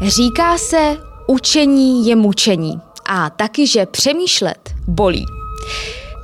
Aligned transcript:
Říká 0.00 0.58
se, 0.58 0.96
učení 1.26 2.06
je 2.06 2.16
mučení 2.16 2.80
a 3.06 3.30
taky, 3.30 3.66
že 3.66 3.86
přemýšlet 3.86 4.74
bolí. 4.86 5.26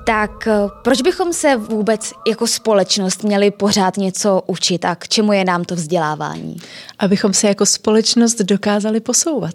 Tak 0.06 0.46
eh, 0.46 0.52
proč 0.83 1.02
bychom 1.02 1.33
se 1.33 1.57
vůbec 1.57 2.12
jako 2.28 2.46
společnost 2.46 3.25
měli 3.25 3.50
pořád 3.50 3.96
něco 3.96 4.42
učit 4.46 4.84
a 4.84 4.94
k 4.94 5.08
čemu 5.08 5.33
je 5.33 5.44
nám 5.44 5.65
to 5.65 5.75
vzdělávání? 5.75 6.57
Abychom 6.99 7.33
se 7.33 7.49
jako 7.49 7.67
společnost 7.67 8.34
dokázali 8.34 9.00
posouvat. 9.00 9.54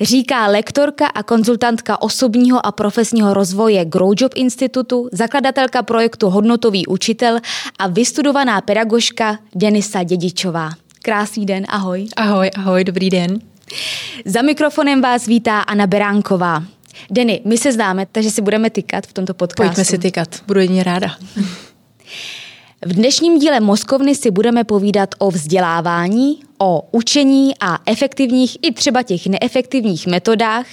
Říká 0.00 0.46
lektorka 0.46 1.06
a 1.06 1.22
konzultantka 1.22 2.02
osobního 2.02 2.66
a 2.66 2.72
profesního 2.72 3.34
rozvoje 3.34 3.84
Growjob 3.84 4.32
Institutu, 4.34 5.08
zakladatelka 5.12 5.82
projektu 5.82 6.30
Hodnotový 6.30 6.86
učitel 6.86 7.38
a 7.78 7.86
vystudovaná 7.86 8.60
pedagožka 8.60 9.38
Denisa 9.54 10.02
Dědičová. 10.02 10.70
Krásný 11.08 11.46
den, 11.46 11.64
ahoj. 11.68 12.06
Ahoj, 12.16 12.50
ahoj, 12.56 12.84
dobrý 12.84 13.10
den. 13.10 13.38
Za 14.24 14.42
mikrofonem 14.42 15.00
vás 15.00 15.26
vítá 15.26 15.60
Anna 15.60 15.86
Beránková. 15.86 16.62
Denny, 17.10 17.40
my 17.44 17.58
se 17.58 17.72
známe, 17.72 18.06
takže 18.12 18.30
si 18.30 18.42
budeme 18.42 18.70
tykat 18.70 19.06
v 19.06 19.12
tomto 19.12 19.34
podcastu. 19.34 19.68
Pojďme 19.68 19.84
si 19.84 19.98
tykat, 19.98 20.28
budu 20.46 20.60
jedině 20.60 20.84
ráda. 20.84 21.16
V 22.84 22.92
dnešním 22.92 23.38
díle 23.38 23.60
Moskovny 23.60 24.14
si 24.14 24.30
budeme 24.30 24.64
povídat 24.64 25.14
o 25.18 25.30
vzdělávání, 25.30 26.40
o 26.58 26.88
učení 26.90 27.52
a 27.60 27.78
efektivních 27.86 28.56
i 28.62 28.72
třeba 28.72 29.02
těch 29.02 29.26
neefektivních 29.26 30.06
metodách, 30.06 30.66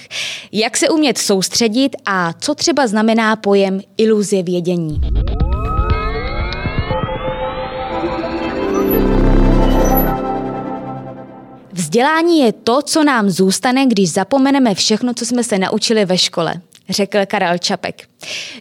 jak 0.52 0.76
se 0.76 0.88
umět 0.88 1.18
soustředit 1.18 1.96
a 2.06 2.32
co 2.32 2.54
třeba 2.54 2.86
znamená 2.86 3.36
pojem 3.36 3.80
iluze 3.98 4.42
vědění. 4.42 5.00
Vzdělání 11.76 12.40
je 12.40 12.52
to, 12.52 12.82
co 12.82 13.04
nám 13.04 13.30
zůstane, 13.30 13.86
když 13.86 14.12
zapomeneme 14.12 14.74
všechno, 14.74 15.14
co 15.14 15.26
jsme 15.26 15.44
se 15.44 15.58
naučili 15.58 16.04
ve 16.04 16.18
škole 16.18 16.54
řekl 16.88 17.18
Karel 17.26 17.58
Čapek. 17.58 18.08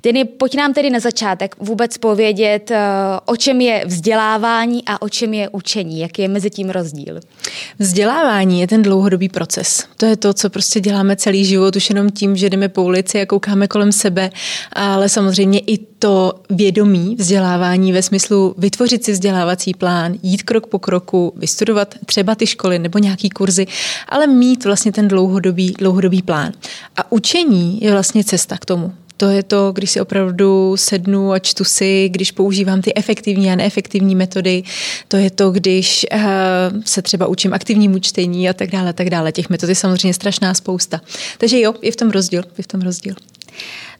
Tedy 0.01 0.25
pojď 0.25 0.55
nám 0.55 0.73
tedy 0.73 0.89
na 0.89 0.99
začátek 0.99 1.55
vůbec 1.59 1.97
povědět, 1.97 2.71
eh, 2.71 2.79
o 3.25 3.35
čem 3.35 3.61
je 3.61 3.83
vzdělávání 3.85 4.83
a 4.85 5.01
o 5.01 5.09
čem 5.09 5.33
je 5.33 5.49
učení, 5.49 5.99
jaký 5.99 6.21
je 6.21 6.27
mezi 6.27 6.49
tím 6.49 6.69
rozdíl. 6.69 7.19
Vzdělávání 7.79 8.61
je 8.61 8.67
ten 8.67 8.81
dlouhodobý 8.81 9.29
proces. 9.29 9.83
To 9.97 10.05
je 10.05 10.15
to, 10.15 10.33
co 10.33 10.49
prostě 10.49 10.79
děláme 10.79 11.15
celý 11.15 11.45
život, 11.45 11.75
už 11.75 11.89
jenom 11.89 12.09
tím, 12.09 12.35
že 12.35 12.49
jdeme 12.49 12.69
po 12.69 12.83
ulici 12.83 13.21
a 13.21 13.25
koukáme 13.25 13.67
kolem 13.67 13.91
sebe, 13.91 14.29
ale 14.73 15.09
samozřejmě 15.09 15.59
i 15.59 15.77
to 15.77 16.33
vědomí 16.49 17.15
vzdělávání 17.19 17.93
ve 17.93 18.01
smyslu 18.01 18.55
vytvořit 18.57 19.03
si 19.03 19.11
vzdělávací 19.11 19.73
plán, 19.73 20.13
jít 20.23 20.43
krok 20.43 20.67
po 20.67 20.79
kroku, 20.79 21.33
vystudovat 21.35 21.95
třeba 22.05 22.35
ty 22.35 22.47
školy 22.47 22.79
nebo 22.79 22.99
nějaký 22.99 23.29
kurzy, 23.29 23.67
ale 24.09 24.27
mít 24.27 24.65
vlastně 24.65 24.91
ten 24.91 25.07
dlouhodobý, 25.07 25.73
dlouhodobý 25.77 26.21
plán. 26.21 26.51
A 26.97 27.11
učení 27.11 27.79
je 27.81 27.91
vlastně 27.91 28.23
cesta 28.23 28.57
k 28.57 28.65
tomu. 28.65 28.93
To 29.17 29.29
je 29.29 29.43
to, 29.43 29.71
když 29.71 29.91
si 29.91 30.01
opravdu 30.01 30.77
sednu 30.77 31.31
a 31.31 31.39
čtu 31.39 31.63
si, 31.63 32.09
když 32.09 32.31
používám 32.31 32.81
ty 32.81 32.95
efektivní 32.95 33.51
a 33.51 33.55
neefektivní 33.55 34.15
metody. 34.15 34.63
To 35.07 35.17
je 35.17 35.29
to, 35.29 35.51
když 35.51 36.05
uh, 36.13 36.19
se 36.85 37.01
třeba 37.01 37.27
učím 37.27 37.53
aktivnímu 37.53 37.99
čtení 37.99 38.49
a 38.49 38.53
tak 38.53 38.71
dále, 38.71 38.93
tak 38.93 39.09
dále. 39.09 39.31
Těch 39.31 39.49
metod 39.49 39.69
je 39.69 39.75
samozřejmě 39.75 40.13
strašná 40.13 40.53
spousta. 40.53 41.01
Takže 41.37 41.59
jo, 41.59 41.73
je 41.81 41.91
v 41.91 41.95
tom 41.95 42.09
rozdíl. 42.09 42.43
Je 42.57 42.63
v 42.63 42.67
tom 42.67 42.81
rozdíl. 42.81 43.15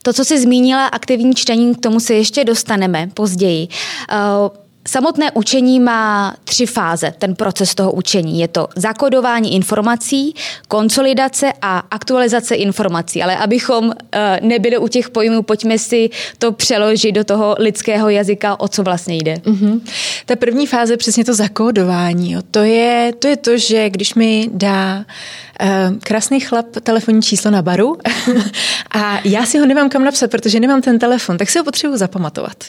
To, 0.02 0.12
co 0.12 0.24
jsi 0.24 0.40
zmínila, 0.40 0.86
aktivní 0.86 1.34
čtení, 1.34 1.74
k 1.74 1.80
tomu 1.80 2.00
se 2.00 2.14
ještě 2.14 2.44
dostaneme 2.44 3.10
později. 3.14 3.68
Uh, 4.12 4.65
Samotné 4.86 5.30
učení 5.32 5.80
má 5.80 6.36
tři 6.44 6.66
fáze, 6.66 7.12
ten 7.18 7.34
proces 7.34 7.74
toho 7.74 7.92
učení. 7.92 8.40
Je 8.40 8.48
to 8.48 8.68
zakodování 8.76 9.54
informací, 9.54 10.34
konsolidace 10.68 11.52
a 11.62 11.78
aktualizace 11.78 12.54
informací. 12.54 13.22
Ale 13.22 13.36
abychom 13.36 13.84
uh, 13.86 13.92
nebyli 14.40 14.78
u 14.78 14.88
těch 14.88 15.10
pojmů, 15.10 15.42
pojďme 15.42 15.78
si 15.78 16.10
to 16.38 16.52
přeložit 16.52 17.12
do 17.12 17.24
toho 17.24 17.56
lidského 17.58 18.08
jazyka, 18.08 18.60
o 18.60 18.68
co 18.68 18.82
vlastně 18.82 19.16
jde. 19.16 19.34
Mm-hmm. 19.34 19.80
Ta 20.26 20.36
první 20.36 20.66
fáze 20.66 20.96
přesně 20.96 21.24
to 21.24 21.34
zakódování. 21.34 22.32
Jo. 22.32 22.42
To, 22.50 22.58
je, 22.58 23.12
to 23.18 23.28
je 23.28 23.36
to, 23.36 23.58
že 23.58 23.90
když 23.90 24.14
mi 24.14 24.48
dá 24.52 24.96
uh, 24.98 25.04
krásný 26.02 26.40
chlap 26.40 26.66
telefonní 26.82 27.22
číslo 27.22 27.50
na 27.50 27.62
baru 27.62 27.96
a 28.90 29.20
já 29.24 29.46
si 29.46 29.58
ho 29.58 29.66
nemám 29.66 29.88
kam 29.88 30.04
napsat, 30.04 30.30
protože 30.30 30.60
nemám 30.60 30.82
ten 30.82 30.98
telefon, 30.98 31.38
tak 31.38 31.50
si 31.50 31.58
ho 31.58 31.64
potřebuji 31.64 31.96
zapamatovat. 31.96 32.64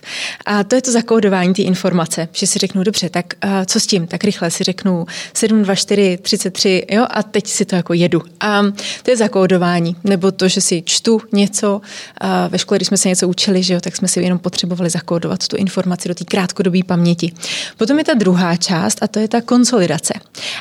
A 0.46 0.64
to 0.64 0.76
je 0.76 0.82
to 0.82 0.92
zakódování 0.92 1.54
té 1.54 1.62
informace 1.62 2.28
že 2.32 2.48
si 2.48 2.60
řeknu, 2.60 2.84
dobře, 2.84 3.10
tak 3.10 3.26
uh, 3.46 3.52
co 3.66 3.80
s 3.80 3.88
tím? 3.88 4.08
Tak 4.08 4.24
rychle 4.24 4.52
si 4.52 4.64
řeknu 4.64 5.06
724 5.34 6.18
33, 6.22 6.86
jo, 6.92 7.06
a 7.10 7.24
teď 7.24 7.48
si 7.48 7.66
to 7.66 7.76
jako 7.76 7.94
jedu. 7.94 8.22
A 8.40 8.62
to 9.04 9.12
je 9.12 9.18
zakódování, 9.18 9.96
nebo 10.04 10.32
to, 10.32 10.48
že 10.48 10.62
si 10.62 10.82
čtu 10.86 11.22
něco, 11.32 11.82
uh, 12.24 12.30
ve 12.50 12.60
škole, 12.60 12.78
když 12.78 12.88
jsme 12.88 12.98
se 12.98 13.10
něco 13.10 13.28
učili, 13.28 13.64
že 13.64 13.74
jo, 13.74 13.82
tak 13.82 13.96
jsme 13.96 14.08
si 14.08 14.20
jenom 14.20 14.40
potřebovali 14.40 14.90
zakódovat 14.90 15.48
tu 15.48 15.56
informaci 15.56 16.08
do 16.08 16.16
té 16.16 16.26
krátkodobé 16.26 16.80
paměti. 16.86 17.32
Potom 17.78 17.98
je 17.98 18.04
ta 18.04 18.14
druhá 18.14 18.56
část 18.56 19.04
a 19.04 19.08
to 19.08 19.20
je 19.20 19.28
ta 19.28 19.42
konsolidace. 19.42 20.14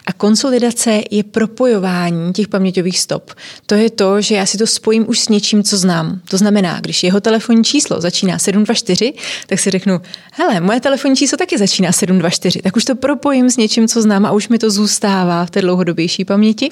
A 0.07 0.13
konsolidace 0.13 1.01
je 1.11 1.25
propojování 1.25 2.16
těch 2.35 2.49
paměťových 2.49 2.99
stop. 2.99 3.31
To 3.67 3.75
je 3.75 3.91
to, 3.91 4.21
že 4.21 4.35
já 4.35 4.47
si 4.47 4.59
to 4.59 4.67
spojím 4.67 5.09
už 5.09 5.19
s 5.19 5.29
něčím, 5.29 5.63
co 5.63 5.77
znám. 5.77 6.21
To 6.31 6.37
znamená, 6.37 6.81
když 6.81 7.03
jeho 7.03 7.21
telefonní 7.21 7.65
číslo 7.65 8.01
začíná 8.01 8.39
724, 8.39 9.13
tak 9.47 9.59
si 9.59 9.71
řeknu, 9.71 10.01
hele, 10.33 10.61
moje 10.61 10.81
telefonní 10.81 11.17
číslo 11.17 11.39
taky 11.39 11.59
začíná 11.59 11.93
724, 11.93 12.63
tak 12.63 12.77
už 12.77 12.85
to 12.85 12.95
propojím 12.95 13.51
s 13.51 13.57
něčím, 13.57 13.89
co 13.89 14.03
znám 14.03 14.27
a 14.27 14.33
už 14.33 14.49
mi 14.49 14.59
to 14.59 14.71
zůstává 14.71 15.47
v 15.47 15.51
té 15.51 15.61
dlouhodobější 15.61 16.25
paměti 16.25 16.71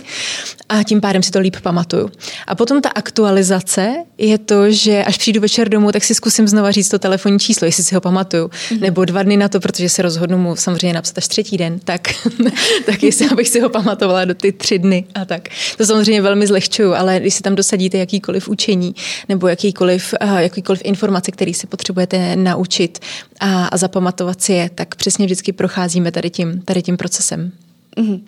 a 0.69 0.83
tím 0.83 1.01
pádem 1.01 1.23
si 1.23 1.31
to 1.31 1.41
líp 1.41 1.57
pamatuju. 1.63 2.11
A 2.47 2.55
potom 2.55 2.81
ta 2.83 2.89
aktualizace 2.89 3.95
je 4.19 4.39
to, 4.39 4.71
že 4.71 5.05
až 5.05 5.19
přijdu 5.19 5.41
večer 5.41 5.69
domů, 5.69 5.93
tak 5.93 6.05
si 6.05 6.15
zkusím 6.15 6.49
znova 6.49 6.71
říct 6.71 6.89
to 6.89 6.99
telefonní 6.99 7.39
číslo, 7.39 7.65
jestli 7.65 7.85
si 7.85 7.95
ho 7.95 8.01
pamatuju. 8.01 8.47
Mm-hmm. 8.47 8.81
Nebo 8.81 9.05
dva 9.05 9.23
dny 9.23 9.37
na 9.37 9.49
to, 9.49 9.61
protože 9.61 9.89
se 9.89 10.03
rozhodnu 10.03 10.39
mu 10.39 10.57
samozřejmě 10.57 10.95
napsat 10.95 11.19
až 11.19 11.29
třetí 11.29 11.57
den, 11.57 11.79
tak, 11.79 12.01
tak 12.87 13.03
jestli 13.03 13.29
abych 13.29 13.49
si 13.49 13.61
ho 13.61 13.69
pamatovala 13.69 14.25
do 14.25 14.35
ty 14.35 14.53
tři 14.53 14.79
dny 14.79 15.05
a 15.15 15.25
tak. 15.25 15.34
To 15.77 15.87
samozřejmě 15.87 16.23
velmi 16.23 16.47
zlehčuju, 16.47 16.95
ale 16.95 17.21
když 17.21 17.35
si 17.35 17.43
tam 17.43 17.55
dosadíte 17.55 17.99
jakýkoliv 17.99 18.49
učení 18.49 18.95
nebo 19.29 19.49
jakýkoliv, 19.49 20.15
uh, 20.23 20.39
jakýkoliv 20.39 20.81
informace, 20.85 21.31
který 21.31 21.55
si 21.55 21.67
potřebujete 21.67 22.37
naučit 22.37 22.99
a, 23.41 23.67
a 23.67 23.77
zapamatovat 23.77 24.43
si 24.43 24.53
je, 24.53 24.71
tak 24.75 24.95
přesně 24.95 25.27
vždycky 25.27 25.53
procházíme 25.53 26.13
tady 26.13 26.31
tím, 26.31 26.63
tady 26.65 26.83
tím 26.83 26.97
procesem. 26.97 27.53
Mm-hmm. 27.97 28.21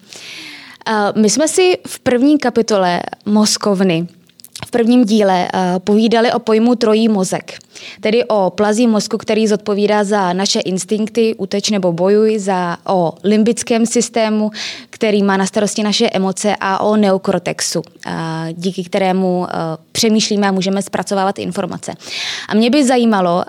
My 1.16 1.30
jsme 1.30 1.48
si 1.48 1.78
v 1.86 1.98
první 1.98 2.38
kapitole 2.38 3.00
Moskovny 3.24 4.06
v 4.66 4.70
prvním 4.70 5.04
díle 5.04 5.48
uh, 5.54 5.60
povídali 5.78 6.32
o 6.32 6.38
pojmu 6.38 6.74
trojí 6.74 7.08
mozek, 7.08 7.58
tedy 8.00 8.24
o 8.24 8.50
plazí 8.50 8.86
mozku, 8.86 9.18
který 9.18 9.46
zodpovídá 9.46 10.04
za 10.04 10.32
naše 10.32 10.60
instinkty, 10.60 11.34
uteč 11.34 11.70
nebo 11.70 11.92
bojuj, 11.92 12.38
za 12.38 12.76
o 12.88 13.12
limbickém 13.24 13.86
systému, 13.86 14.50
který 14.90 15.22
má 15.22 15.36
na 15.36 15.46
starosti 15.46 15.82
naše 15.82 16.10
emoce 16.10 16.56
a 16.60 16.80
o 16.80 16.96
neokortexu, 16.96 17.80
uh, 17.80 18.12
díky 18.52 18.84
kterému 18.84 19.38
uh, 19.38 19.46
přemýšlíme 19.92 20.48
a 20.48 20.52
můžeme 20.52 20.82
zpracovávat 20.82 21.38
informace. 21.38 21.94
A 22.48 22.54
mě 22.54 22.70
by 22.70 22.84
zajímalo, 22.84 23.44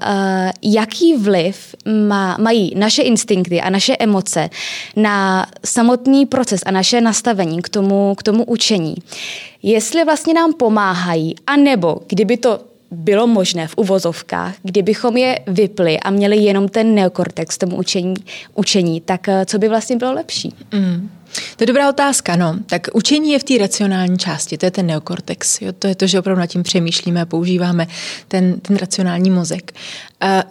jaký 0.61 1.17
vliv 1.17 1.75
má, 2.07 2.37
mají 2.39 2.73
naše 2.75 3.01
instinkty 3.01 3.61
a 3.61 3.69
naše 3.69 3.95
emoce 3.99 4.49
na 4.95 5.47
samotný 5.65 6.25
proces 6.25 6.61
a 6.65 6.71
naše 6.71 7.01
nastavení 7.01 7.61
k 7.61 7.69
tomu, 7.69 8.15
k 8.15 8.23
tomu 8.23 8.43
učení 8.43 8.95
jestli 9.71 10.05
vlastně 10.05 10.33
nám 10.33 10.53
pomáhají, 10.53 11.35
anebo 11.47 11.97
kdyby 12.07 12.37
to 12.37 12.59
bylo 12.91 13.27
možné 13.27 13.67
v 13.67 13.73
uvozovkách, 13.77 14.55
kdybychom 14.63 15.17
je 15.17 15.39
vypli 15.47 15.99
a 15.99 16.09
měli 16.09 16.37
jenom 16.37 16.69
ten 16.69 16.95
neokortex 16.95 17.57
tomu 17.57 17.75
učení, 17.75 18.15
učení 18.55 19.01
tak 19.01 19.29
eh, 19.29 19.45
co 19.45 19.59
by 19.59 19.69
vlastně 19.69 19.95
bylo 19.95 20.13
lepší? 20.13 20.53
Mm. 20.73 21.09
To 21.55 21.63
je 21.63 21.67
dobrá 21.67 21.89
otázka, 21.89 22.35
no. 22.35 22.55
Tak 22.65 22.87
učení 22.93 23.31
je 23.31 23.39
v 23.39 23.43
té 23.43 23.57
racionální 23.57 24.17
části, 24.17 24.57
to 24.57 24.65
je 24.65 24.71
ten 24.71 24.85
neokortex. 24.85 25.61
Jo? 25.61 25.71
To 25.79 25.87
je 25.87 25.95
to, 25.95 26.07
že 26.07 26.19
opravdu 26.19 26.39
nad 26.39 26.47
tím 26.47 26.63
přemýšlíme 26.63 27.21
a 27.21 27.25
používáme 27.25 27.87
ten, 28.27 28.59
ten 28.59 28.77
racionální 28.77 29.29
mozek. 29.29 29.73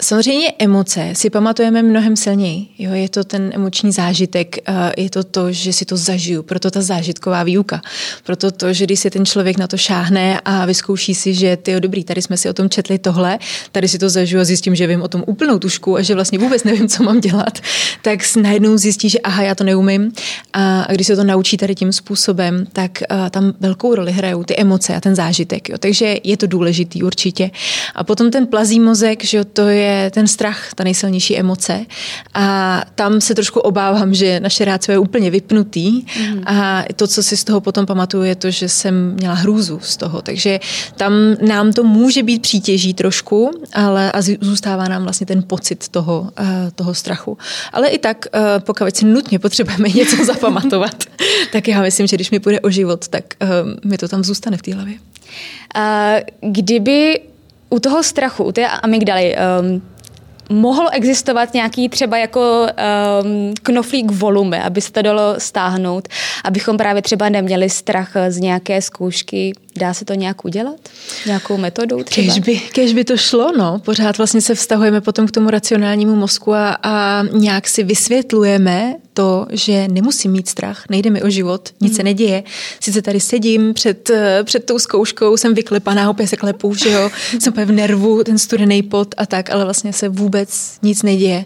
Samozřejmě 0.01 0.53
emoce 0.59 1.11
si 1.13 1.31
pamatujeme 1.31 1.83
mnohem 1.83 2.17
silněji. 2.17 2.67
Jo? 2.79 2.93
Je 2.93 3.09
to 3.09 3.25
ten 3.25 3.51
emoční 3.55 3.93
zážitek, 3.93 4.57
je 4.97 5.11
to 5.11 5.25
to, 5.25 5.53
že 5.53 5.73
si 5.73 5.85
to 5.85 5.97
zažiju, 5.97 6.43
proto 6.43 6.71
ta 6.71 6.81
zážitková 6.83 7.43
výuka. 7.43 7.83
Proto 8.25 8.51
to, 8.51 8.73
že 8.73 8.85
když 8.85 9.01
si 9.01 9.11
ten 9.11 9.27
člověk 9.27 9.59
na 9.59 9.67
to 9.67 9.77
šáhne 9.77 10.41
a 10.45 10.67
vyzkouší 10.67 11.15
si, 11.15 11.35
že 11.35 11.57
ty 11.57 11.71
jo, 11.71 11.81
dobrý, 11.81 12.05
tady 12.05 12.23
jsme 12.23 12.37
si 12.37 12.49
o 12.49 12.53
tom 12.53 12.71
četli 12.71 12.99
tohle, 12.99 13.39
tady 13.73 13.89
si 13.89 13.99
to 13.99 14.09
zažiju 14.09 14.41
a 14.41 14.45
zjistím, 14.45 14.75
že 14.75 14.87
vím 14.87 15.03
o 15.03 15.09
tom 15.09 15.25
úplnou 15.27 15.59
tušku 15.59 15.97
a 15.97 16.03
že 16.03 16.15
vlastně 16.15 16.39
vůbec 16.39 16.65
nevím, 16.65 16.89
co 16.89 17.03
mám 17.03 17.21
dělat, 17.21 17.59
tak 18.03 18.21
najednou 18.37 18.77
zjistí, 18.77 19.09
že 19.09 19.19
aha, 19.19 19.43
já 19.43 19.55
to 19.55 19.65
neumím. 19.65 20.13
A 20.53 20.93
když 20.93 21.07
se 21.07 21.17
to 21.17 21.25
naučí 21.25 21.57
tady 21.57 21.75
tím 21.75 21.93
způsobem, 21.93 22.67
tak 22.73 23.03
tam 23.31 23.53
velkou 23.61 23.95
roli 23.95 24.13
hrajou 24.13 24.45
ty 24.45 24.57
emoce 24.57 24.95
a 24.95 25.01
ten 25.01 25.15
zážitek. 25.15 25.69
Jo. 25.69 25.79
Takže 25.79 26.17
je 26.25 26.37
to 26.37 26.47
důležitý 26.47 27.03
určitě. 27.03 27.51
A 27.95 28.05
potom 28.05 28.31
ten 28.31 28.47
plazí 28.47 28.81
mozek, 28.81 29.25
že 29.25 29.39
jo, 29.39 29.45
to 29.57 29.69
je 29.69 30.11
ten 30.11 30.27
strach, 30.27 30.75
ta 30.75 30.85
nejsilnější 30.85 31.39
emoce. 31.39 31.87
A 32.35 32.83
tam 32.95 33.21
se 33.21 33.35
trošku 33.35 33.61
obávám, 33.61 34.15
že 34.15 34.41
naše 34.41 34.65
rácio 34.65 34.93
je 34.93 34.99
úplně 34.99 35.31
vypnutý. 35.31 36.05
Mm. 36.21 36.43
A 36.47 36.85
to, 36.97 37.07
co 37.07 37.23
si 37.23 37.37
z 37.37 37.45
toho 37.45 37.61
potom 37.61 37.87
pamatuju, 37.87 38.23
je 38.23 38.35
to, 38.35 38.51
že 38.51 38.69
jsem 38.69 39.15
měla 39.15 39.35
hrůzu 39.35 39.81
z 39.83 39.97
toho. 39.97 40.23
Takže 40.23 40.61
tam 40.97 41.13
nám 41.49 41.73
to 41.73 41.85
může 41.85 42.23
být 42.23 42.43
přítěží 42.43 42.95
trošku, 42.95 43.51
ale 43.73 44.13
a 44.13 44.23
zůstává 44.41 44.89
nám 44.89 45.03
vlastně 45.03 45.27
ten 45.27 45.43
pocit 45.43 45.89
toho, 45.89 46.21
uh, 46.21 46.47
toho 46.75 46.95
strachu. 46.95 47.39
Ale 47.73 47.89
i 47.89 47.99
tak, 47.99 48.27
uh, 48.35 48.41
pokud 48.59 48.97
si 48.97 49.05
nutně 49.05 49.39
potřebujeme 49.39 49.89
něco 49.89 50.25
zapamatovat, 50.25 51.05
tak 51.53 51.69
já 51.69 51.83
myslím, 51.83 52.07
že 52.07 52.17
když 52.17 52.31
mi 52.31 52.41
půjde 52.41 52.61
o 52.61 52.71
život, 52.71 53.09
tak 53.09 53.25
uh, 53.43 53.91
mi 53.91 53.99
to 53.99 54.09
tam 54.09 54.25
zůstane 54.25 54.57
v 54.57 54.63
té 54.63 54.75
hlavě. 54.75 54.95
Uh, 54.95 56.53
kdyby 56.53 57.21
u 57.71 57.79
toho 57.79 58.03
strachu, 58.03 58.45
u 58.45 58.53
té 58.53 58.69
amygdaly, 58.69 59.37
um, 59.61 59.83
mohlo 60.49 60.91
existovat 60.93 61.55
nějaký 61.55 61.89
třeba 61.89 62.17
jako 62.17 62.67
um, 63.23 63.55
knoflík 63.63 64.11
volume, 64.11 64.63
aby 64.63 64.81
se 64.81 64.93
to 64.93 65.03
dalo 65.03 65.35
stáhnout, 65.39 66.09
abychom 66.45 66.77
právě 66.77 67.03
třeba 67.03 67.29
neměli 67.29 67.71
strach 67.71 68.13
z 68.29 68.39
nějaké 68.39 68.83
zkoušky. 68.83 69.53
Dá 69.77 69.95
se 69.95 70.05
to 70.05 70.15
nějak 70.15 70.45
udělat? 70.45 70.77
Nějakou 71.27 71.57
metodou 71.57 72.03
třeba? 72.03 72.27
Kež 72.35 72.39
by, 72.39 72.59
kež 72.59 72.95
by 72.95 73.05
to 73.05 73.17
šlo, 73.17 73.53
no. 73.59 73.79
Pořád 73.79 74.19
vlastně 74.19 74.41
se 74.41 74.55
vztahujeme 74.55 75.01
potom 75.01 75.27
k 75.27 75.31
tomu 75.31 75.51
racionálnímu 75.51 76.17
mozku 76.17 76.55
a, 76.55 76.79
a 76.83 77.23
nějak 77.33 77.69
si 77.69 77.83
vysvětlujeme 77.83 78.95
to, 79.17 79.47
že 79.51 79.89
nemusím 79.89 80.33
mít 80.33 80.49
strach, 80.49 80.85
nejde 80.91 81.11
mi 81.11 81.23
o 81.23 81.31
život, 81.31 81.69
nic 81.81 81.93
mm. 81.93 81.97
se 81.97 82.03
neděje. 82.03 82.43
Sice 82.81 83.03
tady 83.03 83.21
sedím 83.21 83.75
před, 83.75 84.11
před 84.45 84.65
tou 84.65 84.79
zkouškou, 84.79 85.37
jsem 85.37 85.55
vyklepaná, 85.55 86.11
opět 86.11 86.27
se 86.27 86.37
klepu, 86.37 86.75
že 86.75 86.91
jo, 86.91 87.11
jsem 87.39 87.53
v 87.53 87.73
nervu, 87.73 88.25
ten 88.25 88.39
studený 88.39 88.83
pot 88.83 89.15
a 89.17 89.27
tak, 89.27 89.51
ale 89.51 89.65
vlastně 89.65 89.93
se 89.93 90.09
vůbec 90.09 90.79
nic 90.83 91.03
neděje. 91.03 91.45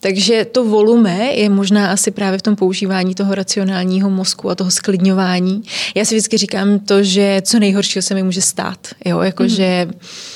Takže 0.00 0.44
to 0.44 0.64
volume 0.64 1.32
je 1.34 1.48
možná 1.48 1.92
asi 1.92 2.10
právě 2.10 2.38
v 2.38 2.42
tom 2.42 2.56
používání 2.56 3.14
toho 3.14 3.34
racionálního 3.34 4.10
mozku 4.10 4.50
a 4.50 4.54
toho 4.54 4.70
sklidňování. 4.70 5.62
Já 5.94 6.04
si 6.04 6.14
vždycky 6.14 6.36
říkám 6.38 6.78
to, 6.78 7.02
že 7.02 7.42
co 7.44 7.58
nejhoršího 7.58 8.02
se 8.02 8.14
mi 8.14 8.22
může 8.22 8.42
stát, 8.42 8.78
jo, 9.04 9.20
jakože 9.20 9.86
mm 9.86 10.31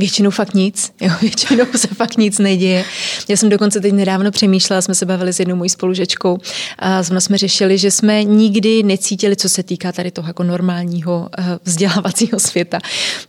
Většinou 0.00 0.30
fakt 0.30 0.54
nic, 0.54 0.92
jo, 1.00 1.10
většinou 1.20 1.64
se 1.76 1.88
fakt 1.88 2.18
nic 2.18 2.38
neděje. 2.38 2.84
Já 3.28 3.36
jsem 3.36 3.48
dokonce 3.48 3.80
teď 3.80 3.92
nedávno 3.92 4.30
přemýšlela, 4.30 4.82
jsme 4.82 4.94
se 4.94 5.06
bavili 5.06 5.32
s 5.32 5.38
jednou 5.38 5.56
mojí 5.56 5.70
spolužečkou 5.70 6.38
a 6.78 7.02
jsme 7.02 7.38
řešili, 7.38 7.78
že 7.78 7.90
jsme 7.90 8.24
nikdy 8.24 8.82
necítili, 8.82 9.36
co 9.36 9.48
se 9.48 9.62
týká 9.62 9.92
tady 9.92 10.10
toho 10.10 10.28
jako 10.28 10.42
normálního 10.42 11.28
eh, 11.38 11.58
vzdělávacího 11.64 12.40
světa, 12.40 12.78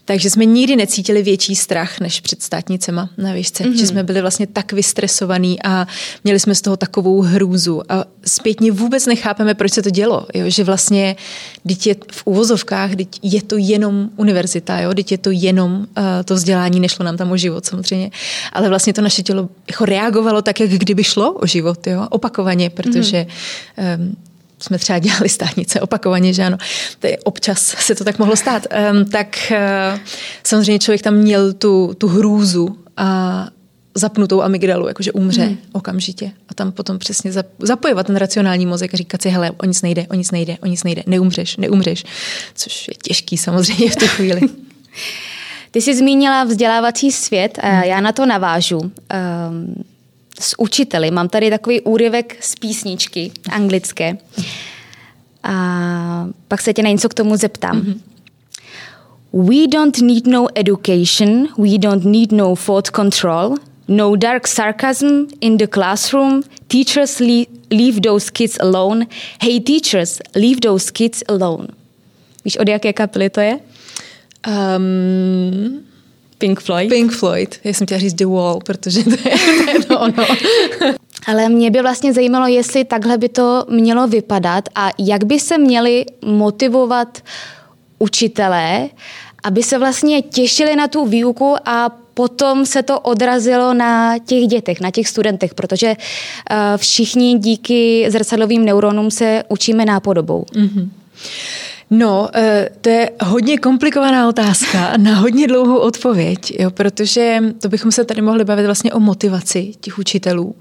takže 0.05 0.29
jsme 0.29 0.45
nikdy 0.45 0.75
necítili 0.75 1.23
větší 1.23 1.55
strach 1.55 1.99
než 1.99 2.21
před 2.21 2.43
státnicema 2.43 3.09
na 3.17 3.33
výšce, 3.33 3.63
mm-hmm. 3.63 3.79
že 3.79 3.87
jsme 3.87 4.03
byli 4.03 4.21
vlastně 4.21 4.47
tak 4.47 4.73
vystresovaní 4.73 5.63
a 5.63 5.87
měli 6.23 6.39
jsme 6.39 6.55
z 6.55 6.61
toho 6.61 6.77
takovou 6.77 7.21
hrůzu 7.21 7.81
a 7.89 8.05
zpětně 8.25 8.71
vůbec 8.71 9.05
nechápeme, 9.05 9.53
proč 9.53 9.71
se 9.71 9.81
to 9.81 9.89
dělo, 9.89 10.27
jo, 10.33 10.49
že 10.49 10.63
vlastně 10.63 11.15
je 11.85 11.95
v 12.11 12.21
úvozovkách, 12.25 12.91
je 13.23 13.41
to 13.41 13.55
jenom 13.57 14.09
univerzita, 14.15 14.79
jo, 14.79 14.93
je 15.11 15.17
to 15.17 15.29
jenom 15.31 15.77
uh, 15.77 16.03
to 16.25 16.35
vzdělávání 16.35 16.60
vzdělání, 16.61 16.79
nešlo 16.79 17.05
nám 17.05 17.17
tam 17.17 17.31
o 17.31 17.37
život 17.37 17.65
samozřejmě, 17.65 18.11
ale 18.53 18.69
vlastně 18.69 18.93
to 18.93 19.01
naše 19.01 19.23
tělo 19.23 19.49
jako 19.67 19.85
reagovalo 19.85 20.41
tak, 20.41 20.59
jak 20.59 20.69
kdyby 20.69 21.03
šlo 21.03 21.33
o 21.33 21.45
život, 21.45 21.87
jo? 21.87 22.07
opakovaně, 22.09 22.69
protože 22.69 23.25
mm-hmm. 23.77 23.99
um, 23.99 24.15
jsme 24.59 24.77
třeba 24.77 24.99
dělali 24.99 25.29
státnice 25.29 25.81
opakovaně, 25.81 26.33
že 26.33 26.43
ano, 26.43 26.57
je, 27.03 27.17
občas 27.17 27.75
se 27.79 27.95
to 27.95 28.03
tak 28.03 28.19
mohlo 28.19 28.35
stát, 28.35 28.67
um, 28.91 29.05
tak 29.05 29.51
uh, 29.51 29.99
samozřejmě 30.43 30.79
člověk 30.79 31.01
tam 31.01 31.13
měl 31.13 31.53
tu, 31.53 31.93
tu 31.97 32.07
hrůzu 32.07 32.77
a 32.97 33.47
zapnutou 33.95 34.41
amygdalu, 34.41 34.87
jakože 34.87 35.11
umře 35.11 35.41
hmm. 35.41 35.57
okamžitě. 35.71 36.31
A 36.49 36.53
tam 36.53 36.71
potom 36.71 36.99
přesně 36.99 37.31
zapojovat 37.59 38.07
ten 38.07 38.15
racionální 38.15 38.65
mozek 38.65 38.93
a 38.93 38.97
říkat 38.97 39.21
si, 39.21 39.29
hele, 39.29 39.51
o 39.51 39.65
nic 39.65 39.81
nejde, 39.81 40.07
o 40.11 40.15
nic 40.15 40.31
nejde, 40.31 40.57
o 40.63 40.67
nic 40.67 40.83
nejde, 40.83 41.03
neumřeš, 41.07 41.57
neumřeš. 41.57 42.03
Což 42.55 42.87
je 42.87 42.93
těžký 43.03 43.37
samozřejmě 43.37 43.91
v 43.91 43.95
tu 43.95 44.07
chvíli. 44.07 44.41
Ty 45.71 45.81
jsi 45.81 45.95
zmínila 45.95 46.43
vzdělávací 46.43 47.11
svět 47.11 47.59
a 47.61 47.83
já 47.83 48.01
na 48.01 48.11
to 48.11 48.25
navážu. 48.25 48.79
Um, 48.79 49.83
s 50.39 50.59
učiteli. 50.59 51.11
Mám 51.11 51.29
tady 51.29 51.49
takový 51.49 51.81
úryvek 51.81 52.37
z 52.43 52.55
písničky 52.55 53.31
anglické. 53.49 54.17
A 55.43 56.27
pak 56.47 56.61
se 56.61 56.73
tě 56.73 56.83
na 56.83 56.89
něco 56.89 57.09
k 57.09 57.13
tomu 57.13 57.35
zeptám. 57.35 57.81
Mm-hmm. 57.81 57.99
We 59.33 59.67
don't 59.67 60.01
need 60.01 60.27
no 60.27 60.47
education, 60.55 61.47
we 61.57 61.77
don't 61.77 62.05
need 62.05 62.31
no 62.31 62.55
thought 62.55 62.89
control, 62.89 63.55
no 63.87 64.15
dark 64.15 64.47
sarcasm 64.47 65.27
in 65.41 65.57
the 65.57 65.67
classroom. 65.67 66.43
Teachers 66.67 67.19
leave, 67.19 67.45
leave 67.71 68.01
those 68.01 68.31
kids 68.31 68.57
alone. 68.59 69.05
Hey 69.41 69.59
teachers, 69.59 70.19
leave 70.35 70.59
those 70.61 70.91
kids 70.91 71.23
alone. 71.27 71.67
Víš, 72.45 72.57
od 72.57 72.67
jaké 72.67 72.93
kapely 72.93 73.29
to 73.29 73.39
je? 73.39 73.59
Um, 74.47 75.83
Pink 76.37 76.59
Floyd? 76.59 76.89
Pink 76.89 77.11
Floyd. 77.11 77.59
Já 77.63 77.73
jsem 77.73 77.87
chtěla 77.87 77.99
říct 77.99 78.13
The 78.13 78.25
Wall, 78.25 78.59
protože 78.65 79.03
to 79.03 79.09
je, 79.09 79.37
to, 79.65 79.71
je 79.71 79.83
to 79.83 79.99
ono. 79.99 80.25
Ale 81.27 81.49
mě 81.49 81.71
by 81.71 81.81
vlastně 81.81 82.13
zajímalo, 82.13 82.47
jestli 82.47 82.85
takhle 82.85 83.17
by 83.17 83.29
to 83.29 83.65
mělo 83.69 84.07
vypadat 84.07 84.69
a 84.75 84.89
jak 84.97 85.23
by 85.23 85.39
se 85.39 85.57
měli 85.57 86.05
motivovat 86.25 87.23
učitelé, 87.99 88.89
aby 89.43 89.63
se 89.63 89.77
vlastně 89.77 90.21
těšili 90.21 90.75
na 90.75 90.87
tu 90.87 91.05
výuku 91.05 91.55
a 91.65 91.89
potom 92.13 92.65
se 92.65 92.83
to 92.83 92.99
odrazilo 92.99 93.73
na 93.73 94.17
těch 94.17 94.43
dětech, 94.43 94.81
na 94.81 94.91
těch 94.91 95.07
studentech, 95.07 95.53
protože 95.53 95.87
uh, 95.89 95.97
všichni 96.77 97.39
díky 97.39 98.05
zrcadlovým 98.11 98.65
neuronům 98.65 99.11
se 99.11 99.43
učíme 99.49 99.85
nápodobou. 99.85 100.45
Mm-hmm. 100.53 100.89
No, 101.93 102.29
eh, 102.35 102.69
to 102.81 102.89
je 102.89 103.09
hodně 103.23 103.57
komplikovaná 103.57 104.29
otázka 104.29 104.97
na 104.97 105.15
hodně 105.15 105.47
dlouhou 105.47 105.77
odpověď, 105.77 106.59
jo, 106.59 106.71
protože 106.71 107.39
to 107.61 107.69
bychom 107.69 107.91
se 107.91 108.05
tady 108.05 108.21
mohli 108.21 108.45
bavit 108.45 108.65
vlastně 108.65 108.93
o 108.93 108.99
motivaci 108.99 109.73
těch 109.81 109.99
učitelů 109.99 110.55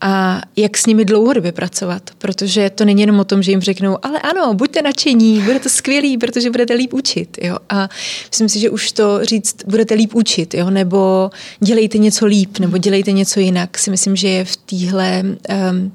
a 0.00 0.42
jak 0.56 0.76
s 0.76 0.86
nimi 0.86 1.04
dlouhodobě 1.04 1.52
pracovat, 1.52 2.10
protože 2.18 2.70
to 2.70 2.84
není 2.84 3.00
jenom 3.00 3.20
o 3.20 3.24
tom, 3.24 3.42
že 3.42 3.50
jim 3.50 3.60
řeknou, 3.60 3.98
ale 4.02 4.20
ano, 4.20 4.54
buďte 4.54 4.82
nadšení, 4.82 5.40
bude 5.40 5.60
to 5.60 5.68
skvělý, 5.68 6.18
protože 6.18 6.50
budete 6.50 6.74
líp 6.74 6.94
učit. 6.94 7.38
Jo. 7.42 7.56
A 7.68 7.88
myslím 8.30 8.48
si, 8.48 8.60
že 8.60 8.70
už 8.70 8.92
to 8.92 9.24
říct, 9.24 9.56
budete 9.66 9.94
líp 9.94 10.14
učit, 10.14 10.54
jo, 10.54 10.70
nebo 10.70 11.30
dělejte 11.60 11.98
něco 11.98 12.26
líp, 12.26 12.58
nebo 12.58 12.78
dělejte 12.78 13.12
něco 13.12 13.40
jinak, 13.40 13.78
si 13.78 13.90
myslím, 13.90 14.16
že 14.16 14.28
je 14.28 14.44
v 14.44 14.56
téhle 14.56 15.22
um, 15.24 15.92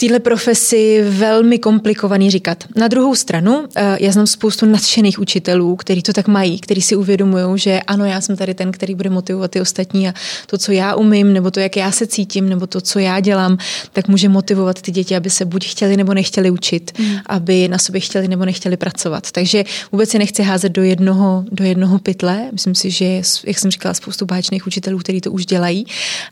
téhle 0.00 0.20
profesi 0.20 1.04
velmi 1.08 1.58
komplikovaný 1.58 2.30
říkat. 2.30 2.64
Na 2.76 2.88
druhou 2.88 3.14
stranu, 3.14 3.64
eh, 3.76 3.96
já 4.00 4.12
znám 4.12 4.26
spoustu 4.26 4.66
nadšených 4.66 5.18
učitelů, 5.18 5.76
kteří 5.76 6.02
to 6.02 6.12
tak 6.12 6.28
mají, 6.28 6.60
kteří 6.60 6.82
si 6.82 6.96
uvědomují, 6.96 7.58
že 7.58 7.80
ano, 7.86 8.04
já 8.04 8.20
jsem 8.20 8.36
tady 8.36 8.54
ten, 8.54 8.72
který 8.72 8.94
bude 8.94 9.10
motivovat 9.10 9.50
ty 9.50 9.60
ostatní 9.60 10.08
a 10.08 10.12
to, 10.46 10.58
co 10.58 10.72
já 10.72 10.94
umím, 10.94 11.32
nebo 11.32 11.50
to, 11.50 11.60
jak 11.60 11.76
já 11.76 11.92
se 11.92 12.06
cítím, 12.06 12.48
nebo 12.48 12.66
to, 12.66 12.80
co 12.80 12.98
já 12.98 13.20
dělám, 13.20 13.58
tak 13.92 14.08
může 14.08 14.28
motivovat 14.28 14.82
ty 14.82 14.92
děti, 14.92 15.16
aby 15.16 15.30
se 15.30 15.44
buď 15.44 15.68
chtěli 15.68 15.96
nebo 15.96 16.14
nechtěli 16.14 16.50
učit, 16.50 16.92
mm. 16.98 17.16
aby 17.26 17.68
na 17.68 17.78
sobě 17.78 18.00
chtěli 18.00 18.28
nebo 18.28 18.44
nechtěli 18.44 18.76
pracovat. 18.76 19.30
Takže 19.30 19.64
vůbec 19.92 20.10
se 20.10 20.18
nechci 20.18 20.42
házet 20.42 20.72
do 20.72 20.82
jednoho, 20.82 21.44
do 21.52 21.64
jednoho 21.64 21.98
pytle. 21.98 22.48
Myslím 22.52 22.74
si, 22.74 22.90
že, 22.90 23.22
jak 23.46 23.58
jsem 23.58 23.70
říkala, 23.70 23.94
spoustu 23.94 24.26
báječných 24.26 24.66
učitelů, 24.66 24.98
kteří 24.98 25.20
to 25.20 25.32
už 25.32 25.46
dělají. 25.46 25.86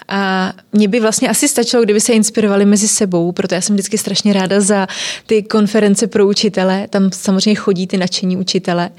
A 0.09 0.53
mě 0.73 0.89
by 0.89 1.01
vlastně 1.01 1.29
asi 1.29 1.49
stačilo, 1.49 1.85
kdyby 1.85 2.01
se 2.01 2.13
inspirovali 2.13 2.65
mezi 2.65 2.89
sebou, 2.89 3.33
protože 3.33 3.58
já 3.59 3.63
jsem 3.63 3.77
vždycky 3.77 3.99
strašně 3.99 4.33
ráda 4.33 4.61
za 4.61 4.87
ty 5.27 5.43
konference 5.43 6.07
pro 6.07 6.27
učitele. 6.27 6.89
Tam 6.91 7.11
samozřejmě 7.13 7.55
chodí 7.55 7.87
ty 7.87 7.97
nadšení 7.97 8.37
učitele 8.37 8.91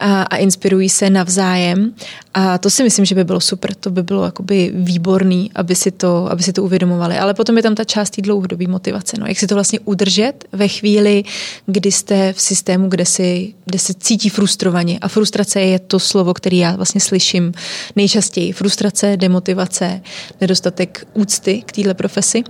a, 0.00 0.22
a 0.22 0.36
inspirují 0.36 0.88
se 0.88 1.10
navzájem. 1.10 1.94
A 2.34 2.58
to 2.58 2.70
si 2.70 2.82
myslím, 2.82 3.04
že 3.04 3.14
by 3.14 3.24
bylo 3.24 3.40
super. 3.40 3.74
To 3.74 3.90
by 3.90 4.02
bylo 4.02 4.24
jakoby 4.24 4.70
výborný, 4.74 5.50
aby 5.54 5.74
si 5.74 5.90
to, 5.90 6.30
aby 6.30 6.42
si 6.42 6.52
to 6.52 6.62
uvědomovali. 6.62 7.18
Ale 7.18 7.34
potom 7.34 7.56
je 7.56 7.62
tam 7.62 7.74
ta 7.74 7.84
část 7.84 8.10
té 8.10 8.22
dlouhodobé 8.22 8.66
motivace. 8.66 9.16
No. 9.20 9.26
Jak 9.26 9.38
si 9.38 9.46
to 9.46 9.54
vlastně 9.54 9.80
udržet 9.80 10.44
ve 10.52 10.68
chvíli, 10.68 11.24
kdy 11.66 11.92
jste 11.92 12.32
v 12.32 12.40
systému, 12.40 12.88
kde, 12.88 13.04
si, 13.04 13.54
kde 13.64 13.78
se 13.78 13.94
cítí 13.94 14.28
frustrovaně. 14.28 14.98
A 14.98 15.08
frustrace 15.08 15.60
je 15.60 15.78
to 15.78 15.98
slovo, 15.98 16.34
který 16.34 16.58
já 16.58 16.76
vlastně 16.76 17.00
slyším 17.00 17.52
nejčastěji. 17.96 18.52
Frustrace, 18.52 19.16
demotivace, 19.16 20.00
nedostatek 20.40 21.06
úcty 21.14 21.62
k 21.66 21.72
téhle 21.72 21.94
profesi. 21.94 22.42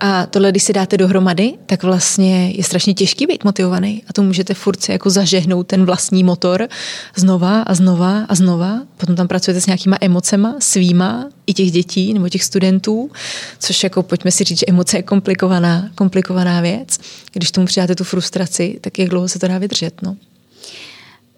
A 0.00 0.26
tohle, 0.26 0.50
když 0.50 0.62
si 0.62 0.72
dáte 0.72 0.96
do 0.96 1.08
dohromady, 1.10 1.54
tak 1.66 1.82
vlastně 1.82 2.50
je 2.50 2.64
strašně 2.64 2.94
těžký 2.94 3.26
být 3.26 3.44
motivovaný 3.44 4.02
a 4.08 4.12
to 4.12 4.22
můžete 4.22 4.54
furt 4.54 4.82
si 4.82 4.92
jako 4.92 5.10
zažehnout 5.10 5.66
ten 5.66 5.84
vlastní 5.84 6.24
motor 6.24 6.68
znova 7.16 7.62
a 7.62 7.74
znova 7.74 8.24
a 8.28 8.34
znova. 8.34 8.82
Potom 8.96 9.16
tam 9.16 9.28
pracujete 9.28 9.60
s 9.60 9.66
nějakýma 9.66 9.96
emocema 10.00 10.56
svýma 10.58 11.28
i 11.46 11.54
těch 11.54 11.70
dětí 11.70 12.14
nebo 12.14 12.28
těch 12.28 12.44
studentů, 12.44 13.10
což 13.58 13.84
jako 13.84 14.02
pojďme 14.02 14.30
si 14.30 14.44
říct, 14.44 14.58
že 14.58 14.66
emoce 14.68 14.98
je 14.98 15.02
komplikovaná, 15.02 15.90
komplikovaná 15.94 16.60
věc. 16.60 16.98
Když 17.32 17.50
tomu 17.50 17.66
přidáte 17.66 17.94
tu 17.94 18.04
frustraci, 18.04 18.78
tak 18.80 18.98
jak 18.98 19.08
dlouho 19.08 19.28
se 19.28 19.38
to 19.38 19.48
dá 19.48 19.58
vydržet, 19.58 20.02
no. 20.02 20.16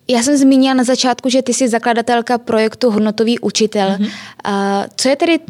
Já 0.08 0.22
jsem 0.22 0.36
zmínila 0.36 0.74
na 0.74 0.84
začátku, 0.84 1.28
že 1.28 1.42
ty 1.42 1.54
jsi 1.54 1.68
zakladatelka 1.68 2.38
projektu 2.38 2.90
Hodnotový 2.90 3.38
učitel. 3.38 3.88
Mm-hmm. 3.88 4.10
Uh, 4.48 4.86
co 4.96 5.08
je 5.08 5.16
tedy 5.16 5.40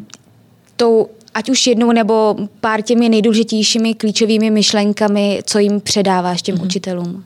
tou 0.77 1.09
ať 1.35 1.51
už 1.51 1.67
jednou 1.67 1.93
nebo 1.93 2.37
pár 2.61 2.83
těmi 2.83 3.09
nejdůležitějšími 3.09 3.95
klíčovými 3.95 4.51
myšlenkami, 4.51 5.41
co 5.45 5.59
jim 5.59 5.81
předáváš 5.81 6.43
těm 6.43 6.57
mm-hmm. 6.57 6.65
učitelům? 6.65 7.25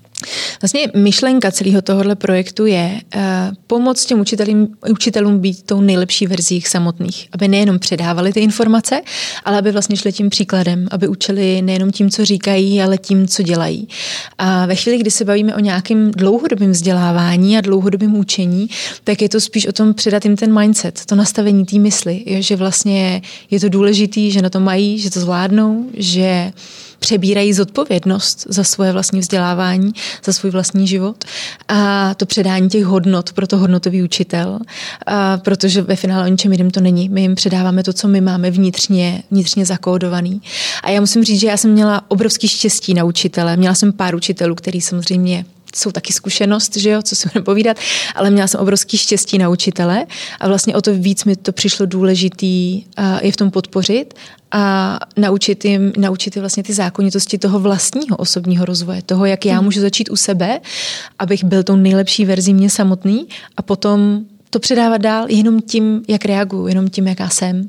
Vlastně 0.63 0.89
myšlenka 0.97 1.51
celého 1.51 1.83
tohohle 1.83 2.17
projektu 2.17 2.67
je 2.67 3.01
uh, 3.17 3.21
pomoct 3.67 4.07
těm 4.07 4.21
učitelům, 4.21 4.77
učitelům 4.91 5.39
být 5.39 5.63
tou 5.63 5.81
nejlepší 5.81 6.27
verzí 6.27 6.55
jich 6.55 6.69
samotných, 6.69 7.29
aby 7.33 7.49
nejenom 7.49 7.79
předávali 7.79 8.33
ty 8.33 8.41
informace, 8.41 9.01
ale 9.45 9.59
aby 9.59 9.73
vlastně 9.73 9.97
šli 9.97 10.13
tím 10.13 10.31
příkladem, 10.31 10.89
aby 10.91 11.09
učili 11.09 11.63
nejenom 11.63 11.91
tím, 11.93 12.11
co 12.11 12.25
říkají, 12.25 12.83
ale 12.83 12.99
tím, 12.99 13.29
co 13.29 13.43
dělají. 13.43 13.89
A 14.39 14.67
ve 14.67 14.75
chvíli, 14.75 14.99
kdy 14.99 15.11
se 15.11 15.25
bavíme 15.25 15.55
o 15.55 15.61
nějakém 15.61 16.11
dlouhodobém 16.11 16.71
vzdělávání 16.71 17.59
a 17.59 17.61
dlouhodobém 17.61 18.17
učení, 18.17 18.69
tak 19.05 19.23
je 19.23 19.29
to 19.29 19.41
spíš 19.41 19.67
o 19.67 19.73
tom 19.73 19.95
předat 19.95 20.25
jim 20.25 20.37
ten 20.37 20.61
mindset, 20.61 21.05
to 21.07 21.15
nastavení 21.15 21.65
té 21.65 21.79
mysli, 21.79 22.23
jo, 22.27 22.43
že 22.43 22.57
vlastně 22.57 23.23
je 23.51 23.61
to 23.61 23.69
důležitý, 23.69 24.31
že 24.31 24.43
na 24.43 24.51
to 24.51 24.61
mají, 24.61 24.99
že 24.99 25.11
to 25.11 25.21
zvládnou, 25.21 25.87
že 25.95 26.53
přebírají 27.07 27.53
zodpovědnost 27.53 28.47
za 28.49 28.65
svoje 28.65 28.93
vlastní 28.93 29.21
vzdělávání, 29.21 29.93
za 30.25 30.33
svůj 30.33 30.51
vlastní 30.51 30.87
život 30.87 31.25
a 31.69 32.15
to 32.15 32.27
předání 32.27 32.69
těch 32.69 32.85
hodnot 32.85 33.33
pro 33.33 33.47
to 33.47 33.59
hodnotový 33.59 34.03
učitel, 34.03 34.59
a 35.07 35.37
protože 35.37 35.83
ve 35.83 35.97
finále 35.97 36.25
o 36.25 36.31
ničem 36.31 36.53
jiném 36.53 36.71
to 36.71 36.81
není. 36.81 37.09
My 37.09 37.21
jim 37.21 37.35
předáváme 37.35 37.83
to, 37.83 37.93
co 37.93 38.09
my 38.09 38.21
máme 38.21 38.51
vnitřně, 38.51 39.23
vnitřně 39.31 39.67
zakódovaný. 39.67 40.43
A 40.83 40.91
já 40.91 41.01
musím 41.01 41.25
říct, 41.25 41.41
že 41.41 41.47
já 41.47 41.57
jsem 41.57 41.73
měla 41.73 42.03
obrovský 42.09 42.49
štěstí 42.49 42.95
na 42.95 43.05
učitele. 43.05 43.57
Měla 43.57 43.75
jsem 43.75 43.93
pár 43.93 44.15
učitelů, 44.15 44.55
který 44.55 44.81
samozřejmě 44.81 45.45
jsou 45.77 45.91
taky 45.91 46.13
zkušenost, 46.13 46.77
že 46.77 46.91
jo, 46.91 47.03
co 47.03 47.17
si 47.17 47.29
budeme 47.29 47.45
povídat, 47.45 47.77
ale 48.15 48.31
měla 48.31 48.49
jsem 48.49 48.61
obrovský 48.61 48.99
štěstí 48.99 49.39
na 49.39 49.49
učitele 49.49 50.07
a 50.41 50.49
vlastně 50.49 50.77
o 50.77 50.81
to 50.81 50.95
víc 50.95 51.25
mi 51.25 51.37
to 51.37 51.53
přišlo 51.53 51.87
důležitý 51.87 52.85
je 53.23 53.33
v 53.33 53.37
tom 53.37 53.51
podpořit 53.51 54.15
a 54.53 54.99
naučit 55.17 55.65
jim, 55.65 55.93
naučit 55.97 56.37
jim 56.37 56.43
vlastně 56.43 56.63
ty 56.63 56.73
zákonitosti 56.73 57.39
toho 57.39 57.59
vlastního 57.61 58.17
osobního 58.17 58.65
rozvoje, 58.65 59.03
toho, 59.03 59.27
jak 59.27 59.47
já 59.47 59.55
hmm. 59.55 59.65
můžu 59.65 59.81
začít 59.81 60.11
u 60.11 60.17
sebe, 60.17 60.61
abych 61.19 61.45
byl 61.45 61.63
tou 61.63 61.77
nejlepší 61.77 62.25
verzí 62.25 62.55
mě 62.55 62.71
samotný 62.71 63.29
a 63.57 63.63
potom 63.63 64.25
to 64.57 64.61
předávat 64.61 64.99
dál 64.99 65.27
jenom 65.29 65.61
tím, 65.61 66.03
jak 66.09 66.25
reaguju, 66.25 66.67
jenom 66.67 66.89
tím, 66.89 67.07
jaká 67.07 67.29
jsem. 67.29 67.69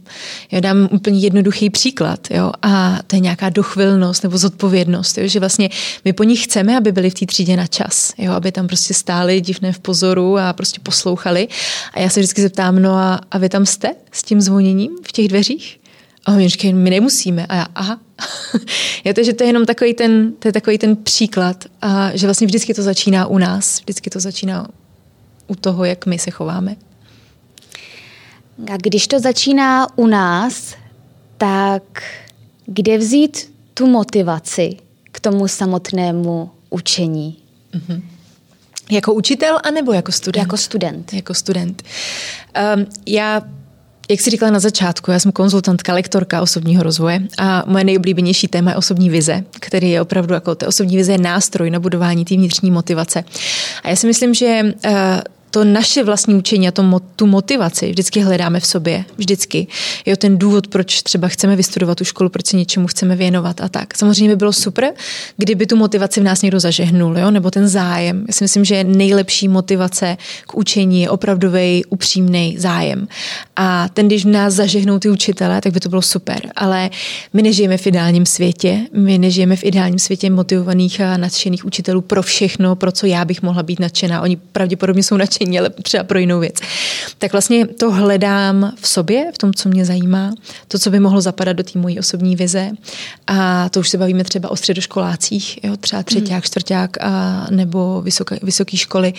Já 0.52 0.60
dám 0.60 0.90
úplně 0.92 1.20
jednoduchý 1.20 1.70
příklad, 1.70 2.28
jo, 2.32 2.52
a 2.62 3.00
to 3.08 3.16
je 3.16 3.20
nějaká 3.20 3.50
dochvilnost 3.50 4.24
nebo 4.24 4.38
zodpovědnost, 4.38 5.18
jo, 5.18 5.28
že 5.28 5.40
vlastně 5.40 5.70
my 6.06 6.14
po 6.14 6.24
nich 6.24 6.44
chceme, 6.44 6.78
aby 6.78 6.92
byli 6.92 7.10
v 7.10 7.14
té 7.14 7.26
třídě 7.26 7.58
na 7.58 7.68
čas, 7.68 8.14
jo, 8.18 8.34
aby 8.34 8.52
tam 8.52 8.68
prostě 8.68 8.94
stáli 8.94 9.42
divné 9.42 9.74
v 9.74 9.80
pozoru 9.80 10.38
a 10.38 10.54
prostě 10.54 10.80
poslouchali. 10.84 11.48
A 11.94 12.00
já 12.00 12.10
se 12.10 12.20
vždycky 12.20 12.42
zeptám, 12.42 12.82
no 12.82 12.92
a, 12.92 13.20
a 13.32 13.38
vy 13.38 13.50
tam 13.50 13.66
jste 13.66 13.96
s 14.12 14.24
tím 14.24 14.42
zvoněním 14.42 14.92
v 15.04 15.12
těch 15.12 15.28
dveřích? 15.28 15.80
A 16.26 16.32
oni 16.32 16.50
říkají, 16.50 16.74
my 16.74 16.90
nemusíme. 16.90 17.46
A 17.46 17.56
já, 17.56 17.68
aha. 17.76 18.00
je 19.04 19.14
to, 19.14 19.24
že 19.24 19.34
to 19.34 19.44
je 19.44 19.50
jenom 19.50 19.66
takový 19.66 19.94
ten, 19.94 20.34
to 20.40 20.48
je 20.48 20.52
takový 20.52 20.78
ten 20.78 20.96
příklad, 20.96 21.66
a 21.82 22.12
že 22.14 22.28
vlastně 22.28 22.48
vždycky 22.48 22.74
to 22.74 22.82
začíná 22.82 23.28
u 23.28 23.38
nás, 23.38 23.80
vždycky 23.80 24.10
to 24.10 24.20
začíná 24.20 24.68
u 25.48 25.56
toho, 25.56 25.86
jak 25.86 26.06
my 26.06 26.20
se 26.20 26.32
chováme. 26.32 26.76
A 28.74 28.78
když 28.78 29.08
to 29.08 29.20
začíná 29.20 29.98
u 29.98 30.08
nás, 30.08 30.76
tak 31.38 32.04
kde 32.66 32.98
vzít 32.98 33.54
tu 33.74 33.88
motivaci 33.88 34.78
k 35.12 35.20
tomu 35.20 35.48
samotnému 35.48 36.52
učení? 36.70 37.38
Mm-hmm. 37.74 38.02
Jako 38.92 39.14
učitel 39.14 39.60
anebo 39.64 39.94
jako 39.94 40.12
student? 40.12 40.44
Jako 40.44 40.58
student. 40.58 41.14
Jako 41.14 41.34
student. 41.34 41.84
Um, 42.76 42.86
já 43.06 43.42
jak 44.10 44.22
jsi 44.22 44.30
říkala 44.30 44.52
na 44.52 44.60
začátku, 44.60 45.12
já 45.12 45.20
jsem 45.20 45.32
konzultantka, 45.32 45.94
lektorka 45.94 46.42
osobního 46.42 46.84
rozvoje 46.84 47.22
a 47.38 47.64
moje 47.68 47.84
nejoblíbenější 47.84 48.48
téma 48.48 48.72
je 48.72 48.78
osobní 48.78 49.10
vize, 49.10 49.44
který 49.60 49.92
je 49.92 50.02
opravdu 50.02 50.34
jako 50.34 50.56
ta 50.56 50.68
osobní 50.68 50.98
vize 50.98 51.12
je 51.12 51.18
nástroj 51.18 51.70
na 51.70 51.80
budování 51.80 52.26
té 52.26 52.36
vnitřní 52.36 52.72
motivace. 52.72 53.24
A 53.84 53.90
já 53.90 53.96
si 53.96 54.08
myslím, 54.08 54.34
že 54.34 54.62
uh, 54.64 54.92
to 55.52 55.64
naše 55.64 56.04
vlastní 56.04 56.36
učení 56.36 56.68
a 56.68 56.72
to, 56.72 57.00
tu 57.16 57.26
motivaci 57.26 57.90
vždycky 57.90 58.20
hledáme 58.20 58.60
v 58.60 58.66
sobě. 58.66 59.06
Vždycky. 59.18 59.68
Jo, 60.06 60.16
ten 60.16 60.38
důvod, 60.38 60.68
proč 60.68 61.02
třeba 61.02 61.28
chceme 61.28 61.56
vystudovat 61.56 61.98
tu 61.98 62.04
školu, 62.04 62.30
proč 62.30 62.46
se 62.46 62.58
něčemu 62.58 62.88
chceme 62.88 63.16
věnovat 63.16 63.62
a 63.62 63.70
tak. 63.70 63.98
Samozřejmě 63.98 64.30
by 64.30 64.36
bylo 64.36 64.54
super, 64.54 64.94
kdyby 65.38 65.66
tu 65.66 65.76
motivaci 65.76 66.20
v 66.20 66.24
nás 66.24 66.42
někdo 66.42 66.60
zažehnul, 66.60 67.18
jo, 67.18 67.32
nebo 67.32 67.52
ten 67.52 67.68
zájem. 67.68 68.26
Já 68.28 68.34
si 68.34 68.44
myslím, 68.44 68.66
že 68.66 68.84
nejlepší 68.84 69.48
motivace 69.48 70.18
k 70.48 70.56
učení 70.56 71.02
je 71.02 71.10
opravdový, 71.10 71.86
upřímný 71.86 72.56
zájem. 72.60 73.08
A 73.56 73.90
ten, 73.90 74.08
když 74.08 74.26
v 74.26 74.30
nás 74.30 74.54
zažehnou 74.54 75.00
ty 75.00 75.10
učitele, 75.10 75.62
tak 75.62 75.74
by 75.74 75.80
to 75.80 75.90
bylo 75.90 76.02
super. 76.02 76.42
Ale 76.56 76.90
my 77.34 77.42
nežijeme 77.42 77.78
v 77.78 77.88
ideálním 77.88 78.26
světě, 78.26 78.80
my 78.94 79.18
nežijeme 79.18 79.56
v 79.56 79.64
ideálním 79.64 80.00
světě 80.00 80.30
motivovaných 80.30 81.02
a 81.02 81.18
nadšených 81.18 81.66
učitelů 81.66 82.02
pro 82.02 82.22
všechno, 82.22 82.76
pro 82.76 82.92
co 82.92 83.06
já 83.06 83.26
bych 83.26 83.42
mohla 83.42 83.64
být 83.64 83.80
nadšená. 83.80 84.22
Oni 84.22 84.36
pravděpodobně 84.36 85.04
jsou 85.04 85.18
nadšení 85.18 85.37
nadšení, 85.40 85.60
ale 85.60 85.70
třeba 85.70 86.04
pro 86.04 86.20
jinou 86.20 86.40
věc. 86.40 86.56
Tak 87.18 87.32
vlastně 87.32 87.68
to 87.68 87.92
hledám 87.92 88.74
v 88.82 88.88
sobě, 88.88 89.32
v 89.34 89.38
tom, 89.38 89.54
co 89.54 89.70
mě 89.70 89.86
zajímá, 89.86 90.36
to, 90.68 90.80
co 90.80 90.90
by 90.90 91.00
mohlo 91.00 91.22
zapadat 91.22 91.54
do 91.54 91.64
té 91.64 91.80
mojí 91.80 92.00
osobní 92.00 92.36
vize. 92.36 92.72
A 93.28 93.70
to 93.70 93.80
už 93.80 93.90
se 93.90 93.98
bavíme 93.98 94.24
třeba 94.24 94.52
o 94.52 94.56
středoškolácích, 94.56 95.64
jo, 95.64 95.78
třeba 95.78 96.04
třetíák, 96.04 96.32
hmm. 96.32 96.42
čtvrták 96.42 96.98
a 97.02 97.48
nebo 97.50 98.02
vysoké, 98.02 98.40
vysoké 98.44 98.78
školy 98.78 99.14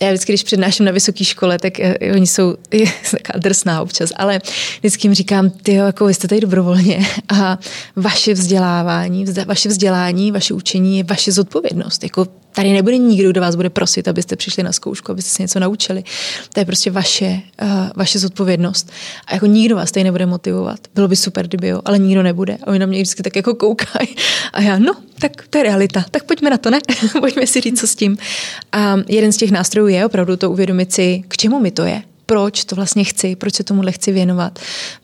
já 0.00 0.08
vždycky, 0.08 0.32
když 0.32 0.42
přednáším 0.42 0.86
na 0.86 0.92
vysoké 0.92 1.24
škole, 1.24 1.58
tak 1.58 1.72
uh, 1.78 2.12
oni 2.14 2.26
jsou 2.26 2.56
je, 2.70 2.86
taková 3.10 3.38
drsná 3.38 3.82
občas, 3.82 4.12
ale 4.16 4.40
vždycky 4.78 5.06
jim 5.06 5.14
říkám, 5.14 5.50
ty 5.50 5.72
jako 5.72 6.06
vy 6.06 6.14
jste 6.14 6.28
tady 6.28 6.40
dobrovolně 6.40 7.06
a 7.28 7.58
vaše 7.96 8.34
vzdělávání, 8.34 9.24
vaše 9.46 9.68
vzdělání, 9.68 10.32
vaše 10.32 10.54
učení 10.54 10.98
je 10.98 11.04
vaše 11.04 11.32
zodpovědnost. 11.32 12.02
Jako 12.02 12.26
tady 12.52 12.72
nebude 12.72 12.98
nikdo, 12.98 13.30
kdo 13.30 13.40
vás 13.40 13.56
bude 13.56 13.70
prosit, 13.70 14.08
abyste 14.08 14.36
přišli 14.36 14.62
na 14.62 14.72
zkoušku, 14.72 15.12
abyste 15.12 15.30
se 15.30 15.42
něco 15.42 15.60
naučili. 15.60 16.04
To 16.52 16.60
je 16.60 16.64
prostě 16.66 16.90
vaše, 16.90 17.40
uh, 17.62 17.68
vaše 17.96 18.18
zodpovědnost. 18.18 18.90
A 19.26 19.34
jako 19.34 19.46
nikdo 19.46 19.76
vás 19.76 19.92
tady 19.92 20.04
nebude 20.04 20.26
motivovat. 20.26 20.80
Bylo 20.94 21.08
by 21.08 21.16
super, 21.16 21.46
kdyby 21.46 21.68
jo, 21.68 21.80
ale 21.84 21.98
nikdo 21.98 22.22
nebude. 22.22 22.58
A 22.62 22.66
oni 22.66 22.78
na 22.78 22.86
mě 22.86 22.98
vždycky 22.98 23.22
tak 23.22 23.36
jako 23.36 23.54
koukají. 23.54 24.16
A 24.52 24.60
já, 24.60 24.78
no, 24.78 24.92
tak 25.20 25.32
to 25.50 25.58
je 25.58 25.64
realita. 25.64 26.04
Tak 26.10 26.24
pojďme 26.24 26.50
na 26.50 26.58
to, 26.58 26.70
ne? 26.70 26.78
pojďme 27.20 27.46
si 27.46 27.60
říct, 27.60 27.80
co 27.80 27.86
s 27.86 27.94
tím. 27.94 28.18
A 28.72 28.96
jeden 29.08 29.32
z 29.32 29.36
těch 29.36 29.50
nástrojů 29.50 29.88
je 29.88 30.06
opravdu 30.06 30.36
to 30.36 30.50
uvědomit 30.50 30.92
si, 30.92 31.22
k 31.28 31.36
čemu 31.36 31.60
mi 31.60 31.70
to 31.70 31.82
je, 31.82 32.02
proč 32.26 32.64
to 32.64 32.76
vlastně 32.76 33.04
chci, 33.04 33.36
proč 33.36 33.54
se 33.54 33.64
tomuhle 33.64 33.92
chci 33.92 34.12
věnovat, 34.12 34.58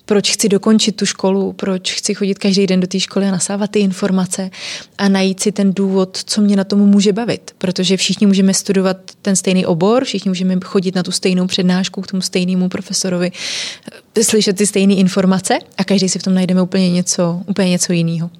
proč 0.04 0.30
chci 0.30 0.48
dokončit 0.48 0.96
tu 0.96 1.06
školu, 1.06 1.52
proč 1.52 1.92
chci 1.92 2.14
chodit 2.14 2.38
každý 2.38 2.66
den 2.66 2.80
do 2.80 2.86
té 2.86 3.00
školy 3.00 3.28
a 3.28 3.30
nasávat 3.30 3.70
ty 3.70 3.78
informace 3.78 4.50
a 4.98 5.08
najít 5.08 5.40
si 5.40 5.52
ten 5.52 5.72
důvod, 5.74 6.22
co 6.26 6.40
mě 6.40 6.56
na 6.56 6.64
tom 6.64 6.78
může 6.78 7.12
bavit. 7.12 7.50
Protože 7.58 7.96
všichni 7.96 8.26
můžeme 8.26 8.54
studovat 8.54 8.96
ten 9.22 9.36
stejný 9.36 9.66
obor, 9.66 10.04
všichni 10.04 10.28
můžeme 10.28 10.56
chodit 10.64 10.94
na 10.94 11.02
tu 11.02 11.12
stejnou 11.12 11.46
přednášku 11.46 12.00
k 12.00 12.06
tomu 12.06 12.20
stejnému 12.20 12.68
profesorovi, 12.68 13.32
slyšet 14.22 14.56
ty 14.56 14.66
stejné 14.66 14.94
informace 14.94 15.58
a 15.78 15.84
každý 15.84 16.08
si 16.08 16.18
v 16.18 16.22
tom 16.22 16.34
najdeme 16.34 16.62
úplně 16.62 16.90
něco, 16.90 17.42
úplně 17.46 17.70
něco 17.70 17.92
jiného. 17.92 18.30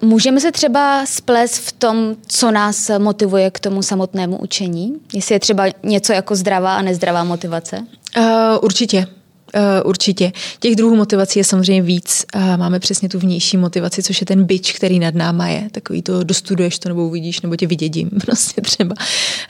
Můžeme 0.00 0.40
se 0.40 0.52
třeba 0.52 1.06
splést 1.06 1.54
v 1.54 1.72
tom, 1.72 2.16
co 2.26 2.50
nás 2.50 2.90
motivuje 2.98 3.50
k 3.50 3.60
tomu 3.60 3.82
samotnému 3.82 4.36
učení? 4.38 4.94
Jestli 5.12 5.34
je 5.34 5.40
třeba 5.40 5.64
něco 5.82 6.12
jako 6.12 6.36
zdravá 6.36 6.76
a 6.76 6.82
nezdravá 6.82 7.24
motivace? 7.24 7.86
Uh, 8.18 8.24
určitě. 8.62 9.06
Uh, 9.54 9.88
určitě. 9.88 10.32
Těch 10.60 10.76
druhů 10.76 10.96
motivací 10.96 11.38
je 11.38 11.44
samozřejmě 11.44 11.82
víc. 11.82 12.24
Uh, 12.34 12.56
máme 12.56 12.80
přesně 12.80 13.08
tu 13.08 13.18
vnější 13.18 13.56
motivaci, 13.56 14.02
což 14.02 14.20
je 14.20 14.26
ten 14.26 14.44
byč, 14.44 14.72
který 14.72 14.98
nad 14.98 15.14
náma 15.14 15.48
je. 15.48 15.68
Takový 15.72 16.02
to 16.02 16.24
dostuduješ 16.24 16.78
to 16.78 16.88
nebo 16.88 17.06
uvidíš, 17.06 17.40
nebo 17.40 17.56
tě 17.56 17.66
vydědím 17.66 18.10
prostě 18.24 18.60
třeba. 18.60 18.94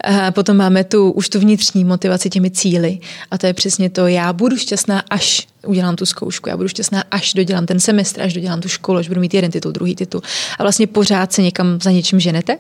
Uh, 0.09 0.31
potom 0.31 0.57
máme 0.57 0.85
tu 0.85 1.11
už 1.11 1.29
tu 1.29 1.41
vnitřní 1.41 1.85
motivaci 1.85 2.31
těmi 2.31 2.51
cíly. 2.51 2.99
A 3.31 3.39
to 3.39 3.47
je 3.47 3.55
přesně 3.55 3.91
to, 3.91 4.07
já 4.07 4.33
budu 4.33 4.57
šťastná, 4.57 5.03
až 5.11 5.47
udělám 5.67 5.97
tu 5.97 6.07
zkoušku. 6.07 6.49
Já 6.49 6.57
budu 6.57 6.69
šťastná, 6.69 7.05
až 7.11 7.35
dodělám 7.35 7.67
ten 7.67 7.81
semestr, 7.81 8.23
až 8.23 8.33
dodělám 8.33 8.61
tu 8.61 8.69
školu, 8.69 8.99
až 8.99 9.09
budu 9.09 9.21
mít 9.21 9.35
jeden 9.35 9.51
titul, 9.51 9.73
druhý 9.73 9.95
titul. 9.95 10.21
A 10.59 10.63
vlastně 10.63 10.87
pořád 10.87 11.33
se 11.33 11.43
někam 11.43 11.79
za 11.83 11.91
něčím 11.91 12.21
ženete. 12.21 12.57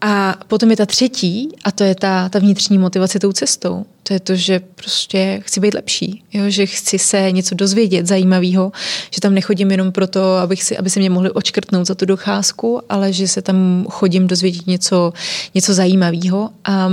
A 0.00 0.34
potom 0.46 0.70
je 0.70 0.76
ta 0.76 0.86
třetí, 0.86 1.48
a 1.64 1.72
to 1.72 1.84
je 1.84 1.94
ta, 1.94 2.28
ta 2.28 2.38
vnitřní 2.38 2.78
motivace 2.78 3.18
tou 3.18 3.32
cestou. 3.32 3.84
To 4.06 4.12
je 4.12 4.20
to, 4.20 4.36
že 4.36 4.60
prostě 4.60 5.40
chci 5.44 5.60
být 5.60 5.74
lepší, 5.74 6.24
jo? 6.32 6.44
že 6.48 6.66
chci 6.66 6.98
se 6.98 7.32
něco 7.32 7.54
dozvědět 7.54 8.06
zajímavého, 8.06 8.72
že 9.14 9.20
tam 9.20 9.34
nechodím 9.34 9.70
jenom 9.70 9.92
proto, 9.92 10.36
abych 10.36 10.62
si, 10.62 10.76
aby 10.76 10.90
se 10.90 11.00
mě 11.00 11.10
mohli 11.10 11.30
očkrtnout 11.30 11.86
za 11.86 11.94
tu 11.94 12.06
docházku, 12.06 12.80
ale 12.88 13.12
že 13.12 13.28
se 13.28 13.42
tam 13.42 13.86
chodím 13.90 14.26
dozvědět 14.26 14.66
něco, 14.66 15.12
něco 15.54 15.74
zajímavého. 15.74 16.50
A 16.64 16.90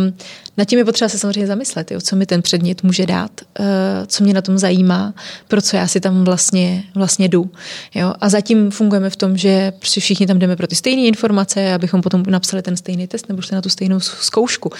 nad 0.57 0.65
tím 0.65 0.79
je 0.79 0.85
potřeba 0.85 1.09
se 1.09 1.19
samozřejmě 1.19 1.47
zamyslet, 1.47 1.91
jo, 1.91 2.01
co 2.01 2.15
mi 2.15 2.25
ten 2.25 2.41
předmět 2.41 2.83
může 2.83 3.05
dát, 3.05 3.31
uh, 3.59 3.65
co 4.07 4.23
mě 4.23 4.33
na 4.33 4.41
tom 4.41 4.57
zajímá, 4.57 5.13
pro 5.47 5.61
co 5.61 5.75
já 5.75 5.87
si 5.87 5.99
tam 5.99 6.23
vlastně, 6.23 6.83
vlastně 6.95 7.29
jdu. 7.29 7.51
Jo. 7.95 8.13
A 8.21 8.29
zatím 8.29 8.71
fungujeme 8.71 9.09
v 9.09 9.15
tom, 9.15 9.37
že 9.37 9.71
prostě 9.71 10.01
všichni 10.01 10.27
tam 10.27 10.39
jdeme 10.39 10.55
pro 10.55 10.67
ty 10.67 10.75
stejné 10.75 11.01
informace, 11.01 11.73
abychom 11.73 12.01
potom 12.01 12.23
napsali 12.29 12.61
ten 12.61 12.77
stejný 12.77 13.07
test 13.07 13.29
nebo 13.29 13.41
šli 13.41 13.55
na 13.55 13.61
tu 13.61 13.69
stejnou 13.69 13.99
zkoušku. 13.99 14.71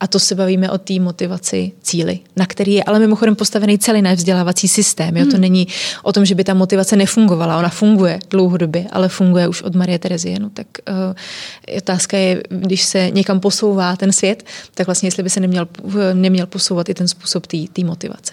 A 0.00 0.06
to 0.06 0.18
se 0.18 0.34
bavíme 0.34 0.70
o 0.70 0.78
té 0.78 1.00
motivaci 1.00 1.72
cíly, 1.82 2.18
na 2.36 2.46
který 2.46 2.72
je 2.72 2.84
ale 2.84 2.98
mimochodem 2.98 3.36
postavený 3.36 3.78
celý 3.78 4.02
náš 4.02 4.18
vzdělávací 4.18 4.68
systém. 4.68 5.16
Jo. 5.16 5.22
Hmm. 5.22 5.32
To 5.32 5.38
není 5.38 5.66
o 6.02 6.12
tom, 6.12 6.24
že 6.24 6.34
by 6.34 6.44
ta 6.44 6.54
motivace 6.54 6.96
nefungovala. 6.96 7.58
Ona 7.58 7.68
funguje 7.68 8.20
dlouhodobě, 8.30 8.86
ale 8.92 9.08
funguje 9.08 9.48
už 9.48 9.62
od 9.62 9.74
Marie 9.74 9.98
Terezie. 9.98 10.38
No, 10.38 10.50
tak 10.50 10.66
uh, 10.88 11.76
otázka 11.76 12.16
je, 12.16 12.42
když 12.48 12.82
se 12.82 13.10
někam 13.10 13.40
posouvá 13.40 13.96
ten 13.96 14.12
svět, 14.12 14.44
tak 14.74 14.86
vlastně 14.86 15.06
jestli 15.06 15.22
by 15.22 15.30
se 15.30 15.40
neměl, 15.40 15.68
neměl 16.12 16.46
posouvat 16.46 16.88
i 16.88 16.94
ten 16.94 17.08
způsob 17.08 17.46
té 17.46 17.84
motivace. 17.84 18.32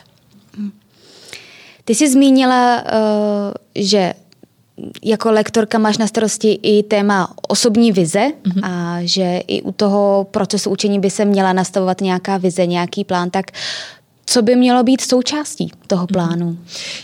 Ty 1.86 1.96
jsi 1.96 2.10
zmínila, 2.10 2.84
eh, 2.86 2.94
že 3.76 4.14
jako 5.04 5.32
lektorka 5.32 5.78
máš 5.78 5.98
na 5.98 6.08
starosti 6.08 6.60
i 6.64 6.84
téma 6.84 7.34
osobní 7.48 7.92
vize 7.92 8.20
mm-hmm. 8.20 8.60
a 8.64 8.98
že 9.02 9.42
i 9.48 9.62
u 9.62 9.72
toho 9.72 10.28
procesu 10.32 10.70
učení 10.70 11.00
by 11.00 11.10
se 11.10 11.26
měla 11.26 11.54
nastavovat 11.54 12.02
nějaká 12.02 12.38
vize, 12.38 12.66
nějaký 12.66 13.04
plán, 13.04 13.30
tak 13.30 13.46
co 14.26 14.42
by 14.42 14.56
mělo 14.56 14.84
být 14.84 15.02
součástí 15.02 15.72
toho 15.88 16.02
mhm. 16.02 16.08
plánu? 16.08 16.58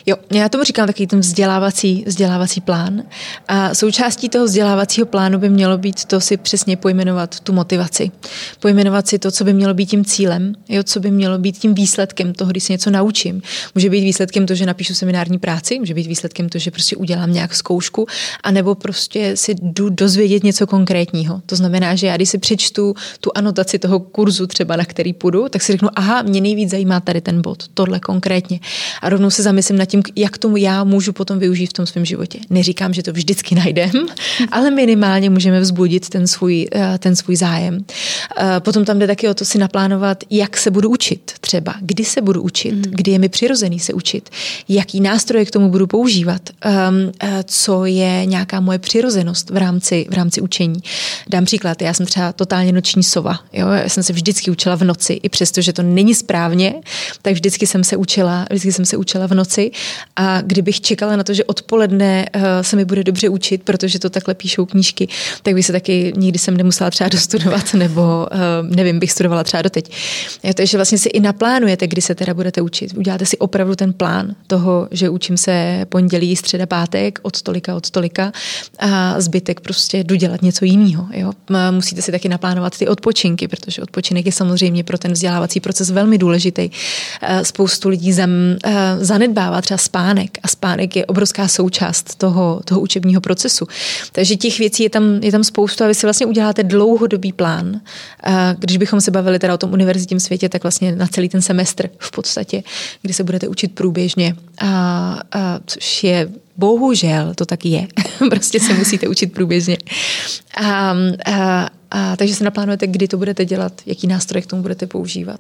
Jo, 0.06 0.16
já 0.32 0.50
tomu 0.50 0.64
říkám 0.64 0.88
takový 0.88 1.08
ten 1.08 1.20
vzdělávací, 1.20 2.04
vzdělávací 2.08 2.62
plán. 2.62 3.04
A 3.48 3.76
součástí 3.76 4.30
toho 4.30 4.46
vzdělávacího 4.46 5.08
plánu 5.08 5.40
by 5.40 5.50
mělo 5.50 5.78
být 5.78 6.06
to 6.06 6.22
si 6.22 6.38
přesně 6.38 6.78
pojmenovat 6.78 7.40
tu 7.40 7.54
motivaci. 7.54 8.12
Pojmenovat 8.60 9.08
si 9.08 9.20
to, 9.20 9.32
co 9.32 9.44
by 9.44 9.54
mělo 9.54 9.74
být 9.74 9.86
tím 9.86 10.06
cílem, 10.06 10.54
jo, 10.70 10.84
co 10.84 11.00
by 11.00 11.12
mělo 11.12 11.38
být 11.38 11.58
tím 11.58 11.74
výsledkem 11.74 12.34
toho, 12.34 12.52
když 12.52 12.64
se 12.64 12.74
něco 12.74 12.92
naučím. 12.92 13.42
Může 13.76 13.90
být 13.90 14.02
výsledkem 14.02 14.46
to, 14.46 14.56
že 14.56 14.66
napíšu 14.66 14.94
seminární 14.94 15.40
práci, 15.40 15.80
může 15.80 15.94
být 15.94 16.08
výsledkem 16.08 16.50
to, 16.50 16.60
že 16.60 16.72
prostě 16.72 16.96
udělám 16.96 17.34
nějak 17.34 17.56
zkoušku, 17.56 18.08
anebo 18.44 18.76
prostě 18.76 19.38
si 19.38 19.56
jdu 19.62 19.90
dozvědět 19.90 20.44
něco 20.44 20.68
konkrétního. 20.68 21.42
To 21.46 21.56
znamená, 21.56 21.96
že 21.96 22.08
já 22.08 22.16
když 22.16 22.30
si 22.30 22.38
přečtu 22.38 22.94
tu 23.20 23.32
anotaci 23.36 23.80
toho 23.80 24.00
kurzu 24.00 24.48
třeba, 24.48 24.76
na 24.76 24.86
který 24.86 25.14
půjdu, 25.14 25.50
tak 25.50 25.62
si 25.62 25.72
řeknu, 25.72 25.90
aha, 25.96 26.22
mě 26.22 26.42
nejvíc 26.42 26.70
zajímá 26.70 27.00
tady 27.12 27.22
ten 27.22 27.42
bod, 27.42 27.64
tohle 27.74 28.00
konkrétně. 28.00 28.60
A 29.02 29.10
rovnou 29.10 29.30
se 29.30 29.44
zamyslím 29.44 29.78
nad 29.78 29.86
tím, 29.86 30.04
jak 30.16 30.38
tomu 30.38 30.58
já 30.58 30.84
můžu 30.84 31.14
potom 31.14 31.40
využít 31.40 31.66
v 31.66 31.74
tom 31.74 31.86
svém 31.86 32.06
životě. 32.06 32.40
Neříkám, 32.50 32.94
že 32.94 33.04
to 33.04 33.14
vždycky 33.14 33.56
najdem, 33.56 33.92
ale 34.52 34.72
minimálně 34.72 35.30
můžeme 35.30 35.60
vzbudit 35.60 36.10
ten 36.10 36.28
svůj, 36.28 36.68
eh, 36.76 36.98
ten 37.00 37.16
svůj 37.16 37.36
zájem. 37.36 37.86
Eh, 38.38 38.60
potom 38.60 38.86
tam 38.86 39.00
jde 39.00 39.08
taky 39.08 39.28
o 39.30 39.34
to 39.34 39.46
si 39.46 39.58
naplánovat, 39.58 40.24
jak 40.30 40.58
se 40.58 40.72
budu 40.72 40.90
učit 40.90 41.32
třeba, 41.42 41.76
kdy 41.82 42.06
se 42.06 42.22
budu 42.22 42.42
učit, 42.42 42.72
mm. 42.72 42.82
kdy 42.82 43.12
je 43.12 43.20
mi 43.20 43.30
přirozený 43.30 43.80
se 43.80 43.94
učit, 43.94 44.30
jaký 44.70 45.02
nástroje 45.02 45.46
k 45.46 45.52
tomu 45.52 45.70
budu 45.70 45.88
používat, 45.88 46.42
ehm, 46.62 47.12
eh, 47.24 47.44
co 47.48 47.86
je 47.86 48.26
nějaká 48.26 48.60
moje 48.60 48.80
přirozenost 48.80 49.50
v 49.50 49.58
rámci, 49.58 50.08
v 50.10 50.14
rámci 50.14 50.42
učení. 50.42 50.80
Dám 51.30 51.46
příklad, 51.46 51.82
já 51.82 51.94
jsem 51.94 52.06
třeba 52.06 52.34
totálně 52.34 52.72
noční 52.72 53.04
sova. 53.04 53.40
Jo? 53.54 53.68
Já 53.68 53.90
jsem 53.90 54.04
se 54.04 54.14
vždycky 54.14 54.52
učila 54.52 54.76
v 54.76 54.84
noci, 54.84 55.20
i 55.24 55.30
přesto, 55.30 55.62
že 55.62 55.74
to 55.74 55.84
není 55.84 56.16
správně, 56.16 56.74
tak 57.22 57.34
vždycky 57.34 57.68
jsem 57.68 57.84
se 57.84 57.98
učila, 57.98 58.46
vždycky 58.50 58.72
jsem 58.72 58.86
se 58.86 58.98
učila 58.98 59.28
v 59.28 59.34
noci 59.34 59.72
a 60.16 60.42
kdybych 60.42 60.82
čekala 60.82 61.16
na 61.16 61.24
to, 61.24 61.34
že 61.34 61.44
odpoledne 61.44 62.26
uh, 62.36 62.42
se 62.62 62.76
mi 62.76 62.86
bude 62.86 63.04
dobře 63.04 63.30
učit, 63.30 63.64
protože 63.64 64.00
to 64.00 64.10
takhle 64.10 64.34
píšou 64.34 64.66
knížky, 64.66 65.08
tak 65.44 65.54
bych 65.54 65.66
se 65.66 65.72
taky 65.72 66.14
nikdy 66.18 66.40
jsem 66.40 66.58
nemusela 66.58 66.90
třeba 66.90 67.10
dostudovat, 67.10 67.74
nebo 67.74 68.02
uh, 68.02 68.76
nevím, 68.76 69.00
bych 69.00 69.12
studovala 69.12 69.44
třeba 69.44 69.62
doteď. 69.62 69.92
Takže 70.54 70.78
vlastně 70.78 70.98
si 70.98 71.10
i 71.10 71.20
naplánujete, 71.20 71.88
kdy 71.88 72.02
se 72.02 72.16
teda 72.16 72.34
budete 72.34 72.62
učit. 72.62 72.94
Uděláte 72.98 73.26
si 73.26 73.38
opravdu 73.38 73.76
ten 73.76 73.94
plán 73.94 74.36
toho, 74.48 74.88
že 74.92 75.10
učím 75.10 75.38
se 75.38 75.86
pondělí, 75.90 76.36
středa, 76.36 76.66
pátek, 76.66 77.20
od 77.22 77.42
tolika, 77.42 77.76
od 77.76 77.90
tolika 77.90 78.32
a 78.80 79.22
zbytek 79.22 79.60
prostě 79.60 79.98
jdu 79.98 80.16
dělat 80.16 80.42
něco 80.42 80.66
jiného. 80.66 81.08
Musíte 81.72 82.02
si 82.02 82.12
taky 82.12 82.30
naplánovat 82.30 82.78
ty 82.78 82.88
odpočinky, 82.88 83.48
protože 83.48 83.82
odpočinek 83.82 84.26
je 84.26 84.32
samozřejmě 84.32 84.84
pro 84.84 84.98
ten 84.98 85.12
vzdělávací 85.12 85.60
proces 85.60 85.90
velmi 85.90 86.18
důležitý. 86.18 86.70
Eh, 87.22 87.46
spoustu 87.46 87.90
lidí 87.90 88.14
zam, 88.14 88.30
eh, 88.64 88.98
zanedbává 89.00 89.62
třeba 89.62 89.78
spánek 89.78 90.38
a 90.44 90.48
spánek 90.48 90.96
je 90.96 91.06
obrovská 91.06 91.48
součást 91.48 92.16
toho, 92.16 92.62
toho 92.66 92.82
učebního 92.82 93.22
procesu. 93.22 93.68
Takže 94.12 94.36
těch 94.36 94.60
věcí 94.60 94.84
je 94.84 94.90
tam, 94.90 95.04
je 95.22 95.32
tam 95.32 95.44
spoustu 95.44 95.84
a 95.84 95.88
vy 95.88 95.96
si 95.96 96.06
vlastně 96.06 96.26
uděláte 96.26 96.64
dlouhodobý 96.64 97.34
plán. 97.34 97.82
Eh, 98.24 98.56
když 98.60 98.78
bychom 98.78 99.02
se 99.02 99.12
bavili 99.12 99.40
teda 99.40 99.54
o 99.54 99.58
tom 99.58 99.74
univerzitním 99.74 100.20
světě, 100.20 100.50
tak 100.50 100.64
vlastně 100.64 100.96
na 100.96 101.08
celý 101.08 101.30
ten 101.30 101.42
semestr 101.42 101.90
v 101.98 102.12
podstatě, 102.12 102.64
kdy 103.02 103.14
se 103.14 103.24
budete 103.24 103.48
učit 103.48 103.76
průběžně, 103.76 104.36
a, 104.62 105.20
a, 105.32 105.60
což 105.66 106.04
je 106.04 106.30
bohužel 106.58 107.34
to 107.36 107.46
tak 107.46 107.66
je. 107.66 107.88
prostě 108.30 108.60
se 108.60 108.74
musíte 108.74 109.08
učit 109.08 109.34
průběžně. 109.34 109.78
A, 110.56 110.96
a, 111.26 111.70
a, 111.92 112.16
takže 112.16 112.36
se 112.36 112.44
naplánujete, 112.44 112.88
kdy 112.88 113.08
to 113.08 113.18
budete 113.18 113.46
dělat, 113.46 113.82
jaký 113.86 114.08
nástroj 114.08 114.42
k 114.42 114.48
tomu 114.48 114.62
budete 114.62 114.88
používat 114.88 115.40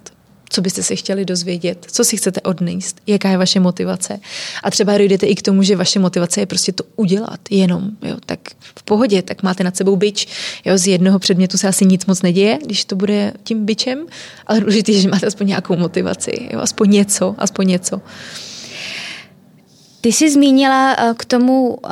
co 0.52 0.62
byste 0.62 0.84
se 0.84 0.96
chtěli 0.96 1.26
dozvědět, 1.26 1.86
co 1.92 2.04
si 2.04 2.18
chcete 2.18 2.42
odnést, 2.42 3.02
jaká 3.08 3.30
je 3.30 3.38
vaše 3.38 3.60
motivace. 3.60 4.20
A 4.64 4.72
třeba 4.72 4.98
dojdete 4.98 5.26
i 5.26 5.36
k 5.36 5.42
tomu, 5.42 5.64
že 5.64 5.76
vaše 5.76 6.00
motivace 6.00 6.40
je 6.40 6.46
prostě 6.46 6.72
to 6.72 6.84
udělat 6.96 7.40
jenom. 7.50 7.90
Jo, 8.02 8.18
tak 8.26 8.40
v 8.60 8.84
pohodě, 8.84 9.22
tak 9.22 9.44
máte 9.44 9.64
nad 9.64 9.78
sebou 9.78 9.96
byč. 9.96 10.28
Jo, 10.66 10.78
z 10.78 10.88
jednoho 10.88 11.20
předmětu 11.20 11.58
se 11.58 11.68
asi 11.68 11.86
nic 11.86 12.06
moc 12.06 12.22
neděje, 12.22 12.60
když 12.66 12.86
to 12.86 12.96
bude 12.96 13.34
tím 13.44 13.66
byčem, 13.66 14.06
ale 14.48 14.60
důležité 14.60 14.92
je, 14.92 15.02
že 15.02 15.10
máte 15.10 15.28
aspoň 15.28 15.48
nějakou 15.48 15.76
motivaci, 15.76 16.50
jo, 16.54 16.60
aspoň 16.60 16.90
něco, 16.90 17.36
aspoň 17.38 17.68
něco. 17.68 18.02
Ty 20.02 20.12
jsi 20.12 20.32
zmínila 20.32 20.96
eh, 20.98 21.14
k 21.18 21.26
tomu 21.26 21.70
uh, 21.70 21.92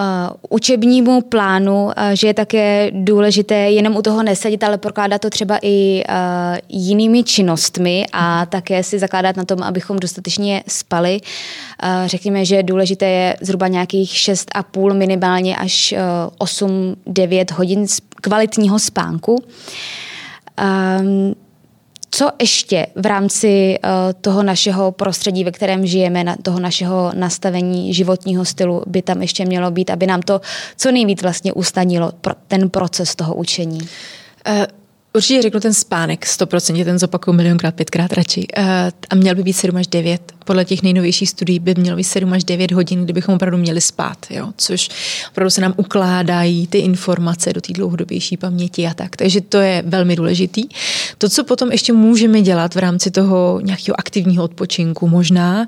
učebnímu 0.50 1.22
plánu, 1.22 1.86
uh, 1.86 1.92
že 2.14 2.28
je 2.28 2.34
také 2.34 2.92
důležité 2.94 3.56
jenom 3.56 3.96
u 3.96 4.02
toho 4.02 4.24
nesadit, 4.24 4.64
ale 4.64 4.78
prokládat 4.78 5.22
to 5.22 5.30
třeba 5.30 5.60
i 5.62 6.04
jinými 6.70 7.24
činnostmi 7.24 8.06
a 8.14 8.46
také 8.46 8.84
si 8.84 9.00
zakládat 9.00 9.38
na 9.38 9.46
tom, 9.46 9.64
abychom 9.64 10.00
dostatečně 10.00 10.64
spali. 10.68 11.20
Řekněme, 12.06 12.46
že 12.46 12.64
důležité 12.64 13.06
je 13.06 13.38
zhruba 13.42 13.68
nějakých 13.68 14.12
6,5 14.12 14.94
minimálně 14.94 15.58
až 15.58 15.94
uh, 16.38 16.48
8-9 16.48 17.46
hodin 17.56 17.86
kvalitního 18.22 18.80
spánku. 18.80 19.44
Um, 21.02 21.36
co 22.12 22.30
ještě 22.42 22.88
v 22.96 23.06
rámci 23.06 23.80
uh, 23.84 23.90
toho 24.22 24.44
našeho 24.44 24.92
prostředí, 24.92 25.44
ve 25.44 25.52
kterém 25.52 25.86
žijeme, 25.86 26.36
toho 26.42 26.60
našeho 26.60 27.12
nastavení 27.16 27.94
životního 27.94 28.46
stylu 28.46 28.84
by 28.88 29.02
tam 29.02 29.22
ještě 29.22 29.46
mělo 29.46 29.72
být, 29.72 29.90
aby 29.90 30.08
nám 30.08 30.22
to 30.22 30.42
co 30.78 30.92
nejvíc 30.92 31.22
vlastně 31.22 31.54
ustanilo 31.54 32.12
pro 32.22 32.34
ten 32.48 32.70
proces 32.70 33.16
toho 33.16 33.36
učení? 33.36 33.80
Určitě 35.14 35.42
řeknu 35.42 35.60
ten 35.60 35.74
spánek, 35.74 36.26
100%, 36.26 36.86
ten 36.86 37.00
zopakuju 37.00 37.36
milionkrát, 37.38 37.76
pětkrát 37.76 38.14
radši. 38.14 38.48
Uh, 38.58 38.66
a 39.10 39.16
měl 39.16 39.36
by 39.36 39.44
být 39.44 39.54
7 39.54 39.78
až 39.78 39.88
9. 39.88 40.22
Podle 40.46 40.66
těch 40.66 40.84
nejnovějších 40.84 41.30
studií 41.30 41.60
by 41.60 41.76
mělo 41.76 41.98
být 41.98 42.04
7 42.04 42.34
až 42.34 42.44
9 42.44 42.72
hodin, 42.72 43.04
kdybychom 43.04 43.36
opravdu 43.36 43.58
měli 43.58 43.82
spát. 43.82 44.18
Jo? 44.30 44.48
Což 44.58 44.90
opravdu 45.32 45.50
se 45.50 45.62
nám 45.62 45.74
ukládají 45.78 46.68
ty 46.68 46.78
informace 46.78 47.54
do 47.54 47.62
té 47.62 47.74
dlouhodobější 47.74 48.38
paměti 48.38 48.88
a 48.88 48.94
tak. 48.94 49.16
Takže 49.16 49.42
to 49.42 49.58
je 49.58 49.84
velmi 49.86 50.16
důležitý. 50.16 50.64
To, 51.18 51.30
co 51.30 51.44
potom 51.44 51.72
ještě 51.72 51.94
můžeme 51.94 52.42
dělat 52.42 52.76
v 52.76 52.78
rámci 52.78 53.12
toho 53.12 53.60
nějakého 53.64 54.00
aktivního 54.00 54.44
odpočinku 54.44 55.08
možná, 55.08 55.60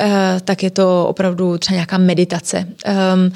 uh, 0.00 0.06
tak 0.44 0.62
je 0.62 0.70
to 0.70 1.06
opravdu 1.08 1.58
třeba 1.58 1.74
nějaká 1.74 1.98
meditace. 1.98 2.68
Um, 3.14 3.32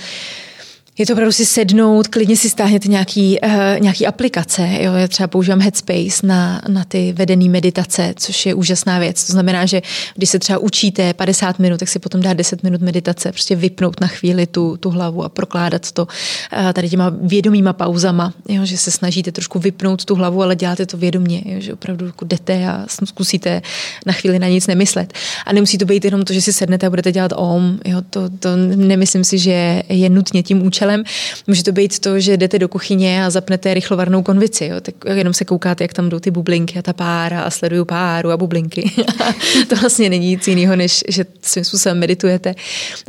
je 0.98 1.06
to 1.06 1.12
opravdu 1.12 1.32
si 1.32 1.46
sednout, 1.46 2.08
klidně 2.08 2.36
si 2.36 2.50
stáhněte 2.50 2.88
nějaký, 2.88 3.38
uh, 3.44 3.50
nějaký 3.80 4.06
aplikace. 4.06 4.68
Jo? 4.80 4.94
Já 4.94 5.08
třeba 5.08 5.26
používám 5.26 5.60
Headspace 5.60 6.26
na, 6.26 6.62
na 6.68 6.84
ty 6.84 7.12
vedené 7.12 7.48
meditace, 7.48 8.14
což 8.16 8.46
je 8.46 8.54
úžasná 8.54 8.98
věc. 8.98 9.26
To 9.26 9.32
znamená, 9.32 9.66
že 9.66 9.82
když 10.14 10.30
se 10.30 10.38
třeba 10.38 10.58
učíte 10.58 11.14
50 11.14 11.58
minut, 11.58 11.80
tak 11.80 11.88
si 11.88 11.98
potom 11.98 12.22
dá 12.22 12.32
10 12.32 12.62
minut 12.62 12.80
meditace, 12.80 13.32
prostě 13.32 13.56
vypnout 13.56 14.00
na 14.00 14.06
chvíli 14.06 14.46
tu, 14.46 14.76
tu 14.76 14.90
hlavu 14.90 15.24
a 15.24 15.28
prokládat 15.28 15.92
to 15.92 16.02
uh, 16.02 16.72
tady 16.72 16.88
těma 16.88 17.12
vědomýma 17.22 17.72
pauzama, 17.72 18.34
jo? 18.48 18.64
že 18.64 18.78
se 18.78 18.90
snažíte 18.90 19.32
trošku 19.32 19.58
vypnout 19.58 20.04
tu 20.04 20.14
hlavu, 20.14 20.42
ale 20.42 20.56
děláte 20.56 20.86
to 20.86 20.96
vědomě, 20.96 21.42
jo? 21.44 21.60
že 21.60 21.72
opravdu 21.72 22.06
jako 22.06 22.24
jdete 22.24 22.66
a 22.66 22.86
zkusíte 23.04 23.62
na 24.06 24.12
chvíli 24.12 24.38
na 24.38 24.48
nic 24.48 24.66
nemyslet. 24.66 25.12
A 25.46 25.52
nemusí 25.52 25.78
to 25.78 25.84
být 25.84 26.04
jenom 26.04 26.22
to, 26.22 26.32
že 26.32 26.42
si 26.42 26.52
sednete 26.52 26.86
a 26.86 26.90
budete 26.90 27.12
dělat 27.12 27.32
om. 27.36 27.78
Jo? 27.84 28.02
To, 28.10 28.28
to 28.28 28.56
nemyslím 28.76 29.24
si, 29.24 29.38
že 29.38 29.82
je 29.88 30.08
nutně 30.08 30.42
tím 30.42 30.66
účelem 30.66 30.87
účelem. 30.88 31.04
Může 31.46 31.64
to 31.64 31.72
být 31.72 31.98
to, 31.98 32.20
že 32.20 32.36
jdete 32.36 32.58
do 32.58 32.68
kuchyně 32.68 33.24
a 33.24 33.30
zapnete 33.30 33.74
rychlovarnou 33.74 34.22
konvici, 34.22 34.64
jo? 34.64 34.80
tak 34.80 34.94
jenom 35.14 35.34
se 35.34 35.44
koukáte, 35.44 35.84
jak 35.84 35.92
tam 35.92 36.08
jdou 36.08 36.18
ty 36.18 36.30
bublinky 36.30 36.78
a 36.78 36.82
ta 36.82 36.92
pára 36.92 37.42
a 37.42 37.50
sleduju 37.50 37.84
páru 37.84 38.30
a 38.30 38.36
bublinky. 38.36 38.90
to 39.68 39.76
vlastně 39.76 40.10
není 40.10 40.28
nic 40.28 40.48
jiného, 40.48 40.76
než 40.76 41.04
že 41.08 41.24
svým 41.42 41.64
způsobem 41.64 41.98
meditujete. 41.98 42.54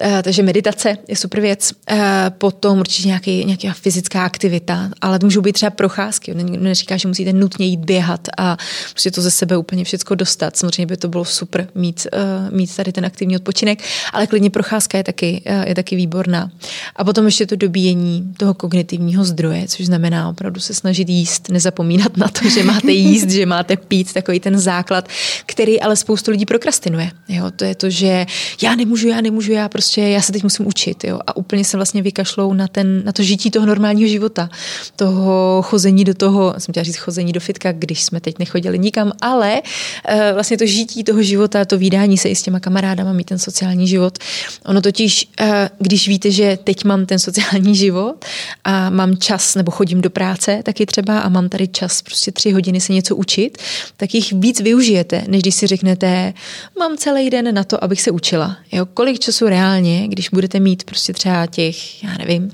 Uh, 0.04 0.22
takže 0.22 0.44
meditace 0.44 0.98
je 1.08 1.16
super 1.16 1.42
věc. 1.42 1.72
Uh, 1.92 1.98
potom 2.38 2.80
určitě 2.80 3.08
nějaký, 3.08 3.46
nějaká 3.46 3.74
fyzická 3.74 4.26
aktivita, 4.26 4.90
ale 5.02 5.20
to 5.20 5.26
můžou 5.26 5.42
být 5.42 5.54
třeba 5.54 5.70
procházky. 5.70 6.34
Neříká, 6.34 6.98
že 6.98 7.08
musíte 7.08 7.34
nutně 7.34 7.66
jít 7.66 7.80
běhat 7.80 8.28
a 8.38 8.58
prostě 8.92 9.12
to 9.12 9.22
ze 9.22 9.32
sebe 9.32 9.58
úplně 9.58 9.84
všechno 9.84 10.16
dostat. 10.16 10.58
Samozřejmě 10.58 10.86
by 10.86 10.98
to 10.98 11.08
bylo 11.08 11.26
super 11.26 11.68
mít, 11.76 12.08
uh, 12.14 12.56
mít 12.56 12.76
tady 12.76 12.92
ten 12.92 13.06
aktivní 13.06 13.36
odpočinek, 13.36 13.80
ale 14.14 14.28
klidně 14.28 14.50
procházka 14.50 14.98
je 14.98 15.04
taky, 15.04 15.42
je 15.66 15.76
taky 15.76 15.96
výborná. 15.96 16.52
A 16.96 17.04
potom 17.04 17.26
ještě 17.26 17.46
to 17.46 17.56
dobíjení 17.70 18.34
toho 18.38 18.54
kognitivního 18.54 19.26
zdroje, 19.26 19.68
což 19.68 19.86
znamená 19.86 20.30
opravdu 20.30 20.60
se 20.60 20.74
snažit 20.74 21.10
jíst, 21.10 21.50
nezapomínat 21.50 22.18
na 22.18 22.28
to, 22.28 22.50
že 22.50 22.64
máte 22.64 22.92
jíst, 22.92 23.30
že 23.30 23.46
máte 23.46 23.78
pít, 23.78 24.14
takový 24.14 24.40
ten 24.40 24.60
základ, 24.60 25.08
který 25.46 25.82
ale 25.82 25.96
spoustu 25.96 26.32
lidí 26.32 26.46
prokrastinuje. 26.46 27.12
Jo? 27.30 27.52
To 27.56 27.66
je 27.66 27.76
to, 27.76 27.90
že 27.90 28.26
já 28.62 28.76
nemůžu, 28.76 29.08
já 29.08 29.22
nemůžu, 29.22 29.52
já 29.52 29.70
prostě, 29.70 30.02
já 30.02 30.22
se 30.22 30.32
teď 30.32 30.44
musím 30.44 30.68
učit. 30.68 31.04
Jo? 31.04 31.20
A 31.28 31.38
úplně 31.38 31.66
se 31.66 31.78
vlastně 31.78 32.02
vykašlou 32.02 32.54
na, 32.54 32.68
ten, 32.68 33.06
na 33.06 33.12
to 33.12 33.24
žití 33.24 33.52
toho 33.52 33.66
normálního 33.66 34.10
života, 34.10 34.50
toho 34.96 35.62
chození 35.62 36.04
do 36.04 36.14
toho, 36.14 36.56
jsem 36.58 36.74
chtěla 36.74 36.84
říct 36.84 36.98
chození 36.98 37.32
do 37.32 37.40
fitka, 37.40 37.72
když 37.72 38.04
jsme 38.04 38.20
teď 38.20 38.40
nechodili 38.40 38.80
nikam, 38.80 39.12
ale 39.22 39.62
uh, 39.62 40.20
vlastně 40.34 40.58
to 40.58 40.66
žití 40.66 41.04
toho 41.04 41.22
života, 41.24 41.66
to 41.66 41.78
výdání 41.78 42.18
se 42.18 42.30
i 42.30 42.36
s 42.36 42.42
těma 42.42 42.60
kamarádama, 42.60 43.14
mít 43.14 43.28
ten 43.28 43.40
sociální 43.40 43.88
život. 43.88 44.18
Ono 44.66 44.82
totiž, 44.82 45.30
uh, 45.42 45.48
když 45.80 46.08
víte, 46.08 46.32
že 46.32 46.58
teď 46.64 46.86
mám 46.86 47.06
ten 47.06 47.20
sociální 47.20 47.59
život 47.66 48.26
a 48.64 48.90
mám 48.90 49.18
čas, 49.18 49.56
nebo 49.56 49.72
chodím 49.72 50.02
do 50.02 50.10
práce 50.10 50.62
taky 50.64 50.86
třeba 50.86 51.20
a 51.20 51.30
mám 51.30 51.50
tady 51.50 51.68
čas 51.68 52.02
prostě 52.02 52.32
tři 52.32 52.52
hodiny 52.52 52.82
se 52.82 52.94
něco 52.94 53.16
učit, 53.16 53.58
tak 53.98 54.16
jich 54.16 54.34
víc 54.34 54.62
využijete, 54.62 55.24
než 55.28 55.42
když 55.42 55.56
si 55.56 55.68
řeknete, 55.68 56.34
mám 56.80 56.98
celý 56.98 57.30
den 57.30 57.54
na 57.54 57.64
to, 57.64 57.84
abych 57.84 58.02
se 58.02 58.12
učila. 58.12 58.58
Jo? 58.72 58.86
Kolik 58.86 59.20
času 59.20 59.48
reálně, 59.50 60.08
když 60.08 60.30
budete 60.30 60.60
mít 60.60 60.84
prostě 60.84 61.14
třeba 61.14 61.46
těch, 61.46 62.04
já 62.04 62.18
nevím, 62.18 62.52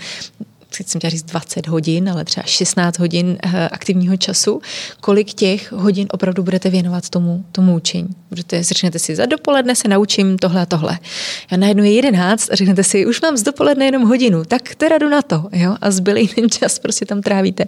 jsem 0.84 1.00
chtěla 1.00 1.12
říct 1.12 1.24
20 1.24 1.68
hodin, 1.68 2.10
ale 2.10 2.26
třeba 2.26 2.44
16 2.46 3.00
hodin 3.00 3.38
eh, 3.44 3.70
aktivního 3.70 4.18
času, 4.18 4.62
kolik 5.02 5.34
těch 5.34 5.72
hodin 5.72 6.08
opravdu 6.12 6.44
budete 6.44 6.70
věnovat 6.70 7.10
tomu, 7.10 7.46
tomu 7.52 7.76
učení. 7.76 8.10
Budete, 8.30 8.64
řeknete 8.64 9.00
si, 9.00 9.16
za 9.16 9.26
dopoledne 9.26 9.76
se 9.76 9.88
naučím 9.88 10.38
tohle 10.38 10.62
a 10.62 10.66
tohle. 10.66 11.00
Já 11.52 11.58
najednou 11.58 11.84
je 11.84 11.92
11 11.92 12.52
a 12.52 12.56
řeknete 12.56 12.84
si, 12.84 13.06
už 13.06 13.22
mám 13.22 13.38
z 13.38 13.44
dopoledne 13.44 13.86
jenom 13.86 14.04
hodinu, 14.04 14.46
tak 14.46 14.76
teda 14.76 14.98
jdu 14.98 15.10
na 15.10 15.22
to. 15.22 15.50
Jo? 15.52 15.76
A 15.82 15.92
zbylý 15.92 16.28
ten 16.36 16.50
čas 16.50 16.80
prostě 16.80 17.06
tam 17.06 17.22
trávíte 17.22 17.66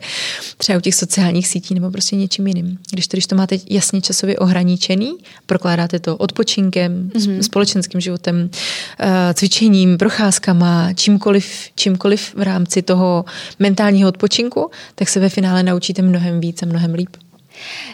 třeba 0.58 0.78
u 0.78 0.82
těch 0.82 0.96
sociálních 0.96 1.48
sítí 1.48 1.74
nebo 1.74 1.92
prostě 1.92 2.16
něčím 2.16 2.48
jiným. 2.48 2.78
Když 2.92 3.08
to, 3.08 3.18
když 3.18 3.28
to 3.28 3.36
máte 3.36 3.56
jasně 3.70 4.02
časově 4.02 4.38
ohraničený, 4.38 5.18
prokládáte 5.46 6.00
to 6.00 6.18
odpočinkem, 6.18 7.10
mm-hmm. 7.10 7.40
společenským 7.40 8.02
životem, 8.02 8.50
eh, 9.00 9.34
cvičením, 9.34 9.98
procházkama, 9.98 10.94
čímkoliv, 10.94 11.70
čímkoliv 11.76 12.36
v 12.36 12.42
rámci 12.42 12.82
toho 12.82 12.97
toho 12.98 13.26
mentálního 13.60 14.10
odpočinku, 14.10 14.72
tak 14.96 15.10
se 15.10 15.20
ve 15.20 15.30
finále 15.30 15.64
naučíte 15.64 16.02
mnohem 16.02 16.40
víc 16.40 16.64
a 16.64 16.66
mnohem 16.66 16.94
líp. 16.94 17.10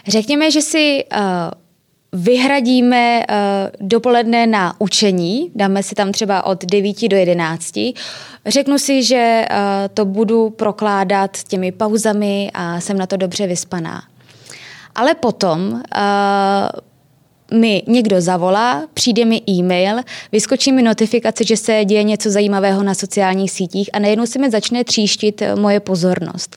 Řekněme, 0.08 0.50
že 0.50 0.62
si 0.62 1.04
uh, 1.04 2.20
vyhradíme 2.22 3.18
uh, 3.18 3.88
dopoledne 3.88 4.46
na 4.46 4.80
učení, 4.80 5.50
dáme 5.54 5.82
si 5.82 5.94
tam 5.94 6.12
třeba 6.12 6.42
od 6.44 6.64
9 6.64 7.08
do 7.08 7.16
11. 7.16 7.74
Řeknu 8.46 8.78
si, 8.78 9.02
že 9.02 9.44
uh, 9.50 9.56
to 9.94 10.04
budu 10.04 10.50
prokládat 10.50 11.42
těmi 11.48 11.72
pauzami 11.72 12.50
a 12.54 12.80
jsem 12.80 12.98
na 12.98 13.06
to 13.06 13.16
dobře 13.16 13.46
vyspaná. 13.46 14.02
Ale 14.94 15.14
potom 15.14 15.72
uh, 15.72 15.80
mi 17.52 17.82
někdo 17.86 18.20
zavolá, 18.20 18.86
přijde 18.94 19.24
mi 19.24 19.42
e-mail, 19.48 19.96
vyskočí 20.32 20.72
mi 20.72 20.82
notifikace, 20.82 21.44
že 21.44 21.56
se 21.56 21.84
děje 21.84 22.02
něco 22.02 22.30
zajímavého 22.30 22.82
na 22.82 22.94
sociálních 22.94 23.50
sítích 23.50 23.90
a 23.92 23.98
najednou 23.98 24.26
se 24.26 24.38
mi 24.38 24.50
začne 24.50 24.84
tříštit 24.84 25.42
eh, 25.42 25.56
moje 25.56 25.80
pozornost. 25.80 26.56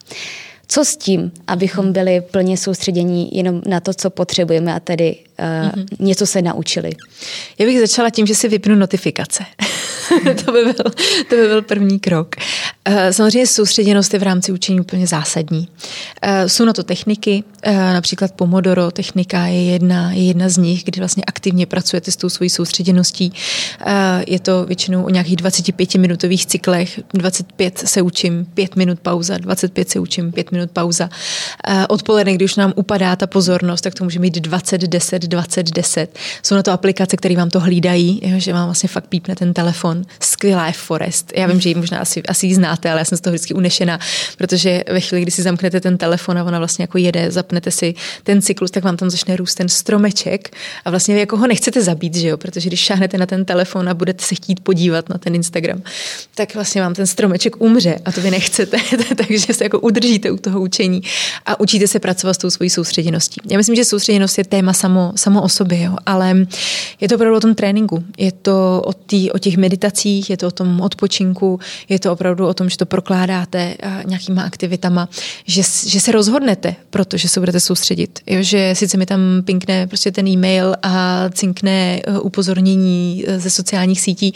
Co 0.70 0.86
s 0.86 0.98
tím, 0.98 1.32
abychom 1.48 1.94
byli 1.94 2.22
plně 2.22 2.58
soustředění 2.58 3.30
jenom 3.32 3.62
na 3.66 3.80
to, 3.80 3.94
co 3.94 4.10
potřebujeme 4.10 4.74
a 4.74 4.80
tedy 4.80 5.16
uh, 5.40 5.46
mm-hmm. 5.46 5.86
něco 6.00 6.26
se 6.26 6.42
naučili? 6.42 6.92
Já 7.58 7.66
bych 7.66 7.80
začala 7.80 8.10
tím, 8.10 8.26
že 8.26 8.36
si 8.36 8.48
vypnu 8.48 8.76
notifikace. 8.76 9.44
to, 10.46 10.52
by 10.52 10.64
byl, 10.64 10.74
to 11.30 11.36
by 11.36 11.48
byl 11.48 11.62
první 11.62 12.00
krok. 12.00 12.36
Eh, 12.90 13.14
samozřejmě 13.14 13.48
soustředěnost 13.48 14.14
je 14.14 14.20
v 14.20 14.24
rámci 14.24 14.52
učení 14.52 14.80
úplně 14.80 15.08
zásadní. 15.08 15.68
Eh, 16.22 16.50
jsou 16.50 16.66
na 16.66 16.74
to 16.74 16.84
techniky, 16.84 17.44
eh, 17.64 17.74
například 17.74 18.32
Pomodoro 18.32 18.92
technika 18.92 19.46
je 19.46 19.64
jedna, 19.64 20.12
je 20.12 20.24
jedna 20.24 20.50
z 20.50 20.58
nich, 20.58 20.84
kdy 20.84 21.00
vlastně 21.02 21.24
aktivně 21.28 21.66
pracujete 21.66 22.12
s 22.12 22.16
tou 22.16 22.30
svojí 22.30 22.50
soustředěností. 22.50 23.34
Je 24.28 24.40
to 24.40 24.66
většinou 24.66 25.04
o 25.04 25.10
nějakých 25.10 25.36
25-minutových 25.36 26.46
cyklech. 26.46 27.00
25 27.14 27.78
se 27.86 28.02
učím, 28.02 28.46
5 28.54 28.76
minut 28.76 29.00
pauza, 29.00 29.38
25 29.38 29.90
se 29.90 30.00
učím, 30.00 30.32
5 30.32 30.52
minut 30.52 30.72
pauza. 30.72 31.10
Odpoledne, 31.90 32.34
když 32.34 32.56
nám 32.56 32.74
upadá 32.76 33.16
ta 33.16 33.28
pozornost, 33.28 33.82
tak 33.82 33.94
to 33.94 34.04
může 34.04 34.20
mít 34.20 34.40
20, 34.40 34.82
10, 34.82 35.22
20, 35.22 35.72
10. 35.72 36.18
Jsou 36.44 36.56
na 36.56 36.64
to 36.64 36.72
aplikace, 36.72 37.18
které 37.18 37.36
vám 37.36 37.50
to 37.50 37.60
hlídají, 37.60 38.22
že 38.38 38.54
vám 38.54 38.66
vlastně 38.66 38.90
fakt 38.90 39.08
pípne 39.08 39.36
ten 39.36 39.54
telefon. 39.54 40.04
Skvělá 40.20 40.68
je 40.68 40.74
Forest. 40.74 41.34
Já 41.36 41.48
vím, 41.48 41.62
že 41.62 41.70
ji 41.70 41.76
možná 41.76 42.00
asi, 42.00 42.24
asi 42.24 42.56
znáte 42.56 42.77
znáte, 42.78 42.92
ale 42.92 43.02
já 43.02 43.06
jsem 43.06 43.18
z 43.18 43.22
toho 43.22 43.32
vždycky 43.32 43.54
unešená, 43.54 44.00
protože 44.38 44.84
ve 44.92 45.00
chvíli, 45.00 45.22
kdy 45.22 45.32
si 45.32 45.42
zamknete 45.42 45.82
ten 45.82 45.98
telefon 45.98 46.38
a 46.38 46.44
ona 46.44 46.58
vlastně 46.58 46.84
jako 46.84 46.98
jede, 46.98 47.32
zapnete 47.32 47.72
si 47.72 47.94
ten 48.24 48.42
cyklus, 48.42 48.72
tak 48.72 48.84
vám 48.84 48.98
tam 48.98 49.10
začne 49.10 49.36
růst 49.36 49.56
ten 49.56 49.70
stromeček 49.70 50.54
a 50.86 50.90
vlastně 50.90 51.16
vy 51.16 51.20
jako 51.20 51.38
ho 51.38 51.48
nechcete 51.48 51.82
zabít, 51.82 52.16
že 52.16 52.28
jo? 52.28 52.38
protože 52.38 52.70
když 52.70 52.80
šáhnete 52.80 53.18
na 53.18 53.26
ten 53.26 53.46
telefon 53.46 53.90
a 53.90 53.94
budete 53.94 54.26
se 54.26 54.36
chtít 54.36 54.60
podívat 54.60 55.10
na 55.10 55.18
ten 55.18 55.36
Instagram, 55.36 55.82
tak 56.36 56.56
vlastně 56.56 56.82
vám 56.82 56.94
ten 56.94 57.08
stromeček 57.08 57.62
umře 57.62 58.00
a 58.06 58.12
to 58.12 58.22
vy 58.22 58.32
nechcete, 58.32 58.78
takže 59.28 59.54
se 59.54 59.64
jako 59.64 59.80
udržíte 59.80 60.32
u 60.32 60.38
toho 60.38 60.62
učení 60.62 61.02
a 61.46 61.60
učíte 61.60 61.88
se 61.88 62.00
pracovat 62.00 62.34
s 62.34 62.38
tou 62.38 62.50
svojí 62.50 62.70
soustředěností. 62.70 63.42
Já 63.50 63.58
myslím, 63.58 63.76
že 63.76 63.86
soustředěnost 63.86 64.38
je 64.38 64.44
téma 64.44 64.74
samo, 64.74 65.14
samo 65.16 65.42
o 65.42 65.50
sobě, 65.50 65.84
jo? 65.84 65.96
ale 66.06 66.48
je 67.02 67.08
to 67.08 67.16
opravdu 67.16 67.38
o 67.38 67.40
tom 67.40 67.56
tréninku, 67.56 68.04
je 68.18 68.32
to 68.32 68.82
o, 68.86 68.94
tý, 68.94 69.32
o 69.32 69.38
těch 69.38 69.58
meditacích, 69.58 70.30
je 70.30 70.38
to 70.38 70.48
o 70.48 70.52
tom 70.52 70.82
odpočinku, 70.82 71.60
je 71.90 72.00
to 72.00 72.12
opravdu 72.12 72.48
o 72.48 72.54
tom, 72.58 72.70
že 72.70 72.78
to 72.78 72.86
prokládáte 72.86 73.76
eh, 73.80 74.04
nějakýma 74.06 74.42
aktivitama, 74.44 75.10
že, 75.46 75.62
že 75.88 76.00
se 76.00 76.12
rozhodnete, 76.12 76.76
protože 76.90 77.30
se 77.30 77.40
budete 77.40 77.60
soustředit. 77.60 78.20
Jo, 78.28 78.44
že 78.44 78.74
sice 78.76 78.98
mi 78.98 79.06
tam 79.06 79.20
pinkne 79.46 79.88
prostě 79.88 80.12
ten 80.12 80.28
e-mail 80.28 80.76
a 80.84 81.26
cinkne 81.30 82.02
eh, 82.04 82.20
upozornění 82.20 83.24
eh, 83.28 83.40
ze 83.40 83.50
sociálních 83.50 84.02
sítí. 84.02 84.34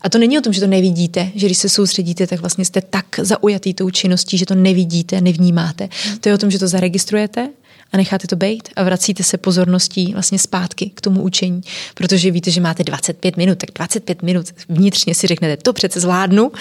A 0.00 0.08
to 0.08 0.18
není 0.18 0.38
o 0.38 0.40
tom, 0.40 0.52
že 0.52 0.60
to 0.60 0.66
nevidíte, 0.66 1.30
že 1.34 1.46
když 1.46 1.58
se 1.58 1.68
soustředíte, 1.68 2.26
tak 2.26 2.40
vlastně 2.40 2.64
jste 2.64 2.80
tak 2.80 3.06
zaujatý 3.18 3.74
tou 3.74 3.90
činností, 3.90 4.38
že 4.38 4.46
to 4.46 4.54
nevidíte, 4.54 5.20
nevnímáte. 5.20 5.88
To 6.20 6.28
je 6.28 6.34
o 6.34 6.38
tom, 6.38 6.50
že 6.50 6.58
to 6.58 6.68
zaregistrujete, 6.68 7.48
a 7.92 7.96
necháte 7.96 8.26
to 8.26 8.36
být 8.36 8.68
a 8.76 8.82
vracíte 8.82 9.22
se 9.22 9.38
pozorností 9.38 10.12
vlastně 10.12 10.38
zpátky 10.38 10.90
k 10.94 11.00
tomu 11.00 11.22
učení, 11.22 11.60
protože 11.94 12.30
víte, 12.30 12.50
že 12.50 12.60
máte 12.60 12.84
25 12.84 13.36
minut, 13.36 13.58
tak 13.58 13.70
25 13.74 14.22
minut 14.22 14.46
vnitřně 14.68 15.14
si 15.14 15.26
řeknete, 15.26 15.62
to 15.62 15.72
přece 15.72 16.00
zvládnu, 16.00 16.52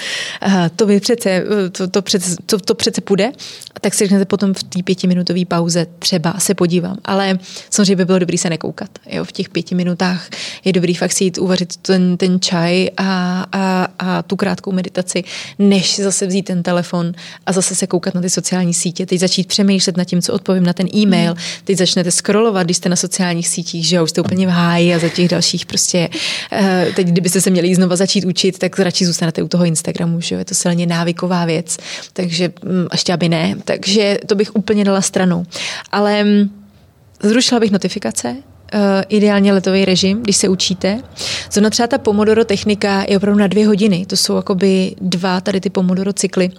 to 0.75 0.85
by 0.85 0.99
přece, 0.99 1.43
to, 1.71 1.87
to, 1.87 2.01
přece, 2.01 2.35
to, 2.45 2.59
to 2.59 2.75
přece 2.75 3.01
půjde, 3.01 3.31
a 3.75 3.79
tak 3.79 3.93
si 3.93 4.03
řeknete 4.03 4.25
potom 4.25 4.53
v 4.53 4.63
té 4.63 4.83
pětiminutové 4.83 5.45
pauze 5.45 5.87
třeba 5.99 6.33
se 6.37 6.53
podívám, 6.53 6.97
ale 7.05 7.39
samozřejmě 7.69 7.95
by 7.95 8.05
bylo 8.05 8.19
dobrý 8.19 8.37
se 8.37 8.49
nekoukat. 8.49 8.89
Jo? 9.09 9.25
V 9.25 9.31
těch 9.31 9.49
pěti 9.49 9.75
minutách 9.75 10.29
je 10.65 10.73
dobrý 10.73 10.95
fakt 10.95 11.11
si 11.11 11.23
jít 11.23 11.37
uvařit 11.37 11.77
ten, 11.77 12.17
ten 12.17 12.39
čaj 12.39 12.89
a, 12.97 13.45
a, 13.51 13.87
a 13.99 14.21
tu 14.21 14.35
krátkou 14.35 14.71
meditaci, 14.71 15.23
než 15.59 15.99
zase 15.99 16.27
vzít 16.27 16.43
ten 16.43 16.63
telefon 16.63 17.11
a 17.45 17.51
zase 17.51 17.75
se 17.75 17.87
koukat 17.87 18.13
na 18.15 18.21
ty 18.21 18.29
sociální 18.29 18.73
sítě, 18.73 19.05
teď 19.05 19.19
začít 19.19 19.47
přemýšlet 19.47 19.97
nad 19.97 20.03
tím, 20.03 20.21
co 20.21 20.33
odpovím 20.33 20.63
na 20.63 20.73
ten 20.73 20.87
e-mail, 20.95 21.20
e-mail, 21.21 21.35
teď 21.63 21.77
začnete 21.77 22.11
scrollovat, 22.11 22.67
když 22.67 22.77
jste 22.77 22.89
na 22.89 22.95
sociálních 22.95 23.47
sítích, 23.47 23.87
že 23.87 23.95
jo, 23.95 24.07
jste 24.07 24.21
úplně 24.21 24.47
v 24.47 24.49
háji 24.49 24.95
a 24.95 24.99
za 24.99 25.09
těch 25.09 25.27
dalších 25.27 25.65
prostě, 25.65 26.09
eh, 26.51 26.87
teď 26.95 27.07
kdybyste 27.07 27.41
se 27.41 27.49
měli 27.49 27.75
znova 27.75 27.95
začít 27.95 28.25
učit, 28.25 28.59
tak 28.59 28.79
radši 28.79 29.05
zůstanete 29.05 29.43
u 29.43 29.47
toho 29.47 29.65
Instagramu, 29.65 30.21
že 30.21 30.35
jo, 30.35 30.39
je 30.39 30.45
to 30.45 30.55
silně 30.55 30.85
návyková 30.85 31.45
věc, 31.45 31.77
takže 32.13 32.51
mm, 32.63 32.87
ještě 32.91 33.13
aby 33.13 33.29
ne, 33.29 33.55
takže 33.65 34.17
to 34.25 34.35
bych 34.35 34.55
úplně 34.55 34.83
dala 34.83 35.01
stranou. 35.01 35.45
Ale 35.91 36.23
mm, 36.23 36.49
zrušila 37.23 37.59
bych 37.59 37.71
notifikace, 37.71 38.35
Uh, 38.73 38.79
ideálně 39.09 39.53
letový 39.53 39.85
režim, 39.85 40.21
když 40.21 40.37
se 40.37 40.49
učíte. 40.49 41.01
Zrovna 41.51 41.69
třeba 41.69 41.87
ta 41.87 41.97
Pomodoro 41.97 42.45
technika 42.45 43.05
je 43.09 43.17
opravdu 43.17 43.39
na 43.39 43.47
dvě 43.47 43.67
hodiny. 43.67 44.05
To 44.05 44.17
jsou 44.17 44.35
jakoby 44.35 44.95
dva 45.01 45.41
tady 45.41 45.61
ty 45.61 45.69
Pomodoro 45.69 46.13
cykly 46.13 46.49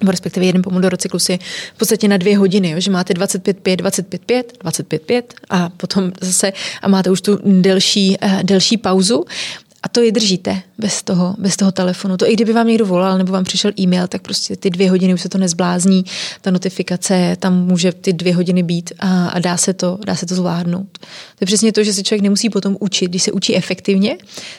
nebo 0.00 0.10
respektive 0.10 0.46
jeden 0.46 0.62
pomodoro 0.62 0.96
cyklus 0.96 1.28
je 1.28 1.38
v 1.74 1.78
podstatě 1.78 2.08
na 2.08 2.16
dvě 2.16 2.38
hodiny, 2.38 2.70
jo, 2.70 2.80
že 2.80 2.90
máte 2.90 3.14
25-5, 3.14 3.76
25-5, 3.76 4.42
25-5 4.64 5.22
a 5.50 5.68
potom 5.68 6.12
zase 6.20 6.52
a 6.82 6.88
máte 6.88 7.10
už 7.10 7.20
tu 7.20 7.38
delší, 7.44 8.16
uh, 8.22 8.42
delší 8.42 8.76
pauzu 8.76 9.24
a 9.82 9.88
to 9.88 10.10
držíte 10.10 10.62
bez 10.78 11.02
toho, 11.02 11.34
bez 11.38 11.56
toho 11.56 11.72
telefonu. 11.72 12.16
To 12.16 12.30
i 12.30 12.32
kdyby 12.32 12.52
vám 12.52 12.66
někdo 12.66 12.86
volal 12.86 13.18
nebo 13.18 13.32
vám 13.32 13.44
přišel 13.44 13.72
e-mail, 13.80 14.08
tak 14.08 14.22
prostě 14.22 14.56
ty 14.56 14.70
dvě 14.70 14.90
hodiny 14.90 15.14
už 15.14 15.20
se 15.20 15.28
to 15.28 15.38
nezblázní, 15.38 16.04
ta 16.40 16.50
notifikace 16.50 17.36
tam 17.40 17.66
může 17.66 17.92
ty 17.92 18.12
dvě 18.12 18.34
hodiny 18.34 18.62
být 18.62 18.92
a, 18.98 19.28
a 19.28 19.38
dá, 19.38 19.56
se 19.56 19.72
to, 19.72 19.98
dá 20.06 20.14
se 20.14 20.26
to 20.26 20.34
zvládnout. 20.34 20.98
To 20.98 21.40
je 21.40 21.46
přesně 21.46 21.72
to, 21.72 21.84
že 21.84 21.92
se 21.92 22.02
člověk 22.02 22.22
nemusí 22.22 22.50
potom 22.50 22.76
učit. 22.80 23.06
Když 23.06 23.22
se 23.22 23.32
učí 23.32 23.56
efektivně, 23.56 24.16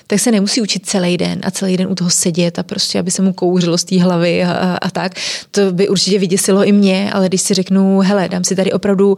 tak 0.07 0.19
se 0.19 0.31
nemusí 0.31 0.61
učit 0.61 0.85
celý 0.85 1.17
den 1.17 1.39
a 1.43 1.51
celý 1.51 1.77
den 1.77 1.87
u 1.87 1.95
toho 1.95 2.09
sedět 2.09 2.59
a 2.59 2.63
prostě, 2.63 2.99
aby 2.99 3.11
se 3.11 3.21
mu 3.21 3.33
kouřilo 3.33 3.77
z 3.77 3.83
té 3.83 4.01
hlavy 4.01 4.43
a, 4.43 4.51
a, 4.51 4.77
a 4.77 4.89
tak. 4.91 5.11
To 5.51 5.71
by 5.71 5.89
určitě 5.89 6.19
vyděsilo 6.19 6.63
i 6.63 6.71
mě, 6.71 7.11
ale 7.13 7.27
když 7.27 7.41
si 7.41 7.53
řeknu, 7.53 7.99
hele, 7.99 8.29
dám 8.29 8.43
si 8.43 8.55
tady 8.55 8.73
opravdu 8.73 9.15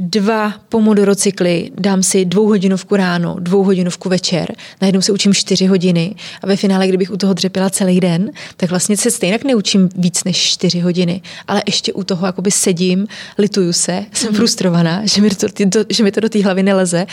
dva 0.00 0.54
pomodoro 0.68 1.14
cykly, 1.14 1.70
dám 1.78 2.02
si 2.02 2.24
dvouhodinovku 2.24 2.96
ráno, 2.96 3.36
dvouhodinovku 3.40 4.08
večer, 4.08 4.54
najednou 4.80 5.00
se 5.00 5.12
učím 5.12 5.34
čtyři 5.34 5.66
hodiny 5.66 6.14
a 6.42 6.46
ve 6.46 6.56
finále, 6.56 6.88
kdybych 6.88 7.10
u 7.10 7.16
toho 7.16 7.34
dřepila 7.34 7.70
celý 7.70 8.00
den, 8.00 8.30
tak 8.56 8.70
vlastně 8.70 8.96
se 8.96 9.10
stejně 9.10 9.38
neučím 9.44 9.88
víc 9.96 10.24
než 10.24 10.36
čtyři 10.36 10.80
hodiny, 10.80 11.22
ale 11.48 11.62
ještě 11.66 11.92
u 11.92 12.04
toho 12.04 12.26
jakoby 12.26 12.50
sedím, 12.50 13.06
lituju 13.38 13.72
se, 13.72 14.04
jsem 14.12 14.30
mm. 14.30 14.36
frustrovaná, 14.36 15.02
že 15.04 15.22
mi 15.22 15.30
to, 15.30 15.46
to, 15.48 15.78
že 15.88 16.04
mi 16.04 16.12
to 16.12 16.20
do 16.20 16.28
té 16.28 16.44
hlavy 16.44 16.62
neleze, 16.62 17.06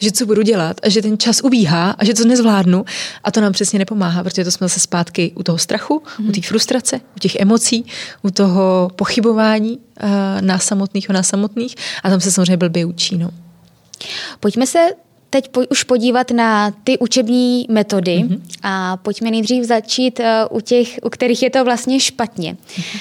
že 0.00 0.12
co 0.12 0.26
budu 0.26 0.42
dělat 0.42 0.76
a 0.82 0.88
že 0.88 1.02
ten 1.02 1.18
čas 1.18 1.40
ubíhá 1.40 1.90
a 1.90 2.04
že 2.04 2.14
to 2.14 2.24
nezvládnu 2.24 2.84
a 3.24 3.30
to 3.30 3.40
nám 3.40 3.52
přesně 3.52 3.78
nepomáhá, 3.78 4.24
protože 4.24 4.44
to 4.44 4.50
jsme 4.50 4.64
zase 4.64 4.80
zpátky 4.80 5.32
u 5.34 5.42
toho 5.42 5.58
strachu, 5.58 6.02
mm. 6.18 6.28
u 6.28 6.32
té 6.32 6.40
frustrace, 6.40 7.00
u 7.16 7.18
těch 7.18 7.36
emocí, 7.36 7.84
u 8.22 8.30
toho 8.30 8.90
pochybování, 8.96 9.78
uh, 10.02 10.40
nás 10.40 10.64
samotných 10.64 11.10
o 11.10 11.12
nás 11.12 11.28
samotných 11.28 11.74
a 12.02 12.10
tam 12.10 12.20
se 12.20 12.32
samozřejmě 12.32 12.56
blbě 12.56 12.84
učí. 12.84 13.18
No. 13.18 13.30
Pojďme 14.40 14.66
se 14.66 14.78
teď 15.30 15.48
po, 15.48 15.60
už 15.70 15.82
podívat 15.82 16.30
na 16.30 16.70
ty 16.70 16.98
učební 16.98 17.66
metody 17.68 18.18
mm-hmm. 18.18 18.40
a 18.62 18.96
pojďme 18.96 19.30
nejdřív 19.30 19.64
začít 19.64 20.20
uh, 20.20 20.56
u 20.56 20.60
těch, 20.60 20.98
u 21.02 21.10
kterých 21.10 21.42
je 21.42 21.50
to 21.50 21.64
vlastně 21.64 22.00
špatně. 22.00 22.54
Mm-hmm. 22.54 22.98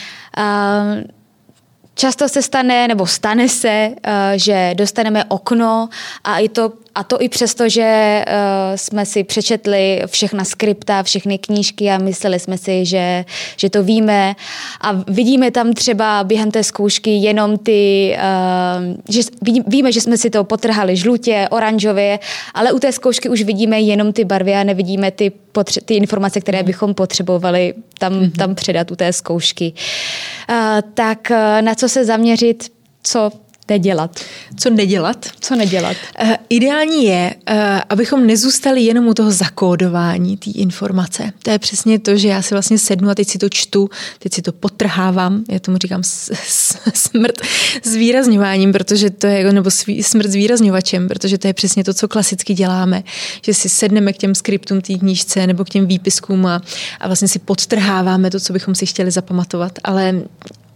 Uh, 0.97 1.03
Často 1.95 2.29
se 2.29 2.41
stane, 2.41 2.87
nebo 2.87 3.07
stane 3.07 3.49
se, 3.49 3.89
že 4.35 4.73
dostaneme 4.77 5.25
okno 5.25 5.89
a 6.23 6.39
i 6.39 6.49
to 6.49 6.73
a 6.95 7.03
to 7.03 7.21
i 7.21 7.29
přesto, 7.29 7.69
že 7.69 8.21
uh, 8.27 8.33
jsme 8.75 9.05
si 9.05 9.23
přečetli 9.23 10.01
všechna 10.05 10.43
skripta, 10.43 11.03
všechny 11.03 11.37
knížky 11.37 11.89
a 11.89 11.97
mysleli 11.97 12.39
jsme 12.39 12.57
si, 12.57 12.85
že, 12.85 13.25
že 13.57 13.69
to 13.69 13.83
víme 13.83 14.35
a 14.81 15.03
vidíme 15.07 15.51
tam 15.51 15.73
třeba 15.73 16.23
během 16.23 16.51
té 16.51 16.63
zkoušky 16.63 17.11
jenom 17.11 17.57
ty, 17.57 18.15
uh, 18.17 18.95
že 19.09 19.21
víme, 19.67 19.91
že 19.91 20.01
jsme 20.01 20.17
si 20.17 20.29
to 20.29 20.43
potrhali 20.43 20.95
žlutě, 20.95 21.47
oranžově, 21.51 22.19
ale 22.53 22.71
u 22.71 22.79
té 22.79 22.91
zkoušky 22.91 23.29
už 23.29 23.43
vidíme 23.43 23.81
jenom 23.81 24.13
ty 24.13 24.25
barvy 24.25 24.53
a 24.53 24.63
nevidíme 24.63 25.11
ty, 25.11 25.31
potře- 25.53 25.81
ty 25.85 25.93
informace, 25.93 26.41
které 26.41 26.63
bychom 26.63 26.93
potřebovali 26.93 27.73
tam, 27.99 28.13
mm-hmm. 28.13 28.31
tam 28.31 28.55
předat 28.55 28.91
u 28.91 28.95
té 28.95 29.13
zkoušky. 29.13 29.73
Uh, 30.49 30.55
tak 30.93 31.31
uh, 31.31 31.61
na 31.61 31.75
co 31.75 31.89
se 31.89 32.05
zaměřit, 32.05 32.71
co 33.03 33.31
nedělat. 33.71 34.19
Co 34.57 34.69
nedělat? 34.69 35.25
Co 35.39 35.55
nedělat? 35.55 35.97
Uh, 36.23 36.31
ideální 36.49 37.05
je, 37.05 37.35
uh, 37.49 37.55
abychom 37.89 38.27
nezůstali 38.27 38.81
jenom 38.81 39.07
u 39.07 39.13
toho 39.13 39.31
zakódování 39.31 40.37
té 40.37 40.51
informace. 40.51 41.31
To 41.43 41.51
je 41.51 41.59
přesně 41.59 41.99
to, 41.99 42.17
že 42.17 42.27
já 42.27 42.41
si 42.41 42.53
vlastně 42.53 42.77
sednu 42.77 43.09
a 43.09 43.15
teď 43.15 43.27
si 43.27 43.37
to 43.37 43.49
čtu, 43.49 43.89
teď 44.19 44.33
si 44.33 44.41
to 44.41 44.51
potrhávám, 44.51 45.43
já 45.51 45.59
tomu 45.59 45.77
říkám 45.77 46.03
s, 46.03 46.31
s, 46.33 46.77
smrt 46.93 47.41
s 47.83 47.95
výrazňováním, 47.95 48.71
protože 48.71 49.09
to 49.09 49.27
je, 49.27 49.53
nebo 49.53 49.71
svý, 49.71 50.03
smrt 50.03 50.29
s 50.29 50.35
výrazňovačem, 50.35 51.07
protože 51.07 51.37
to 51.37 51.47
je 51.47 51.53
přesně 51.53 51.83
to, 51.83 51.93
co 51.93 52.07
klasicky 52.07 52.53
děláme, 52.53 53.03
že 53.41 53.53
si 53.53 53.69
sedneme 53.69 54.13
k 54.13 54.17
těm 54.17 54.35
skriptům 54.35 54.81
té 54.81 54.93
knížce 54.93 55.47
nebo 55.47 55.65
k 55.65 55.69
těm 55.69 55.85
výpiskům 55.85 56.45
a, 56.45 56.61
a 56.99 57.07
vlastně 57.07 57.27
si 57.27 57.39
podtrháváme 57.39 58.31
to, 58.31 58.39
co 58.39 58.53
bychom 58.53 58.75
si 58.75 58.85
chtěli 58.85 59.11
zapamatovat, 59.11 59.79
ale 59.83 60.21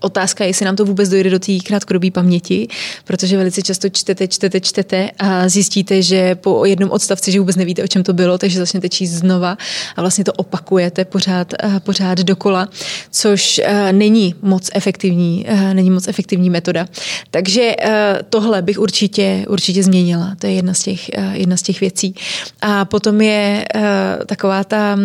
otázka 0.06 0.44
je, 0.44 0.50
jestli 0.50 0.66
nám 0.66 0.76
to 0.76 0.86
vůbec 0.86 1.10
dojde 1.10 1.30
do 1.30 1.40
té 1.40 1.52
krátkodobé 1.66 2.12
paměti, 2.12 2.68
protože 3.04 3.38
velice 3.38 3.62
často 3.62 3.90
čtete, 3.90 4.28
čtete, 4.28 4.60
čtete 4.62 5.10
a 5.20 5.50
zjistíte, 5.50 6.02
že 6.02 6.36
po 6.36 6.66
jednom 6.66 6.92
odstavci, 6.92 7.32
že 7.32 7.40
vůbec 7.40 7.56
nevíte, 7.56 7.84
o 7.84 7.88
čem 7.88 8.04
to 8.04 8.14
bylo, 8.14 8.38
takže 8.38 8.60
začnete 8.60 8.90
číst 8.90 9.12
znova 9.12 9.58
a 9.96 10.02
vlastně 10.02 10.24
to 10.24 10.34
opakujete 10.34 11.06
pořád, 11.06 11.54
eh, 11.64 11.80
pořád 11.80 12.20
dokola, 12.20 12.70
což 13.12 13.62
eh, 13.64 13.94
není 13.94 14.36
moc 14.42 14.70
efektivní, 14.74 15.46
eh, 15.48 15.74
není 15.74 15.90
moc 15.90 16.08
efektivní 16.08 16.50
metoda. 16.50 16.88
Takže 17.32 17.76
tohle 18.30 18.62
bych 18.62 18.80
určitě, 18.80 19.46
určitě 19.50 19.84
změnila. 19.84 20.36
To 20.40 20.48
je 20.48 20.54
jedna 20.54 20.74
z 20.74 20.80
těch, 20.80 21.02
jedna 21.34 21.58
z 21.58 21.62
těch 21.62 21.80
věcí. 21.80 22.16
A 22.62 22.86
potom 22.86 23.22
je 23.22 23.66
taková 24.26 24.64
ta, 24.64 24.98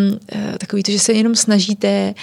takový 0.59 0.83
to, 0.83 0.93
že 0.93 0.99
se 0.99 1.13
jenom 1.13 1.37
snažíte 1.37 2.15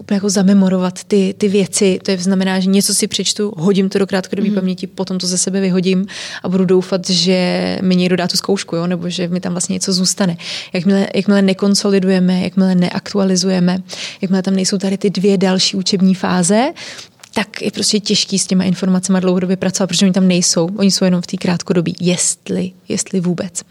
úplně 0.00 0.16
jako 0.16 0.30
zamemorovat 0.30 1.04
ty, 1.04 1.34
ty 1.38 1.48
věci. 1.48 1.98
To 2.02 2.10
je 2.10 2.16
znamená, 2.26 2.60
že 2.60 2.68
něco 2.68 2.94
si 2.94 3.06
přečtu, 3.06 3.52
hodím 3.56 3.88
to 3.88 3.98
do 3.98 4.06
krátkodobé 4.06 4.48
mm. 4.48 4.54
paměti, 4.54 4.86
potom 4.86 5.18
to 5.18 5.26
ze 5.26 5.38
sebe 5.38 5.60
vyhodím 5.60 6.06
a 6.42 6.48
budu 6.48 6.64
doufat, 6.64 7.10
že 7.10 7.78
mi 7.82 7.96
někdo 7.96 8.16
dá 8.16 8.28
tu 8.28 8.36
zkoušku, 8.36 8.76
jo? 8.76 8.86
nebo 8.86 9.10
že 9.10 9.28
mi 9.28 9.40
tam 9.40 9.52
vlastně 9.52 9.72
něco 9.72 9.92
zůstane. 9.92 10.36
Jakmile, 10.72 11.08
jakmile 11.14 11.42
nekonsolidujeme, 11.42 12.40
jakmile 12.40 12.74
neaktualizujeme, 12.74 13.78
jakmile 14.20 14.42
tam 14.42 14.54
nejsou 14.54 14.78
tady 14.78 14.98
ty 14.98 15.10
dvě 15.10 15.38
další 15.38 15.76
učební 15.76 16.14
fáze, 16.14 16.72
tak 17.36 17.62
je 17.62 17.70
prostě 17.70 18.00
těžký 18.00 18.38
s 18.38 18.46
těma 18.46 18.64
informacemi 18.64 19.20
dlouhodobě 19.20 19.56
pracovat, 19.56 19.86
protože 19.86 20.06
oni 20.06 20.12
tam 20.12 20.28
nejsou. 20.28 20.68
Oni 20.76 20.90
jsou 20.90 21.04
jenom 21.04 21.22
v 21.22 21.26
té 21.26 21.36
krátkodobí. 21.36 21.96
Jestli, 22.00 22.72
jestli 22.88 23.20
vůbec. 23.20 23.62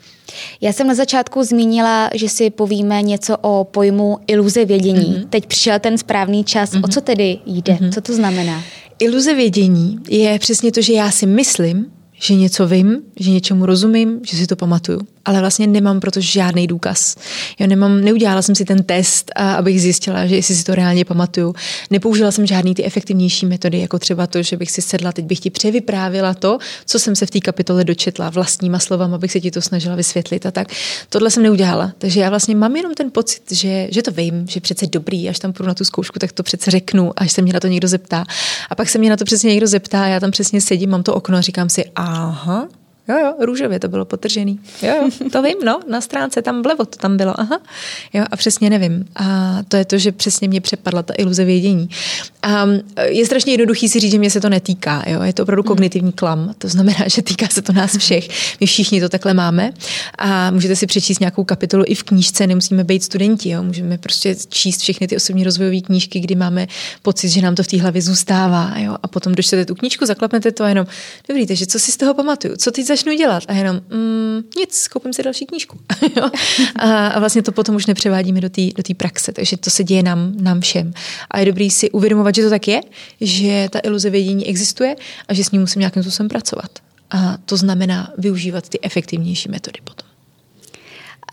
Já 0.61 0.73
jsem 0.73 0.87
na 0.87 0.95
začátku 0.95 1.43
zmínila, 1.43 2.09
že 2.13 2.29
si 2.29 2.49
povíme 2.49 3.01
něco 3.01 3.37
o 3.37 3.63
pojmu 3.63 4.17
iluze 4.27 4.65
vědění. 4.65 5.15
Mm-hmm. 5.15 5.29
Teď 5.29 5.45
přišel 5.45 5.79
ten 5.79 5.97
správný 5.97 6.43
čas. 6.43 6.71
Mm-hmm. 6.71 6.81
O 6.83 6.87
co 6.87 7.01
tedy 7.01 7.37
jde? 7.45 7.73
Mm-hmm. 7.73 7.93
Co 7.93 8.01
to 8.01 8.13
znamená? 8.13 8.63
Iluze 8.99 9.33
vědění 9.33 9.99
je 10.09 10.39
přesně 10.39 10.71
to, 10.71 10.81
že 10.81 10.93
já 10.93 11.11
si 11.11 11.25
myslím, 11.25 11.85
že 12.13 12.35
něco 12.35 12.67
vím, 12.67 13.01
že 13.19 13.31
něčemu 13.31 13.65
rozumím, 13.65 14.19
že 14.23 14.37
si 14.37 14.47
to 14.47 14.55
pamatuju 14.55 14.99
ale 15.25 15.39
vlastně 15.39 15.67
nemám 15.67 15.99
proto 15.99 16.21
žádný 16.21 16.67
důkaz. 16.67 17.15
Jo, 17.59 17.67
nemám, 17.67 18.01
neudělala 18.01 18.41
jsem 18.41 18.55
si 18.55 18.65
ten 18.65 18.83
test, 18.83 19.31
a, 19.35 19.53
abych 19.53 19.81
zjistila, 19.81 20.25
že 20.25 20.35
jestli 20.35 20.55
si 20.55 20.63
to 20.63 20.75
reálně 20.75 21.05
pamatuju. 21.05 21.55
Nepoužila 21.91 22.31
jsem 22.31 22.45
žádný 22.45 22.75
ty 22.75 22.85
efektivnější 22.85 23.45
metody, 23.45 23.79
jako 23.79 23.99
třeba 23.99 24.27
to, 24.27 24.43
že 24.43 24.57
bych 24.57 24.71
si 24.71 24.81
sedla, 24.81 25.11
teď 25.11 25.25
bych 25.25 25.39
ti 25.39 25.49
převyprávila 25.49 26.33
to, 26.33 26.57
co 26.85 26.99
jsem 26.99 27.15
se 27.15 27.25
v 27.25 27.31
té 27.31 27.39
kapitole 27.39 27.83
dočetla 27.83 28.29
vlastníma 28.29 28.79
slovama, 28.79 29.15
abych 29.15 29.31
se 29.31 29.39
ti 29.39 29.51
to 29.51 29.61
snažila 29.61 29.95
vysvětlit 29.95 30.45
a 30.45 30.51
tak. 30.51 30.67
Tohle 31.09 31.31
jsem 31.31 31.43
neudělala. 31.43 31.91
Takže 31.97 32.19
já 32.19 32.29
vlastně 32.29 32.55
mám 32.55 32.75
jenom 32.75 32.93
ten 32.93 33.11
pocit, 33.11 33.51
že, 33.51 33.87
že 33.91 34.01
to 34.01 34.11
vím, 34.11 34.47
že 34.47 34.59
přece 34.59 34.87
dobrý, 34.87 35.29
až 35.29 35.39
tam 35.39 35.53
půjdu 35.53 35.67
na 35.67 35.73
tu 35.73 35.83
zkoušku, 35.85 36.19
tak 36.19 36.31
to 36.31 36.43
přece 36.43 36.71
řeknu, 36.71 37.11
až 37.15 37.31
se 37.31 37.41
mě 37.41 37.53
na 37.53 37.59
to 37.59 37.67
někdo 37.67 37.87
zeptá. 37.87 38.25
A 38.69 38.75
pak 38.75 38.89
se 38.89 38.97
mě 38.97 39.09
na 39.09 39.17
to 39.17 39.25
přesně 39.25 39.49
někdo 39.49 39.67
zeptá, 39.67 40.07
já 40.07 40.19
tam 40.19 40.31
přesně 40.31 40.61
sedím, 40.61 40.89
mám 40.89 41.03
to 41.03 41.15
okno 41.15 41.37
a 41.37 41.41
říkám 41.41 41.69
si, 41.69 41.85
aha, 41.95 42.67
Jo, 43.07 43.17
jo, 43.19 43.33
růžově 43.39 43.79
to 43.79 43.87
bylo 43.87 44.05
potržený. 44.05 44.59
Jo, 44.81 44.95
jo, 44.95 45.29
to 45.31 45.41
vím, 45.41 45.57
no, 45.65 45.79
na 45.89 46.01
stránce 46.01 46.41
tam 46.41 46.63
vlevo 46.63 46.85
to 46.85 46.97
tam 46.97 47.17
bylo, 47.17 47.39
aha. 47.39 47.59
Jo, 48.13 48.25
a 48.31 48.35
přesně 48.35 48.69
nevím. 48.69 49.05
A 49.15 49.57
to 49.67 49.77
je 49.77 49.85
to, 49.85 49.97
že 49.97 50.11
přesně 50.11 50.47
mě 50.47 50.61
přepadla 50.61 51.03
ta 51.03 51.13
iluze 51.17 51.45
vědění. 51.45 51.89
A 52.43 52.65
je 53.03 53.25
strašně 53.25 53.53
jednoduchý 53.53 53.89
si 53.89 53.99
říct, 53.99 54.11
že 54.11 54.19
mě 54.19 54.29
se 54.29 54.41
to 54.41 54.49
netýká, 54.49 55.03
jo, 55.07 55.21
je 55.21 55.33
to 55.33 55.43
opravdu 55.43 55.61
hmm. 55.61 55.67
kognitivní 55.67 56.11
klam, 56.11 56.53
to 56.57 56.67
znamená, 56.67 57.07
že 57.07 57.21
týká 57.21 57.47
se 57.47 57.61
to 57.61 57.73
nás 57.73 57.97
všech. 57.97 58.27
My 58.59 58.67
všichni 58.67 59.01
to 59.01 59.09
takhle 59.09 59.33
máme 59.33 59.71
a 60.17 60.51
můžete 60.51 60.75
si 60.75 60.87
přečíst 60.87 61.19
nějakou 61.19 61.43
kapitolu 61.43 61.83
i 61.87 61.95
v 61.95 62.03
knížce, 62.03 62.47
nemusíme 62.47 62.83
být 62.83 63.03
studenti, 63.03 63.49
jo, 63.49 63.63
můžeme 63.63 63.97
prostě 63.97 64.35
číst 64.49 64.81
všechny 64.81 65.07
ty 65.07 65.15
osobní 65.15 65.43
rozvojové 65.43 65.81
knížky, 65.81 66.19
kdy 66.19 66.35
máme 66.35 66.67
pocit, 67.01 67.29
že 67.29 67.41
nám 67.41 67.55
to 67.55 67.63
v 67.63 67.67
té 67.67 67.81
hlavě 67.81 68.01
zůstává, 68.01 68.73
jo, 68.77 68.95
a 69.03 69.07
potom 69.07 69.35
dočtete 69.35 69.65
tu 69.65 69.75
knížku, 69.75 70.05
zaklapnete 70.05 70.51
to 70.51 70.63
a 70.63 70.69
jenom, 70.69 70.87
dobrý, 71.27 71.47
takže 71.47 71.65
co 71.65 71.79
si 71.79 71.91
z 71.91 71.97
toho 71.97 72.13
pamatuju, 72.13 72.55
co 72.57 72.71
teď 72.71 72.85
začnu 72.95 73.13
dělat? 73.13 73.43
A 73.47 73.53
jenom, 73.53 73.81
mm, 73.89 74.41
nic, 74.57 74.87
koupím 74.87 75.13
si 75.13 75.23
další 75.23 75.45
knížku. 75.45 75.79
a, 76.75 77.07
a 77.07 77.19
vlastně 77.19 77.41
to 77.41 77.51
potom 77.51 77.75
už 77.75 77.85
nepřevádíme 77.85 78.41
do 78.41 78.49
té 78.49 78.61
do 78.75 78.95
praxe, 78.97 79.31
takže 79.31 79.57
to 79.57 79.69
se 79.69 79.83
děje 79.83 80.03
nám, 80.03 80.33
nám 80.41 80.61
všem. 80.61 80.93
A 81.31 81.39
je 81.39 81.45
dobrý 81.45 81.69
si 81.69 81.91
uvědomovat, 81.91 82.35
že 82.35 82.43
to 82.43 82.49
tak 82.49 82.67
je, 82.67 82.81
že 83.21 83.67
ta 83.71 83.79
iluze 83.83 84.09
vědění 84.09 84.47
existuje 84.47 84.95
a 85.27 85.33
že 85.33 85.43
s 85.43 85.51
ní 85.51 85.59
musím 85.59 85.79
nějakým 85.79 86.03
způsobem 86.03 86.29
pracovat. 86.29 86.71
A 87.11 87.37
to 87.45 87.57
znamená 87.57 88.13
využívat 88.17 88.69
ty 88.69 88.79
efektivnější 88.81 89.49
metody 89.49 89.79
potom. 89.83 90.04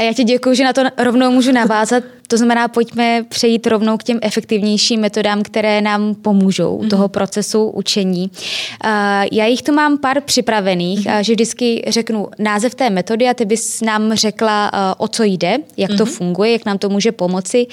A 0.02 0.04
já 0.04 0.12
ti 0.12 0.24
děkuji, 0.24 0.56
že 0.56 0.64
na 0.64 0.72
to 0.72 0.82
rovnou 0.98 1.30
můžu 1.30 1.52
navázat. 1.52 2.04
To 2.28 2.36
znamená, 2.36 2.68
pojďme 2.68 3.24
přejít 3.28 3.66
rovnou 3.66 3.96
k 3.96 4.02
těm 4.02 4.18
efektivnějším 4.22 5.00
metodám, 5.00 5.42
které 5.42 5.80
nám 5.80 6.14
pomůžou 6.14 6.78
mm-hmm. 6.78 6.88
toho 6.88 7.08
procesu 7.08 7.70
učení. 7.70 8.30
Já 9.32 9.46
jich 9.46 9.62
tu 9.62 9.72
mám 9.72 9.98
pár 9.98 10.20
připravených, 10.20 11.06
mm-hmm. 11.06 11.20
že 11.20 11.32
vždycky 11.32 11.84
řeknu 11.88 12.28
název 12.38 12.74
té 12.74 12.90
metody 12.90 13.28
a 13.28 13.34
ty 13.34 13.44
bys 13.44 13.80
nám 13.80 14.14
řekla, 14.14 14.72
o 14.98 15.08
co 15.08 15.22
jde, 15.22 15.58
jak 15.76 15.90
mm-hmm. 15.90 15.98
to 15.98 16.04
mhm. 16.04 16.12
funguje, 16.12 16.52
jak 16.52 16.64
nám 16.66 16.78
to 16.78 16.88
může 16.88 17.12
pomoci. 17.12 17.66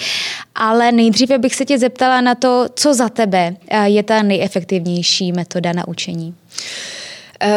Ale 0.55 0.91
nejdříve 0.91 1.37
bych 1.37 1.55
se 1.55 1.65
tě 1.65 1.79
zeptala 1.79 2.21
na 2.21 2.35
to, 2.35 2.65
co 2.75 2.93
za 2.93 3.09
tebe 3.09 3.55
je 3.83 4.03
ta 4.03 4.23
nejefektivnější 4.23 5.31
metoda 5.31 5.73
na 5.73 5.87
učení. 5.87 6.35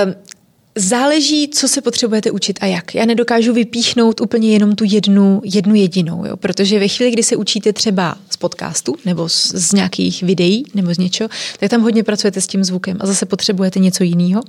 Um 0.04 0.14
Záleží, 0.76 1.48
co 1.48 1.68
se 1.68 1.80
potřebujete 1.80 2.30
učit 2.30 2.58
a 2.60 2.66
jak. 2.66 2.94
Já 2.94 3.04
nedokážu 3.04 3.52
vypíchnout 3.52 4.20
úplně 4.20 4.52
jenom 4.52 4.76
tu 4.76 4.84
jednu, 4.88 5.40
jednu 5.44 5.74
jedinou, 5.74 6.24
jo? 6.26 6.36
protože 6.36 6.78
ve 6.78 6.88
chvíli, 6.88 7.12
kdy 7.12 7.22
se 7.22 7.36
učíte 7.36 7.72
třeba 7.72 8.14
z 8.30 8.36
podcastu 8.36 8.96
nebo 9.04 9.28
z, 9.28 9.54
z 9.54 9.72
nějakých 9.72 10.22
videí 10.22 10.64
nebo 10.74 10.94
z 10.94 10.98
něčeho, 10.98 11.30
tak 11.60 11.70
tam 11.70 11.82
hodně 11.82 12.02
pracujete 12.02 12.40
s 12.40 12.46
tím 12.46 12.64
zvukem 12.64 12.96
a 13.00 13.06
zase 13.06 13.26
potřebujete 13.26 13.80
něco 13.80 14.04
jiného. 14.04 14.42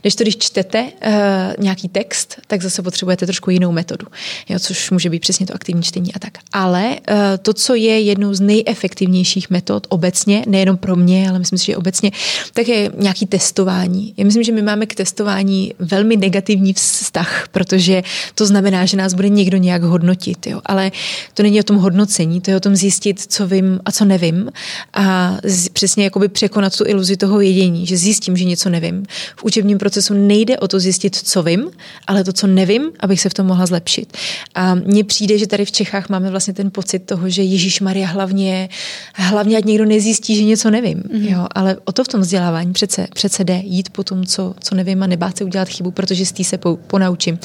Když 0.00 0.14
to, 0.14 0.24
když 0.24 0.36
čtete 0.36 0.82
uh, 0.82 1.12
nějaký 1.58 1.88
text, 1.88 2.36
tak 2.46 2.62
zase 2.62 2.82
potřebujete 2.82 3.26
trošku 3.26 3.50
jinou 3.50 3.72
metodu, 3.72 4.06
jo? 4.48 4.58
což 4.58 4.90
může 4.90 5.10
být 5.10 5.20
přesně 5.20 5.46
to 5.46 5.54
aktivní 5.54 5.82
čtení 5.82 6.14
a 6.14 6.18
tak. 6.18 6.38
Ale 6.52 6.88
uh, 6.88 7.16
to, 7.42 7.52
co 7.54 7.74
je 7.74 8.00
jednou 8.00 8.34
z 8.34 8.40
nejefektivnějších 8.40 9.50
metod 9.50 9.86
obecně, 9.90 10.44
nejenom 10.48 10.76
pro 10.76 10.96
mě, 10.96 11.30
ale 11.30 11.38
myslím 11.38 11.58
si, 11.58 11.66
že 11.66 11.76
obecně, 11.76 12.10
tak 12.52 12.68
je 12.68 12.90
nějaký 12.98 13.26
testování. 13.26 14.14
Já 14.16 14.24
myslím, 14.24 14.42
že 14.42 14.52
my 14.52 14.62
máme 14.62 14.86
k 14.86 14.94
testování 14.94 15.63
velmi 15.78 16.16
negativní 16.16 16.72
vztah, 16.72 17.48
protože 17.52 18.02
to 18.34 18.46
znamená, 18.46 18.86
že 18.86 18.96
nás 18.96 19.14
bude 19.14 19.28
někdo 19.28 19.56
nějak 19.56 19.82
hodnotit. 19.82 20.46
Jo? 20.46 20.60
Ale 20.66 20.92
to 21.34 21.42
není 21.42 21.60
o 21.60 21.62
tom 21.62 21.76
hodnocení, 21.76 22.40
to 22.40 22.50
je 22.50 22.56
o 22.56 22.60
tom 22.60 22.76
zjistit, 22.76 23.20
co 23.28 23.46
vím 23.46 23.80
a 23.84 23.92
co 23.92 24.04
nevím 24.04 24.50
a 24.94 25.36
z, 25.44 25.68
přesně 25.68 26.04
jakoby 26.04 26.28
překonat 26.28 26.76
tu 26.76 26.84
iluzi 26.86 27.16
toho 27.16 27.38
vědění, 27.38 27.86
že 27.86 27.96
zjistím, 27.96 28.36
že 28.36 28.44
něco 28.44 28.70
nevím. 28.70 29.02
V 29.36 29.44
učebním 29.44 29.78
procesu 29.78 30.14
nejde 30.14 30.58
o 30.58 30.68
to 30.68 30.80
zjistit, 30.80 31.16
co 31.16 31.42
vím, 31.42 31.70
ale 32.06 32.24
to, 32.24 32.32
co 32.32 32.46
nevím, 32.46 32.90
abych 33.00 33.20
se 33.20 33.28
v 33.28 33.34
tom 33.34 33.46
mohla 33.46 33.66
zlepšit. 33.66 34.16
A 34.54 34.74
mně 34.74 35.04
přijde, 35.04 35.38
že 35.38 35.46
tady 35.46 35.64
v 35.64 35.72
Čechách 35.72 36.08
máme 36.08 36.30
vlastně 36.30 36.54
ten 36.54 36.70
pocit 36.70 36.98
toho, 36.98 37.28
že 37.28 37.42
Ježíš 37.42 37.80
Maria 37.80 38.06
hlavně, 38.06 38.68
hlavně 39.14 39.58
ať 39.58 39.64
někdo 39.64 39.84
nezjistí, 39.84 40.36
že 40.36 40.44
něco 40.44 40.70
nevím. 40.70 40.98
Mm-hmm. 40.98 41.32
Jo? 41.32 41.46
Ale 41.54 41.76
o 41.84 41.92
to 41.92 42.04
v 42.04 42.08
tom 42.08 42.20
vzdělávání 42.20 42.72
přece, 42.72 43.06
přece 43.14 43.44
jde 43.44 43.60
jít 43.64 43.90
po 43.90 44.04
tom, 44.04 44.26
co, 44.26 44.54
co 44.60 44.74
nevím 44.74 45.02
a 45.02 45.06
nebát 45.06 45.36
se 45.36 45.44
udělat 45.44 45.53
chybu, 45.64 45.90
protože 45.90 46.26
z 46.26 46.32
té 46.32 46.44
se 46.44 46.58
po, 46.58 46.76
ponaučím. 46.76 47.38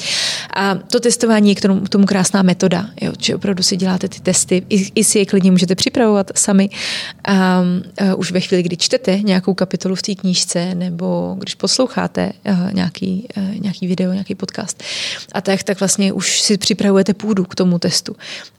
A 0.56 0.74
to 0.74 1.00
testování 1.00 1.48
je 1.48 1.54
k 1.54 1.60
tomu, 1.60 1.80
k 1.80 1.88
tomu 1.88 2.06
krásná 2.06 2.42
metoda, 2.42 2.86
jo, 3.00 3.12
že 3.18 3.36
opravdu 3.36 3.62
si 3.62 3.76
děláte 3.76 4.08
ty 4.08 4.20
testy, 4.20 4.62
i, 4.68 4.86
i 4.94 5.04
si 5.04 5.18
je 5.18 5.26
klidně 5.26 5.50
můžete 5.50 5.74
připravovat 5.74 6.30
sami. 6.34 6.70
A, 7.24 7.34
a 7.34 7.62
už 8.16 8.32
ve 8.32 8.40
chvíli, 8.40 8.62
kdy 8.62 8.76
čtete 8.76 9.18
nějakou 9.18 9.54
kapitolu 9.54 9.94
v 9.94 10.02
té 10.02 10.14
knížce, 10.14 10.74
nebo 10.74 11.36
když 11.38 11.54
posloucháte 11.54 12.32
a, 12.44 12.70
nějaký, 12.72 13.28
a, 13.36 13.40
nějaký 13.40 13.86
video, 13.86 14.12
nějaký 14.12 14.34
podcast, 14.34 14.82
a 15.32 15.40
tak, 15.40 15.62
tak 15.62 15.80
vlastně 15.80 16.12
už 16.12 16.40
si 16.40 16.58
připravujete 16.58 17.14
půdu 17.14 17.44
k 17.44 17.54
tomu 17.54 17.78
testu. 17.78 18.16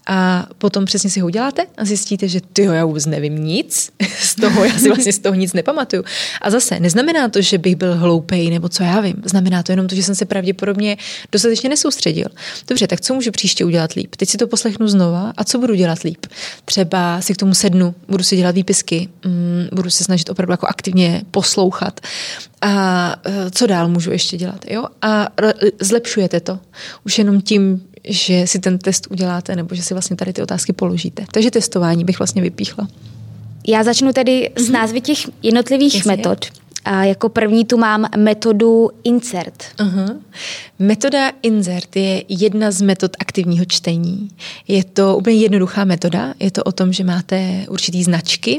A 0.08 0.48
potom 0.58 0.86
přesně 0.86 1.10
si 1.10 1.20
ho 1.20 1.26
uděláte 1.26 1.66
a 1.78 1.86
zjistíte, 1.86 2.28
že 2.28 2.42
ty 2.54 2.62
já 2.62 2.86
vůbec 2.86 3.06
nevím 3.06 3.38
nic 3.38 3.92
z 4.20 4.36
toho, 4.36 4.66
já 4.66 4.80
si 4.80 4.88
vlastně 4.88 5.14
z 5.14 5.20
toho 5.20 5.36
nic 5.36 5.54
nepamatuju. 5.54 6.04
A 6.42 6.50
zase, 6.50 6.80
neznamená 6.80 7.30
to, 7.30 7.42
že 7.42 7.58
bych 7.58 7.76
byl 7.76 7.98
hloupej 7.98 8.50
nebo 8.50 8.70
co 8.70 8.84
já 8.84 9.00
vím. 9.00 9.16
Znamená 9.26 9.41
to 9.64 9.72
jenom 9.72 9.88
to, 9.88 9.96
že 9.96 10.04
jsem 10.04 10.16
se 10.16 10.26
pravděpodobně 10.26 10.98
dostatečně 11.32 11.70
nesoustředil. 11.70 12.28
Dobře, 12.68 12.88
tak 12.88 13.02
co 13.02 13.14
můžu 13.14 13.32
příště 13.32 13.66
udělat 13.66 13.94
líp? 13.94 14.16
Teď 14.16 14.30
si 14.30 14.38
to 14.38 14.48
poslechnu 14.48 14.88
znova 14.88 15.34
a 15.38 15.44
co 15.44 15.60
budu 15.60 15.76
dělat 15.76 16.04
líp? 16.04 16.26
Třeba 16.66 17.22
si 17.22 17.34
k 17.34 17.38
tomu 17.38 17.54
sednu, 17.54 17.96
budu 18.08 18.24
si 18.24 18.38
dělat 18.38 18.56
výpisky, 18.56 19.10
mm, 19.26 19.68
budu 19.72 19.90
se 19.90 20.04
snažit 20.04 20.30
opravdu 20.30 20.54
jako 20.54 20.68
aktivně 20.68 21.22
poslouchat. 21.32 22.00
A 22.62 23.16
e, 23.26 23.52
co 23.52 23.68
dál 23.68 23.88
můžu 23.88 24.12
ještě 24.12 24.38
dělat? 24.38 24.66
Jo? 24.70 24.86
A 25.02 25.28
zlepšujete 25.82 26.40
to. 26.40 26.60
Už 27.06 27.18
jenom 27.18 27.42
tím, 27.42 27.82
že 28.04 28.48
si 28.48 28.60
ten 28.60 28.78
test 28.78 29.08
uděláte 29.10 29.56
nebo 29.56 29.76
že 29.76 29.84
si 29.84 29.94
vlastně 29.94 30.16
tady 30.16 30.34
ty 30.34 30.42
otázky 30.42 30.74
položíte. 30.74 31.26
Takže 31.32 31.52
testování 31.52 32.06
bych 32.06 32.20
vlastně 32.20 32.42
vypíchla. 32.42 32.88
Já 33.68 33.84
začnu 33.84 34.14
tedy 34.14 34.52
s 34.56 34.64
mhm. 34.64 34.74
názvy 34.74 35.02
těch 35.02 35.18
jednotlivých 35.44 35.96
Jasně. 35.96 36.12
metod. 36.12 36.46
A 36.86 37.04
jako 37.04 37.30
první 37.30 37.66
tu 37.66 37.78
mám 37.78 38.06
metodu 38.18 38.90
insert. 39.04 39.64
Uh-huh. 39.78 40.20
Metoda 40.80 41.32
insert 41.42 41.96
je 41.96 42.24
jedna 42.30 42.72
z 42.72 42.82
metod 42.82 43.12
aktivního 43.20 43.66
čtení. 43.66 44.30
Je 44.68 44.84
to 44.84 45.18
úplně 45.18 45.38
jednoduchá 45.38 45.86
metoda. 45.86 46.34
Je 46.40 46.52
to 46.52 46.64
o 46.64 46.72
tom, 46.72 46.94
že 46.94 47.04
máte 47.04 47.66
určitý 47.70 48.04
značky, 48.04 48.58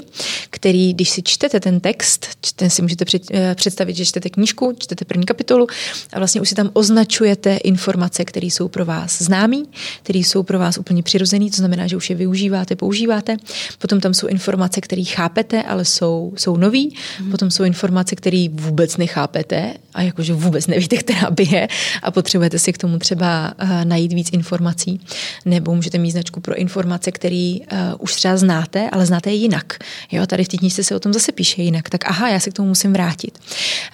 který, 0.51 0.95
když 0.95 1.11
si 1.11 1.23
čtete 1.23 1.61
ten 1.61 1.81
text, 1.81 2.27
ten 2.57 2.71
si 2.71 2.83
můžete 2.83 3.05
eh, 3.33 3.55
představit, 3.55 3.97
že 3.97 4.05
čtete 4.05 4.31
knížku, 4.31 4.75
čtete 4.79 5.05
první 5.05 5.27
kapitolu 5.27 5.67
a 6.13 6.19
vlastně 6.19 6.41
už 6.41 6.49
si 6.49 6.55
tam 6.55 6.71
označujete 6.73 7.57
informace, 7.57 8.25
které 8.25 8.47
jsou 8.47 8.69
pro 8.69 8.85
vás 8.85 9.23
známé, 9.23 9.57
které 10.03 10.19
jsou 10.19 10.43
pro 10.43 10.59
vás 10.59 10.79
úplně 10.79 11.03
přirozené, 11.03 11.51
to 11.51 11.57
znamená, 11.57 11.87
že 11.87 11.97
už 11.97 12.11
je 12.11 12.17
využíváte, 12.17 12.77
používáte. 12.77 13.37
Potom 13.79 14.01
tam 14.01 14.15
jsou 14.15 14.27
informace, 14.27 14.81
které 14.81 15.05
chápete, 15.05 15.63
ale 15.63 15.85
jsou, 15.85 16.33
jsou 16.37 16.57
nový. 16.57 16.97
Hmm. 17.19 17.31
Potom 17.31 17.51
jsou 17.51 17.65
informace, 17.65 18.02
informace, 18.03 18.17
které 18.17 18.47
vůbec 18.53 18.97
nechápete 18.97 19.75
a 19.95 20.03
jakože 20.03 20.35
vůbec 20.35 20.67
nevíte, 20.67 20.97
která 20.97 21.31
by 21.31 21.47
je 21.51 21.69
a 22.03 22.11
potřebujete 22.11 22.59
si 22.59 22.73
k 22.73 22.79
tomu 22.79 22.99
třeba 22.99 23.55
uh, 23.63 23.85
najít 23.85 24.13
víc 24.13 24.31
informací. 24.33 25.01
Nebo 25.45 25.75
můžete 25.75 25.99
mít 25.99 26.11
značku 26.11 26.41
pro 26.41 26.55
informace, 26.55 27.13
které 27.13 27.57
uh, 27.61 27.79
už 27.99 28.15
třeba 28.15 28.37
znáte, 28.37 28.91
ale 28.91 29.07
znáte 29.07 29.31
je 29.31 29.37
jinak. 29.37 29.79
Jo, 30.13 30.27
tady 30.27 30.45
v 30.45 30.49
té 30.49 30.57
knižce 30.57 30.85
se 30.85 30.97
o 30.97 31.01
tom 31.01 31.13
zase 31.13 31.33
píše 31.33 31.63
jinak. 31.63 31.91
Tak 31.91 32.05
aha, 32.07 32.29
já 32.29 32.41
se 32.41 32.51
k 32.51 32.53
tomu 32.55 32.69
musím 32.69 32.93
vrátit. 32.93 33.39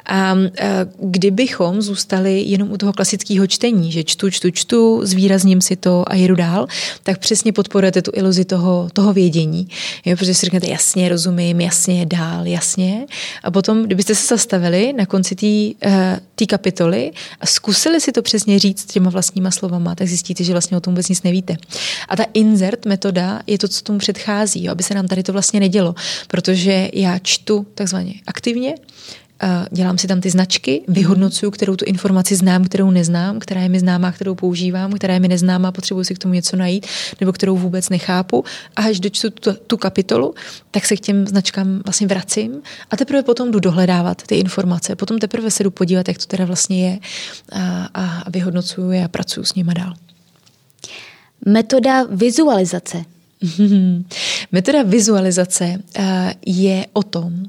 A 0.06 0.32
uh, 0.32 0.48
kdybychom 1.10 1.82
zůstali 1.82 2.42
jenom 2.46 2.72
u 2.72 2.76
toho 2.76 2.92
klasického 2.92 3.46
čtení, 3.46 3.92
že 3.92 4.04
čtu, 4.04 4.30
čtu, 4.30 4.50
čtu, 4.50 5.00
zvýrazním 5.02 5.60
si 5.60 5.76
to 5.76 6.04
a 6.06 6.14
jedu 6.14 6.34
dál, 6.34 6.66
tak 7.02 7.18
přesně 7.18 7.52
podporujete 7.52 8.02
tu 8.02 8.10
iluzi 8.14 8.44
toho, 8.44 8.88
toho 8.92 9.12
vědění. 9.12 9.68
Jo, 10.04 10.16
protože 10.16 10.34
si 10.34 10.46
řeknete 10.46 10.66
jasně, 10.68 11.08
rozumím, 11.08 11.60
jasně, 11.60 12.06
dál, 12.06 12.46
jasně. 12.46 13.06
A 13.42 13.50
potom, 13.50 13.88
kdybyste 13.98 14.14
se 14.14 14.34
zastavili 14.34 14.92
na 14.92 15.06
konci 15.06 15.34
té 15.34 15.88
uh, 16.40 16.46
kapitoly 16.48 17.10
a 17.40 17.46
zkusili 17.46 18.00
si 18.00 18.12
to 18.12 18.22
přesně 18.22 18.58
říct 18.58 18.84
těma 18.84 19.10
vlastníma 19.10 19.50
slovama, 19.50 19.94
tak 19.94 20.08
zjistíte, 20.08 20.44
že 20.44 20.52
vlastně 20.52 20.76
o 20.76 20.80
tom 20.80 20.92
vůbec 20.92 21.08
nic 21.08 21.22
nevíte. 21.22 21.56
A 22.08 22.16
ta 22.16 22.24
insert 22.34 22.86
metoda 22.86 23.42
je 23.46 23.58
to, 23.58 23.68
co 23.68 23.82
tomu 23.82 23.98
předchází, 23.98 24.64
jo, 24.64 24.72
aby 24.72 24.82
se 24.82 24.94
nám 24.94 25.08
tady 25.08 25.22
to 25.22 25.32
vlastně 25.32 25.60
nedělo, 25.60 25.94
protože 26.28 26.90
já 26.92 27.18
čtu 27.18 27.66
takzvaně 27.74 28.14
aktivně, 28.26 28.74
dělám 29.70 29.98
si 29.98 30.06
tam 30.06 30.20
ty 30.20 30.30
značky, 30.30 30.82
vyhodnocuju, 30.88 31.50
kterou 31.50 31.76
tu 31.76 31.84
informaci 31.84 32.36
znám, 32.36 32.64
kterou 32.64 32.90
neznám, 32.90 33.38
která 33.38 33.60
je 33.60 33.68
mi 33.68 33.80
známá, 33.80 34.12
kterou 34.12 34.34
používám, 34.34 34.92
která 34.92 35.14
je 35.14 35.20
mi 35.20 35.28
neznámá, 35.28 35.72
potřebuji 35.72 36.04
si 36.04 36.14
k 36.14 36.18
tomu 36.18 36.34
něco 36.34 36.56
najít, 36.56 36.86
nebo 37.20 37.32
kterou 37.32 37.56
vůbec 37.56 37.88
nechápu. 37.88 38.44
A 38.76 38.82
až 38.82 39.00
dočtu 39.00 39.30
tu, 39.30 39.52
tu 39.66 39.76
kapitolu, 39.76 40.34
tak 40.70 40.86
se 40.86 40.96
k 40.96 41.00
těm 41.00 41.26
značkám 41.26 41.80
vlastně 41.84 42.06
vracím 42.06 42.62
a 42.90 42.96
teprve 42.96 43.22
potom 43.22 43.50
jdu 43.50 43.60
dohledávat 43.60 44.22
ty 44.22 44.34
informace. 44.34 44.96
Potom 44.96 45.18
teprve 45.18 45.50
se 45.50 45.64
jdu 45.64 45.70
podívat, 45.70 46.08
jak 46.08 46.18
to 46.18 46.26
teda 46.26 46.44
vlastně 46.44 46.88
je 46.88 46.98
a, 47.52 47.88
a, 47.94 48.22
a 48.26 48.30
vyhodnocuju 48.30 48.90
je 48.90 49.04
a 49.04 49.08
pracuji 49.08 49.44
s 49.44 49.54
nimi 49.54 49.74
dál. 49.74 49.94
Metoda 51.46 52.02
vizualizace. 52.10 53.04
Metoda 54.52 54.82
vizualizace 54.82 55.78
je 56.46 56.86
o 56.92 57.02
tom, 57.02 57.44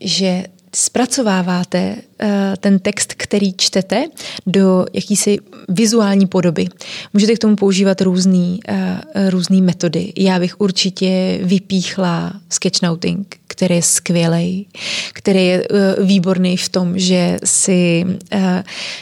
že 0.00 0.44
zpracováváte 0.74 1.94
uh, 1.96 2.28
ten 2.60 2.78
text, 2.78 3.14
který 3.16 3.52
čtete, 3.52 4.04
do 4.46 4.86
jakýsi 4.92 5.38
vizuální 5.68 6.26
podoby. 6.26 6.66
Můžete 7.14 7.34
k 7.34 7.38
tomu 7.38 7.56
používat 7.56 8.00
různé 8.00 8.38
uh, 8.38 9.30
různý 9.30 9.62
metody. 9.62 10.12
Já 10.16 10.38
bych 10.38 10.60
určitě 10.60 11.40
vypíchla 11.42 12.32
sketchnoting, 12.48 13.36
který 13.58 13.74
je 13.74 13.82
skvělý, 13.82 14.66
který 15.12 15.46
je 15.46 15.68
uh, 15.68 16.06
výborný 16.06 16.56
v 16.56 16.68
tom, 16.68 16.98
že 16.98 17.38
si, 17.44 18.04
uh, 18.34 18.40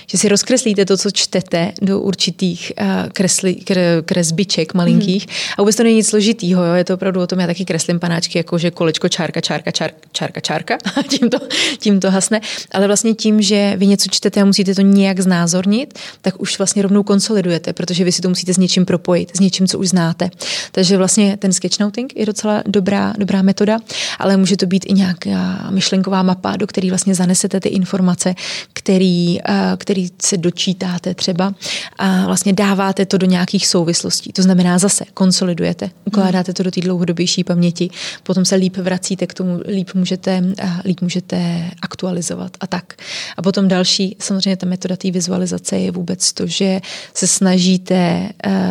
že 0.07 0.19
si 0.19 0.29
rozkreslíte 0.29 0.85
to, 0.85 0.97
co 0.97 1.11
čtete 1.11 1.73
do 1.83 2.01
určitých 2.01 2.73
uh, 2.81 2.87
kresli, 3.13 3.55
kre, 3.55 4.03
kresbiček 4.05 4.75
malinkých. 4.75 5.27
Hmm. 5.27 5.37
A 5.59 5.63
vůbec 5.63 5.77
to 5.77 5.83
není 5.83 5.97
nic 5.97 6.09
složitýho, 6.09 6.65
jo? 6.65 6.75
je 6.75 6.85
to 6.85 6.95
opravdu 6.95 7.21
o 7.21 7.27
tom, 7.27 7.41
já 7.41 7.47
taky 7.47 7.65
kreslím 7.65 8.01
panáčky, 8.01 8.39
jako 8.39 8.59
že 8.59 8.71
kolečko, 8.71 9.09
čárka, 9.09 9.41
čárka, 9.41 9.71
čárka, 9.71 9.99
čárka, 10.13 10.41
čárka 10.41 10.79
a 10.97 11.03
tím 11.03 11.31
to, 11.31 11.39
tím 11.79 12.01
to 12.01 12.11
hasne. 12.11 12.41
Ale 12.73 12.87
vlastně 12.87 13.15
tím, 13.15 13.43
že 13.43 13.75
vy 13.77 13.87
něco 13.87 14.09
čtete 14.11 14.41
a 14.41 14.45
musíte 14.45 14.75
to 14.75 14.81
nějak 14.81 15.21
znázornit, 15.21 15.99
tak 16.23 16.41
už 16.41 16.59
vlastně 16.59 16.83
rovnou 16.83 17.03
konsolidujete, 17.03 17.73
protože 17.73 18.05
vy 18.05 18.13
si 18.13 18.23
to 18.23 18.29
musíte 18.29 18.55
s 18.55 18.59
něčím 18.59 18.85
propojit, 18.85 19.37
s 19.37 19.41
něčím, 19.41 19.67
co 19.67 19.79
už 19.79 19.89
znáte. 19.89 20.31
Takže 20.73 20.97
vlastně 20.97 21.37
ten 21.37 21.53
sketchnoting 21.53 22.17
je 22.17 22.27
docela 22.27 22.63
dobrá, 22.67 23.15
dobrá 23.19 23.43
metoda, 23.43 23.79
ale 24.19 24.46
může 24.47 24.57
to 24.57 24.67
být 24.67 24.85
i 24.89 24.93
nějaká 24.93 25.69
myšlenková 25.71 26.23
mapa, 26.23 26.57
do 26.57 26.67
které 26.67 26.89
vlastně 26.89 27.15
zanesete 27.15 27.61
ty 27.61 27.69
informace, 27.69 28.35
který, 28.73 29.39
který 29.77 30.09
se 30.23 30.37
dočítáte 30.37 31.15
třeba 31.15 31.55
a 31.99 32.27
vlastně 32.27 32.53
dáváte 32.53 33.07
to 33.07 33.19
do 33.19 33.27
nějakých 33.27 33.67
souvislostí. 33.67 34.33
To 34.33 34.43
znamená 34.43 34.79
zase 34.79 35.05
konsolidujete, 35.15 35.91
ukládáte 36.05 36.53
to 36.53 36.63
do 36.63 36.71
té 36.71 36.81
dlouhodobější 36.81 37.45
paměti, 37.45 37.91
potom 38.23 38.45
se 38.45 38.55
líp 38.55 38.77
vracíte 38.77 39.27
k 39.27 39.35
tomu, 39.35 39.61
líp 39.69 39.91
můžete, 39.95 40.43
líp 40.85 41.01
můžete 41.01 41.71
aktualizovat 41.83 42.57
a 42.61 42.67
tak. 42.67 42.95
A 43.37 43.43
potom 43.43 43.69
další, 43.69 44.17
samozřejmě 44.19 44.57
ta 44.57 44.67
metoda 44.67 44.97
té 44.97 45.11
vizualizace 45.11 45.79
je 45.79 45.91
vůbec 45.91 46.33
to, 46.33 46.47
že 46.47 46.81
se 47.15 47.27
snažíte 47.27 48.29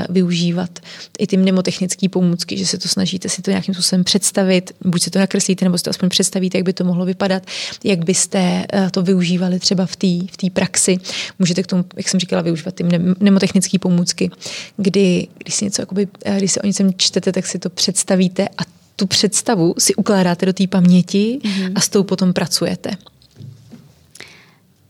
využívat 0.10 0.80
i 1.20 1.28
ty 1.28 1.38
mnemotechnické 1.38 2.10
pomůcky, 2.10 2.58
že 2.58 2.66
se 2.66 2.78
to 2.78 2.88
snažíte 2.88 3.30
si 3.30 3.42
to 3.42 3.52
nějakým 3.52 3.74
způsobem 3.74 4.04
představit, 4.04 4.72
buď 4.86 5.02
se 5.02 5.10
to 5.10 5.20
nakreslíte 5.20 5.65
nebo 5.66 5.78
si 5.78 5.84
to 5.84 5.90
aspoň 5.90 6.10
představíte, 6.10 6.58
jak 6.58 6.66
by 6.66 6.74
to 6.74 6.84
mohlo 6.84 7.06
vypadat, 7.06 7.44
jak 7.84 8.06
byste 8.06 8.66
to 8.92 9.02
využívali 9.02 9.60
třeba 9.60 9.86
v 9.86 9.96
té 9.96 10.08
v 10.08 10.50
praxi. 10.50 10.98
Můžete 11.40 11.64
k 11.64 11.68
tomu, 11.68 11.86
jak 11.96 12.10
jsem 12.10 12.20
říkala, 12.20 12.42
využívat 12.42 12.76
ty 12.76 12.84
mnemotechnické 13.20 13.80
pomůcky, 13.80 14.32
kdy, 14.78 15.28
když 15.38 15.56
si 15.56 15.66
něco, 15.66 15.82
jakoby, 15.82 16.08
když 16.38 16.52
si 16.52 16.62
o 16.62 16.68
něčem 16.68 16.92
čtete, 16.98 17.32
tak 17.32 17.46
si 17.46 17.60
to 17.60 17.70
představíte 17.70 18.48
a 18.48 18.62
tu 18.96 19.08
představu 19.08 19.74
si 19.78 19.96
ukládáte 19.96 20.46
do 20.46 20.54
té 20.54 20.68
paměti 20.68 21.40
mm-hmm. 21.44 21.72
a 21.76 21.82
s 21.82 21.90
tou 21.90 22.04
potom 22.04 22.34
pracujete. 22.34 22.92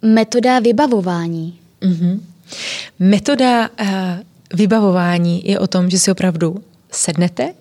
Metoda 0.02 0.60
vybavování. 0.60 1.60
Mm-hmm. 1.82 2.20
Metoda 3.00 3.70
uh, 3.70 3.88
vybavování 4.54 5.42
je 5.46 5.60
o 5.60 5.68
tom, 5.68 5.90
že 5.90 6.00
si 6.00 6.12
opravdu 6.12 6.64
sednete 6.92 7.54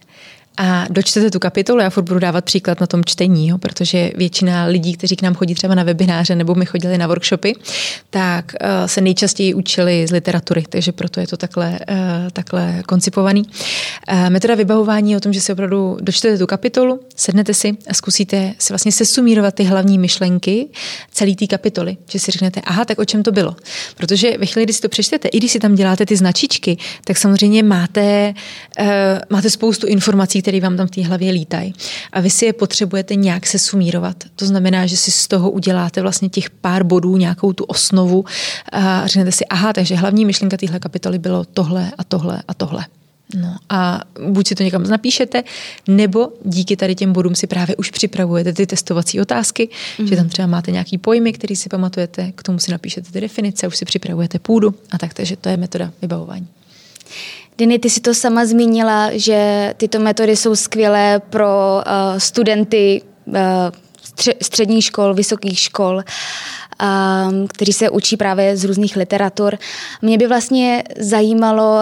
a 0.57 0.87
dočtete 0.91 1.31
tu 1.31 1.39
kapitolu, 1.39 1.81
já 1.81 1.91
furt 1.91 2.03
budu 2.03 2.21
dávat 2.21 2.45
příklad 2.45 2.81
na 2.81 2.87
tom 2.87 3.05
čtení, 3.05 3.49
jo, 3.49 3.59
protože 3.59 4.11
většina 4.17 4.65
lidí, 4.65 4.97
kteří 4.97 5.17
k 5.17 5.23
nám 5.23 5.35
chodí 5.35 5.55
třeba 5.55 5.75
na 5.75 5.83
webináře 5.83 6.35
nebo 6.35 6.55
my 6.55 6.67
chodili 6.67 6.99
na 6.99 7.07
workshopy, 7.07 7.55
tak 8.11 8.53
uh, 8.61 8.87
se 8.87 9.01
nejčastěji 9.01 9.55
učili 9.55 10.07
z 10.07 10.11
literatury, 10.11 10.65
takže 10.69 10.93
proto 10.93 11.21
je 11.21 11.27
to 11.27 11.37
takhle, 11.37 11.79
uh, 11.91 11.97
takhle 12.33 12.83
koncipovaný. 12.87 13.43
Uh, 13.43 14.31
metoda 14.31 14.55
vybavování 14.55 15.11
je 15.11 15.17
o 15.17 15.21
tom, 15.21 15.33
že 15.33 15.41
si 15.41 15.53
opravdu 15.53 15.99
dočtete 16.01 16.39
tu 16.39 16.47
kapitolu, 16.47 17.01
sednete 17.17 17.55
si 17.55 17.77
a 17.89 17.95
zkusíte 17.95 18.55
si 18.59 18.73
vlastně 18.73 18.93
sesumírovat 18.93 19.55
ty 19.55 19.65
hlavní 19.65 19.99
myšlenky 19.99 20.69
celé 21.13 21.35
té 21.35 21.47
kapitoly, 21.47 21.97
že 22.11 22.19
si 22.19 22.31
řeknete, 22.31 22.61
aha, 22.65 22.85
tak 22.85 22.99
o 22.99 23.05
čem 23.05 23.23
to 23.23 23.33
bylo. 23.33 23.57
Protože 23.97 24.39
ve 24.39 24.47
chvíli, 24.47 24.65
kdy 24.65 24.73
si 24.73 24.81
to 24.81 24.89
přečtete, 24.89 25.29
i 25.29 25.39
když 25.39 25.53
si 25.53 25.59
tam 25.59 25.75
děláte 25.75 26.07
ty 26.07 26.17
značičky, 26.17 26.77
tak 27.05 27.17
samozřejmě 27.17 27.63
máte, 27.63 28.35
uh, 28.81 28.87
máte 29.31 29.51
spoustu 29.51 29.87
informací, 29.87 30.44
které 30.45 30.61
vám 30.61 30.77
tam 30.77 30.87
v 30.87 30.91
té 30.91 31.03
hlavě 31.03 31.33
lítají. 31.33 31.75
A 32.13 32.21
vy 32.21 32.31
si 32.31 32.45
je 32.45 32.53
potřebujete 32.53 33.15
nějak 33.15 33.47
se 33.47 33.59
sumírovat. 33.59 34.17
To 34.37 34.47
znamená, 34.47 34.87
že 34.87 34.97
si 34.97 35.11
z 35.11 35.29
toho 35.29 35.51
uděláte 35.51 36.03
vlastně 36.03 36.29
těch 36.29 36.51
pár 36.51 36.85
bodů, 36.85 37.17
nějakou 37.17 37.53
tu 37.53 37.65
osnovu 37.65 38.25
a 38.73 39.07
řeknete 39.07 39.33
si, 39.33 39.45
aha, 39.47 39.73
takže 39.73 39.95
hlavní 39.95 40.25
myšlenka 40.25 40.57
téhle 40.57 40.79
kapitoly 40.79 41.19
bylo 41.19 41.45
tohle 41.45 41.93
a 41.99 42.05
tohle 42.05 42.43
a 42.49 42.55
tohle. 42.55 42.87
No 43.35 43.57
a 43.69 44.01
buď 44.29 44.49
si 44.49 44.55
to 44.55 44.63
někam 44.63 44.83
napíšete, 44.83 45.43
nebo 45.89 46.29
díky 46.45 46.77
tady 46.77 46.95
těm 46.95 47.13
bodům 47.13 47.35
si 47.35 47.47
právě 47.47 47.77
už 47.77 47.91
připravujete 47.91 48.53
ty 48.53 48.67
testovací 48.67 49.21
otázky, 49.21 49.69
mm. 49.99 50.07
že 50.07 50.17
tam 50.17 50.29
třeba 50.29 50.49
máte 50.49 50.71
nějaký 50.71 50.99
pojmy, 50.99 51.33
který 51.33 51.57
si 51.57 51.69
pamatujete, 51.69 52.33
k 52.33 52.43
tomu 52.43 52.59
si 52.59 52.71
napíšete 52.71 53.13
ty 53.13 53.21
definice, 53.21 53.67
už 53.67 53.77
si 53.77 53.85
připravujete 53.85 54.39
půdu 54.39 54.75
a 54.91 54.99
tak, 54.99 55.15
takže 55.15 55.37
to 55.37 55.49
je 55.49 55.57
metoda 55.57 55.93
vybavování. 56.03 56.49
Diny, 57.59 57.79
ty 57.79 57.91
si 57.91 58.01
to 58.01 58.15
sama 58.15 58.45
zmínila, 58.45 59.11
že 59.13 59.75
tyto 59.77 59.99
metody 59.99 60.37
jsou 60.37 60.57
skvělé 60.57 61.21
pro 61.31 61.47
uh, 61.47 62.19
studenty 62.19 63.03
uh, 63.27 63.35
středních 64.43 64.85
škol, 64.85 65.15
vysokých 65.15 65.59
škol, 65.59 65.97
um, 65.97 67.49
kteří 67.49 67.73
se 67.73 67.91
učí 67.91 68.17
právě 68.17 68.57
z 68.57 68.65
různých 68.65 68.97
literatur. 68.97 69.59
Mě 70.03 70.19
by 70.19 70.27
vlastně 70.27 70.85
zajímalo, 70.99 71.79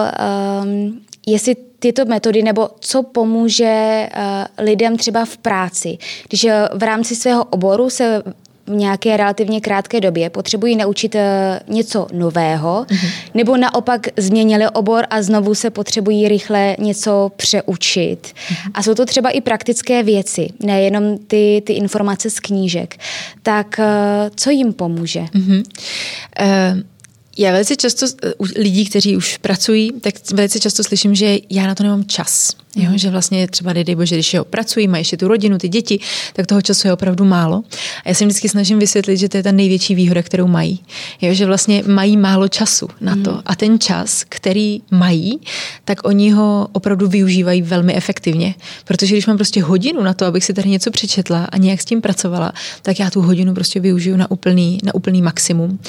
um, 0.63 1.01
jestli 1.27 1.55
tyto 1.79 2.05
metody 2.05 2.43
nebo 2.43 2.69
co 2.79 3.03
pomůže 3.03 4.09
uh, 4.15 4.65
lidem 4.65 4.97
třeba 4.97 5.25
v 5.25 5.37
práci. 5.37 5.97
Když 6.29 6.47
v 6.73 6.83
rámci 6.83 7.15
svého 7.15 7.43
oboru 7.43 7.89
se 7.89 8.23
v 8.67 8.71
nějaké 8.71 9.17
relativně 9.17 9.61
krátké 9.61 10.01
době 10.01 10.29
potřebují 10.29 10.75
naučit 10.75 11.15
eh, 11.15 11.59
něco 11.67 12.07
nového, 12.13 12.85
mm-hmm. 12.89 13.09
nebo 13.33 13.57
naopak 13.57 14.07
změnili 14.17 14.69
obor 14.69 15.05
a 15.09 15.21
znovu 15.21 15.55
se 15.55 15.69
potřebují 15.69 16.27
rychle 16.27 16.75
něco 16.79 17.31
přeučit. 17.35 18.27
Mm-hmm. 18.27 18.71
A 18.73 18.83
jsou 18.83 18.93
to 18.93 19.05
třeba 19.05 19.29
i 19.29 19.41
praktické 19.41 20.03
věci, 20.03 20.47
nejenom 20.59 21.17
ty, 21.17 21.63
ty 21.65 21.73
informace 21.73 22.29
z 22.29 22.39
knížek. 22.39 22.97
Tak 23.43 23.79
eh, 23.79 23.85
co 24.35 24.49
jim 24.49 24.73
pomůže? 24.73 25.21
Mm-hmm. 25.21 25.63
Uh... 26.41 26.83
Já 27.37 27.51
velice 27.51 27.75
často 27.75 28.05
u 28.37 28.45
lidí, 28.55 28.85
kteří 28.85 29.17
už 29.17 29.37
pracují, 29.37 29.91
tak 30.01 30.13
velice 30.33 30.59
často 30.59 30.83
slyším, 30.83 31.15
že 31.15 31.37
já 31.49 31.67
na 31.67 31.75
to 31.75 31.83
nemám 31.83 32.05
čas. 32.05 32.51
Jo, 32.75 32.91
že 32.95 33.09
vlastně 33.09 33.47
třeba, 33.47 33.73
dej 33.73 33.95
bože, 33.95 34.15
když 34.15 34.33
jo, 34.33 34.43
pracují, 34.45 34.87
mají 34.87 35.01
ještě 35.01 35.17
tu 35.17 35.27
rodinu, 35.27 35.57
ty 35.57 35.69
děti, 35.69 35.99
tak 36.33 36.47
toho 36.47 36.61
času 36.61 36.87
je 36.87 36.93
opravdu 36.93 37.25
málo. 37.25 37.63
A 38.05 38.09
já 38.09 38.15
se 38.15 38.25
vždycky 38.25 38.49
snažím 38.49 38.79
vysvětlit, 38.79 39.17
že 39.17 39.29
to 39.29 39.37
je 39.37 39.43
ta 39.43 39.51
největší 39.51 39.95
výhoda, 39.95 40.21
kterou 40.21 40.47
mají. 40.47 40.79
Jo, 41.21 41.33
že 41.33 41.45
vlastně 41.45 41.83
mají 41.87 42.17
málo 42.17 42.47
času 42.47 42.87
na 43.01 43.15
to. 43.15 43.31
Mm. 43.31 43.41
A 43.45 43.55
ten 43.55 43.79
čas, 43.79 44.25
který 44.29 44.81
mají, 44.91 45.39
tak 45.85 46.07
oni 46.07 46.31
ho 46.31 46.67
opravdu 46.71 47.07
využívají 47.07 47.61
velmi 47.61 47.95
efektivně. 47.95 48.55
Protože 48.85 49.15
když 49.15 49.25
mám 49.25 49.37
prostě 49.37 49.63
hodinu 49.63 50.03
na 50.03 50.13
to, 50.13 50.25
abych 50.25 50.45
si 50.45 50.53
tady 50.53 50.69
něco 50.69 50.91
přečetla 50.91 51.45
a 51.45 51.57
nějak 51.57 51.81
s 51.81 51.85
tím 51.85 52.01
pracovala, 52.01 52.53
tak 52.81 52.99
já 52.99 53.09
tu 53.09 53.21
hodinu 53.21 53.53
prostě 53.53 53.79
využiju 53.79 54.17
na 54.17 54.31
úplný, 54.31 54.77
na 54.83 54.95
úplný 54.95 55.21
maximum. 55.21 55.79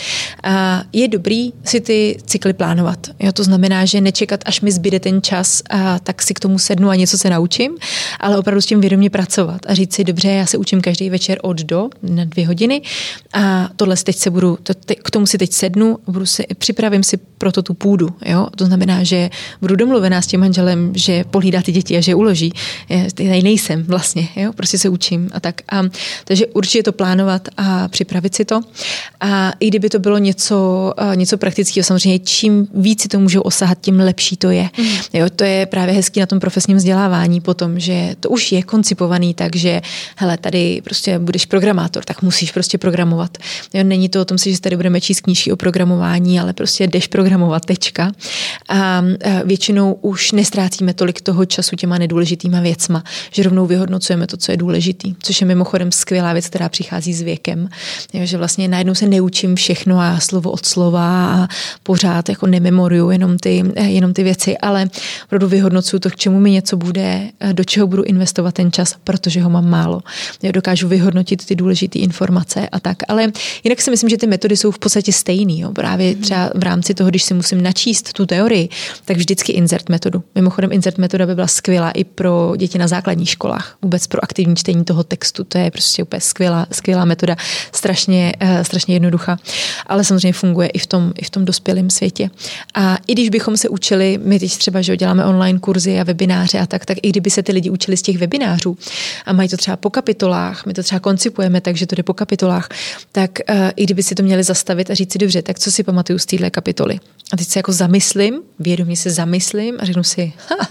A 0.43 0.83
je 0.93 1.09
dobrý 1.09 1.53
si 1.65 1.81
ty 1.81 2.19
cykly 2.27 2.53
plánovat. 2.53 3.07
Jo, 3.21 3.33
to 3.33 3.45
znamená, 3.45 3.85
že 3.85 4.01
nečekat, 4.01 4.41
až 4.47 4.61
mi 4.61 4.73
zbyde 4.73 5.01
ten 5.01 5.23
čas, 5.23 5.63
a 5.71 5.99
tak 5.99 6.23
si 6.23 6.35
k 6.35 6.41
tomu 6.41 6.59
se 6.59 6.74
sednu 6.75 6.89
a 6.89 6.95
něco 6.95 7.19
se 7.19 7.31
naučím, 7.31 7.73
ale 8.21 8.39
opravdu 8.39 8.61
s 8.61 8.67
tím 8.67 8.81
vědomě 8.81 9.11
pracovat 9.11 9.61
a 9.67 9.75
říct 9.75 9.95
si, 9.95 10.05
dobře, 10.05 10.29
já 10.29 10.47
se 10.47 10.59
učím 10.59 10.81
každý 10.81 11.11
večer 11.11 11.39
od 11.43 11.63
do 11.63 11.89
na 12.03 12.25
dvě 12.25 12.47
hodiny 12.47 12.83
a 13.33 13.69
tohle 13.77 13.97
teď 13.97 14.17
se 14.17 14.31
budu, 14.31 14.59
to, 14.63 14.75
te, 14.75 14.95
k 14.95 15.11
tomu 15.11 15.27
si 15.27 15.39
teď 15.39 15.53
sednu, 15.53 15.99
budu 16.07 16.27
si, 16.27 16.47
připravím 16.59 17.03
si 17.03 17.17
proto 17.17 17.63
tu 17.63 17.75
půdu. 17.75 18.09
Jo? 18.27 18.47
To 18.57 18.67
znamená, 18.67 19.05
že 19.05 19.31
budu 19.61 19.77
domluvená 19.77 20.23
s 20.23 20.27
tím 20.27 20.41
manželem, 20.41 20.93
že 20.97 21.25
pohlídá 21.25 21.63
ty 21.63 21.73
děti 21.73 21.97
a 21.97 22.01
že 22.01 22.15
uloží. 22.15 22.53
Já 23.21 23.43
nejsem 23.43 23.83
vlastně, 23.83 24.29
jo? 24.37 24.53
prostě 24.53 24.79
se 24.79 24.89
učím 24.89 25.31
a 25.33 25.41
tak. 25.41 25.61
A, 25.69 25.83
takže 26.25 26.47
určitě 26.47 26.83
to 26.83 26.93
plánovat 26.93 27.49
a 27.57 27.89
připravit 27.89 28.35
si 28.35 28.45
to. 28.45 28.61
A 29.21 29.53
i 29.61 29.69
kdyby 29.69 29.89
to 29.91 29.99
bylo 29.99 30.19
něco, 30.19 30.93
něco 31.15 31.39
praktického, 31.39 31.85
samozřejmě 31.85 32.19
čím 32.19 32.69
víc 32.75 33.03
si 33.03 33.09
to 33.09 33.21
můžou 33.21 33.41
osahat, 33.41 33.79
tím 33.81 34.01
lepší 34.01 34.37
to 34.37 34.51
je. 34.51 34.69
Mm. 34.79 34.87
Jo? 35.13 35.27
To 35.37 35.45
je 35.45 35.67
právě 35.67 35.95
hezký 35.95 36.21
na 36.21 36.27
tom 36.27 36.41
profesionálním 36.41 36.64
profesním 36.65 36.77
vzdělávání 36.77 37.41
potom, 37.41 37.81
že 37.81 38.17
to 38.21 38.31
už 38.31 38.53
je 38.53 38.63
koncipovaný 38.63 39.35
tak, 39.35 39.57
že 39.57 39.81
hele, 40.17 40.37
tady 40.37 40.81
prostě 40.85 41.19
budeš 41.19 41.47
programátor, 41.47 42.05
tak 42.05 42.23
musíš 42.23 42.53
prostě 42.53 42.79
programovat. 42.79 43.39
Jo, 43.75 43.85
není 43.85 44.09
to 44.09 44.21
o 44.21 44.25
tom, 44.25 44.39
že 44.39 44.61
tady 44.61 44.77
budeme 44.77 45.01
číst 45.01 45.21
knížky 45.21 45.53
o 45.53 45.57
programování, 45.57 46.41
ale 46.41 46.53
prostě 46.53 46.87
jdeš 46.87 47.07
programovat, 47.07 47.65
tečka. 47.65 48.13
A 48.69 49.03
většinou 49.45 49.93
už 49.93 50.33
nestrácíme 50.33 50.95
tolik 50.95 51.21
toho 51.21 51.45
času 51.45 51.77
těma 51.77 51.99
nedůležitýma 51.99 52.61
věcma, 52.61 53.05
že 53.31 53.43
rovnou 53.43 53.67
vyhodnocujeme 53.67 54.27
to, 54.27 54.37
co 54.37 54.53
je 54.53 54.57
důležitý, 54.57 55.15
což 55.23 55.41
je 55.41 55.47
mimochodem 55.47 55.93
skvělá 55.93 56.33
věc, 56.33 56.47
která 56.47 56.69
přichází 56.69 57.15
s 57.15 57.23
věkem, 57.23 57.69
jo, 58.13 58.27
že 58.27 58.39
vlastně 58.39 58.69
najednou 58.69 58.95
se 58.95 59.07
neučím 59.07 59.57
všechno 59.57 60.01
a 60.01 60.21
slovo 60.21 60.51
od 60.51 60.67
slova 60.67 61.27
a 61.27 61.49
pořád 61.83 62.29
jako 62.29 62.47
nememoruju 62.47 63.11
jenom 63.11 63.39
ty, 63.39 63.65
jenom 63.77 64.13
ty 64.13 64.23
věci, 64.23 64.59
ale 64.59 64.89
opravdu 65.25 65.49
vyhodnocuju 65.49 66.01
to, 66.01 66.11
k 66.11 66.17
čemu 66.17 66.41
mi 66.41 66.54
něco 66.55 66.77
bude, 66.77 67.31
eh, 67.41 67.53
do 67.53 67.65
čeho 67.65 67.87
budu 67.87 68.03
investovat 68.03 68.55
ten 68.55 68.73
čas, 68.73 68.95
protože 69.05 69.43
ho 69.43 69.51
mám 69.51 69.71
málo. 69.71 70.03
Já 70.43 70.53
dokážu 70.53 70.89
vyhodnotit 70.89 71.47
ty 71.47 71.55
důležité 71.55 71.99
informace 71.99 72.69
a 72.69 72.81
tak. 72.81 72.97
Ale 73.09 73.33
jinak 73.65 73.81
si 73.81 73.91
myslím, 73.91 74.11
že 74.11 74.17
ty 74.17 74.27
metody 74.27 74.57
jsou 74.57 74.71
v 74.71 74.79
podstatě 74.79 75.13
stejné. 75.13 75.69
Právě 75.73 76.13
mhm. 76.13 76.23
třeba 76.23 76.51
v 76.55 76.63
rámci 76.63 76.95
toho, 76.95 77.11
když 77.11 77.23
si 77.23 77.35
musím 77.35 77.63
načíst 77.63 78.13
tu 78.13 78.27
teorii, 78.27 78.69
tak 79.05 79.17
vždycky 79.17 79.53
insert 79.53 79.89
metodu. 79.89 80.23
Mimochodem 80.35 80.73
insert 80.73 80.99
metoda 80.99 81.27
by 81.27 81.35
byla 81.35 81.47
skvělá 81.47 81.91
i 81.91 82.05
pro 82.05 82.55
děti 82.57 82.79
na 82.79 82.89
základních 82.89 83.31
školách. 83.31 83.77
Vůbec 83.83 84.07
pro 84.07 84.25
aktivní 84.25 84.57
čtení 84.57 84.85
toho 84.85 85.05
textu. 85.05 85.45
To 85.45 85.59
je 85.59 85.71
prostě 85.71 86.03
úplně 86.03 86.21
skvělá, 86.21 86.67
skvělá 86.73 87.05
metoda, 87.05 87.37
strašně, 87.73 88.33
uh, 88.43 88.63
strašně 88.63 88.95
jednoduchá. 88.95 89.39
Ale 89.87 90.05
samozřejmě 90.05 90.33
funguje 90.33 90.69
i 90.69 90.79
v 90.79 90.87
tom, 90.87 91.13
i 91.19 91.25
v 91.25 91.31
tom 91.31 91.45
dospělém 91.45 91.91
světě. 91.91 92.31
A 92.75 92.99
i 93.07 93.13
když 93.13 93.29
bychom 93.29 93.57
se 93.57 93.69
učili, 93.69 94.19
my 94.23 94.39
teď 94.39 94.59
třeba, 94.59 94.83
že 94.83 94.97
děláme 94.97 95.25
online 95.25 95.59
kurzy 95.59 96.01
a 96.01 96.05
webináře, 96.05 96.44
webináře 96.45 96.59
a 96.59 96.67
tak, 96.67 96.85
tak 96.85 96.99
i 97.03 97.09
kdyby 97.09 97.31
se 97.31 97.43
ty 97.43 97.53
lidi 97.53 97.71
učili 97.71 97.97
z 97.97 98.03
těch 98.03 98.19
webinářů 98.19 98.77
a 99.27 99.33
mají 99.33 99.49
to 99.49 99.57
třeba 99.57 99.77
po 99.77 99.91
kapitolách, 99.91 100.67
my 100.67 100.75
to 100.75 100.83
třeba 100.83 101.01
koncipujeme 101.01 101.61
tak, 101.61 101.77
že 101.77 101.87
to 101.87 101.97
jde 101.97 102.03
po 102.03 102.15
kapitolách, 102.15 102.69
tak 103.13 103.31
uh, 103.51 103.71
i 103.77 103.85
kdyby 103.85 104.03
si 104.03 104.15
to 104.15 104.23
měli 104.23 104.43
zastavit 104.43 104.91
a 104.91 104.95
říct 104.95 105.13
si, 105.13 105.19
dobře, 105.19 105.43
tak 105.43 105.59
co 105.59 105.71
si 105.71 105.83
pamatuju 105.83 106.19
z 106.19 106.27
téhle 106.27 106.51
kapitoly? 106.51 107.01
A 107.33 107.37
teď 107.37 107.49
se 107.49 107.59
jako 107.59 107.73
zamyslím, 107.73 108.41
vědomě 108.59 108.97
se 108.97 109.11
zamyslím 109.11 109.77
a 109.81 109.85
řeknu 109.85 110.03
si, 110.03 110.33
ha, 110.49 110.69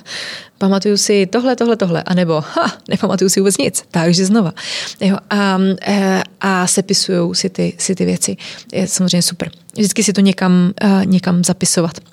pamatuju 0.58 0.98
si 0.98 1.26
tohle, 1.26 1.56
tohle, 1.56 1.76
tohle, 1.76 2.04
anebo 2.04 2.42
ha, 2.42 2.78
nepamatuju 2.90 3.30
si 3.30 3.40
vůbec 3.40 3.58
nic, 3.58 3.84
takže 3.92 4.26
znova. 4.26 4.54
Jo, 5.02 5.18
a, 5.30 5.60
eh, 5.82 6.24
a 6.42 6.68
sepisuju 6.68 7.34
si 7.34 7.50
ty, 7.50 7.74
si 7.78 7.96
ty 7.96 8.06
věci. 8.06 8.38
Je 8.74 8.88
samozřejmě 8.88 9.22
super. 9.22 9.52
Vždycky 9.74 10.04
si 10.04 10.14
to 10.14 10.22
někam, 10.22 10.74
uh, 10.84 11.06
někam 11.06 11.44
zapisovat. 11.44 12.13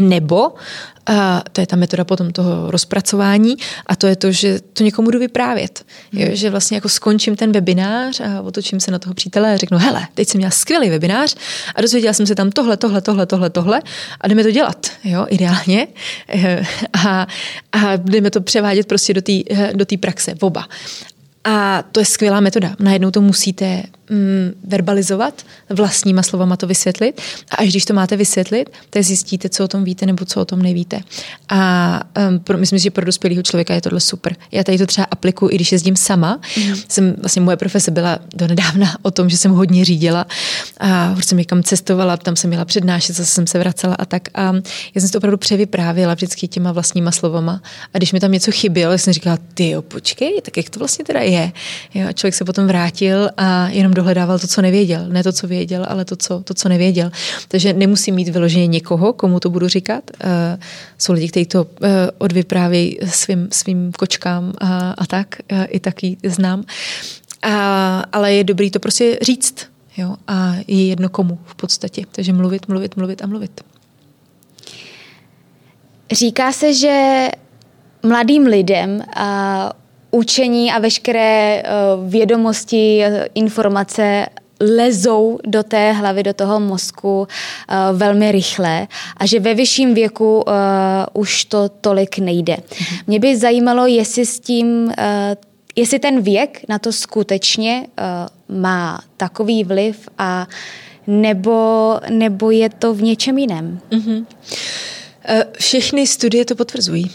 Nebo 0.00 0.52
a 1.08 1.42
to 1.52 1.60
je 1.60 1.66
ta 1.66 1.76
metoda 1.76 2.04
potom 2.04 2.30
toho 2.30 2.70
rozpracování 2.70 3.56
a 3.86 3.96
to 3.96 4.06
je 4.06 4.16
to, 4.16 4.32
že 4.32 4.60
to 4.72 4.84
někomu 4.84 5.06
budu 5.06 5.18
vyprávět. 5.18 5.84
Hmm. 6.12 6.22
Jo, 6.22 6.28
že 6.32 6.50
vlastně 6.50 6.76
jako 6.76 6.88
skončím 6.88 7.36
ten 7.36 7.52
webinář 7.52 8.20
a 8.20 8.40
otočím 8.42 8.80
se 8.80 8.90
na 8.90 8.98
toho 8.98 9.14
přítele 9.14 9.54
a 9.54 9.56
řeknu, 9.56 9.78
hele, 9.78 10.06
teď 10.14 10.28
jsem 10.28 10.38
měla 10.38 10.50
skvělý 10.50 10.90
webinář 10.90 11.34
a 11.74 11.80
dozvěděla 11.80 12.12
jsem 12.12 12.26
se 12.26 12.34
tam 12.34 12.50
tohle, 12.50 12.76
tohle, 12.76 13.00
tohle, 13.00 13.26
tohle, 13.26 13.50
tohle 13.50 13.82
a 14.20 14.28
jdeme 14.28 14.42
to 14.42 14.50
dělat, 14.50 14.86
jo, 15.04 15.26
ideálně. 15.28 15.86
A, 17.06 17.26
a 17.72 17.96
jdeme 17.96 18.30
to 18.30 18.40
převádět 18.40 18.86
prostě 18.86 19.14
do 19.14 19.22
té 19.22 19.32
do 19.72 19.84
praxe, 20.00 20.34
oba. 20.40 20.68
A 21.48 21.84
to 21.92 22.00
je 22.00 22.06
skvělá 22.06 22.40
metoda. 22.40 22.76
Najednou 22.78 23.10
to 23.10 23.20
musíte 23.20 23.82
mm, 24.10 24.52
verbalizovat, 24.64 25.42
vlastníma 25.70 26.22
slovama 26.22 26.56
to 26.56 26.66
vysvětlit 26.66 27.20
a 27.50 27.56
až 27.56 27.68
když 27.68 27.84
to 27.84 27.94
máte 27.94 28.16
vysvětlit, 28.16 28.70
tak 28.90 29.02
zjistíte, 29.02 29.48
co 29.48 29.64
o 29.64 29.68
tom 29.68 29.84
víte 29.84 30.06
nebo 30.06 30.24
co 30.24 30.40
o 30.40 30.44
tom 30.44 30.62
nevíte. 30.62 31.00
A 31.48 32.00
um, 32.28 32.40
pro, 32.40 32.58
myslím, 32.58 32.78
že 32.78 32.90
pro 32.90 33.04
dospělého 33.04 33.42
člověka 33.42 33.74
je 33.74 33.80
tohle 33.80 34.00
super. 34.00 34.36
Já 34.52 34.64
tady 34.64 34.78
to 34.78 34.86
třeba 34.86 35.06
aplikuju, 35.10 35.50
i 35.50 35.54
když 35.54 35.72
jezdím 35.72 35.96
sama. 35.96 36.40
Mm. 36.56 36.74
Jsem, 36.88 37.14
vlastně 37.18 37.42
moje 37.42 37.56
profese 37.56 37.90
byla 37.90 38.18
do 38.34 38.46
nedávna 38.46 38.96
o 39.02 39.10
tom, 39.10 39.28
že 39.28 39.36
jsem 39.36 39.52
hodně 39.52 39.84
řídila 39.84 40.26
a 40.80 41.14
už 41.18 41.24
jsem 41.24 41.38
někam 41.38 41.62
cestovala, 41.62 42.16
tam 42.16 42.36
jsem 42.36 42.48
měla 42.48 42.64
přednášet, 42.64 43.16
zase 43.16 43.30
jsem 43.30 43.46
se 43.46 43.58
vracela 43.58 43.94
a 43.94 44.04
tak. 44.04 44.28
A 44.34 44.54
já 44.94 45.00
jsem 45.00 45.10
to 45.10 45.18
opravdu 45.18 45.36
převyprávěla 45.36 46.14
vždycky 46.14 46.48
těma 46.48 46.72
vlastníma 46.72 47.12
slovama. 47.12 47.62
A 47.94 47.98
když 47.98 48.12
mi 48.12 48.20
tam 48.20 48.32
něco 48.32 48.52
chybělo, 48.52 48.98
jsem 48.98 49.12
říkala, 49.12 49.38
ty 49.54 49.70
jo, 49.70 49.82
počkej, 49.82 50.40
tak 50.42 50.56
jak 50.56 50.70
to 50.70 50.78
vlastně 50.78 51.04
teda 51.04 51.20
je? 51.20 51.37
Jo, 51.94 52.08
a 52.08 52.12
člověk 52.12 52.34
se 52.34 52.44
potom 52.44 52.66
vrátil 52.66 53.30
a 53.36 53.68
jenom 53.68 53.94
dohledával 53.94 54.38
to, 54.38 54.46
co 54.46 54.62
nevěděl. 54.62 55.06
Ne 55.08 55.22
to, 55.22 55.32
co 55.32 55.46
věděl, 55.46 55.86
ale 55.88 56.04
to, 56.04 56.16
co, 56.16 56.40
to, 56.44 56.54
co 56.54 56.68
nevěděl. 56.68 57.10
Takže 57.48 57.72
nemusí 57.72 58.12
mít 58.12 58.28
vyloženě 58.28 58.66
někoho, 58.66 59.12
komu 59.12 59.40
to 59.40 59.50
budu 59.50 59.68
říkat. 59.68 60.10
Uh, 60.24 60.30
jsou 60.98 61.12
lidi, 61.12 61.28
kteří 61.28 61.46
to 61.46 61.62
uh, 61.62 61.88
odvyprávějí 62.18 62.98
svým, 63.04 63.48
svým 63.52 63.92
kočkám 63.92 64.52
a, 64.58 64.90
a 64.90 65.06
tak. 65.06 65.36
Uh, 65.52 65.64
I 65.68 65.80
taky 65.80 66.16
znám. 66.24 66.64
A, 67.42 68.04
ale 68.12 68.34
je 68.34 68.44
dobrý 68.44 68.70
to 68.70 68.80
prostě 68.80 69.18
říct. 69.22 69.66
Jo? 69.96 70.16
A 70.28 70.54
je 70.66 70.86
jedno 70.86 71.08
komu 71.08 71.38
v 71.44 71.54
podstatě. 71.54 72.04
Takže 72.12 72.32
mluvit, 72.32 72.68
mluvit, 72.68 72.96
mluvit 72.96 73.22
a 73.22 73.26
mluvit. 73.26 73.60
Říká 76.12 76.52
se, 76.52 76.74
že 76.74 77.28
mladým 78.02 78.46
lidem 78.46 79.02
a 79.16 79.72
učení 80.18 80.72
a 80.72 80.78
veškeré 80.78 81.62
vědomosti, 82.06 83.04
informace 83.34 84.26
lezou 84.60 85.38
do 85.46 85.62
té 85.62 85.92
hlavy, 85.92 86.22
do 86.22 86.34
toho 86.34 86.60
mozku 86.60 87.18
uh, 87.20 87.98
velmi 87.98 88.32
rychle 88.32 88.88
a 89.16 89.26
že 89.26 89.40
ve 89.40 89.54
vyšším 89.54 89.94
věku 89.94 90.36
uh, 90.36 90.52
už 91.12 91.44
to 91.44 91.68
tolik 91.68 92.18
nejde. 92.18 92.54
Mm-hmm. 92.54 93.00
Mě 93.06 93.20
by 93.20 93.36
zajímalo, 93.36 93.86
jestli 93.86 94.26
s 94.26 94.40
tím, 94.40 94.66
uh, 94.84 94.92
jestli 95.76 95.98
ten 95.98 96.22
věk 96.22 96.60
na 96.68 96.78
to 96.78 96.92
skutečně 96.92 97.86
má 98.48 99.00
takový 99.16 99.64
vliv 99.64 100.08
a 100.18 100.46
nebo, 101.06 102.00
nebo 102.10 102.50
je 102.50 102.68
to 102.68 102.94
v 102.94 103.02
něčem 103.02 103.38
jiném. 103.38 103.80
Mm-hmm. 103.90 104.26
Všechny 105.58 106.06
studie 106.06 106.44
to 106.44 106.54
potvrzují. 106.54 107.10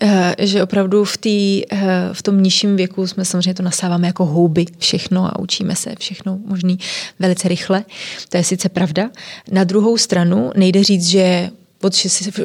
Eh, 0.00 0.34
že 0.38 0.62
opravdu 0.62 1.04
v, 1.04 1.16
tý, 1.16 1.62
eh, 1.72 2.08
v 2.12 2.22
tom 2.22 2.42
nižším 2.42 2.76
věku 2.76 3.06
jsme 3.06 3.24
samozřejmě 3.24 3.54
to 3.54 3.62
nasáváme 3.62 4.06
jako 4.06 4.26
houby 4.26 4.66
všechno 4.78 5.24
a 5.24 5.38
učíme 5.38 5.76
se 5.76 5.94
všechno 5.98 6.38
možný 6.46 6.78
velice 7.18 7.48
rychle. 7.48 7.84
To 8.28 8.36
je 8.36 8.44
sice 8.44 8.68
pravda. 8.68 9.10
Na 9.50 9.64
druhou 9.64 9.98
stranu 9.98 10.52
nejde 10.56 10.84
říct, 10.84 11.06
že 11.06 11.50
od, 11.82 11.94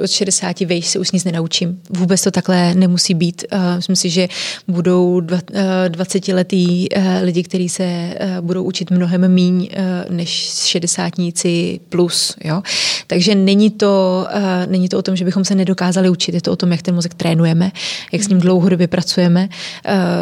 od 0.04 0.12
60 0.12 0.60
vejš 0.60 0.88
se 0.88 1.00
už 1.00 1.12
nic 1.12 1.24
nenaučím. 1.24 1.82
Vůbec 1.90 2.22
to 2.22 2.32
takhle 2.32 2.74
nemusí 2.76 3.14
být. 3.14 3.46
Uh, 3.54 3.76
myslím 3.76 3.96
si, 3.96 4.10
že 4.10 4.28
budou 4.68 5.20
dva, 5.20 5.38
uh, 5.52 5.60
20-letý 5.88 6.90
uh, 6.90 7.04
lidi, 7.22 7.44
kteří 7.44 7.70
se 7.70 8.16
budou 8.42 8.64
učit 8.64 8.92
mnohem 8.92 9.32
míň 9.32 9.70
než 10.10 10.30
šedesátníci 10.66 11.80
plus. 11.90 12.36
Jo? 12.44 12.62
Takže 13.08 13.36
není 13.36 13.70
to, 13.70 14.28
není 14.66 14.90
to 14.90 14.98
o 14.98 15.02
tom, 15.02 15.16
že 15.16 15.26
bychom 15.26 15.46
se 15.46 15.56
nedokázali 15.56 16.10
učit. 16.10 16.36
Je 16.36 16.42
to 16.42 16.52
o 16.52 16.56
tom, 16.56 16.72
jak 16.72 16.82
ten 16.82 16.96
mozek 16.96 17.14
trénujeme, 17.14 17.72
jak 18.12 18.24
s 18.24 18.28
ním 18.28 18.40
dlouhodobě 18.40 18.88
pracujeme. 18.88 19.50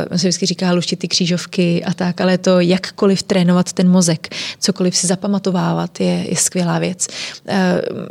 Uh, 0.09 0.17
se 0.17 0.27
vždycky 0.27 0.45
říká 0.45 0.71
luštit 0.71 0.99
ty 0.99 1.07
křížovky 1.07 1.83
a 1.83 1.93
tak, 1.93 2.21
ale 2.21 2.37
to 2.37 2.59
jakkoliv 2.59 3.23
trénovat 3.23 3.73
ten 3.73 3.89
mozek, 3.89 4.35
cokoliv 4.59 4.97
si 4.97 5.07
zapamatovávat, 5.07 5.99
je, 5.99 6.25
je 6.29 6.35
skvělá 6.35 6.79
věc. 6.79 7.07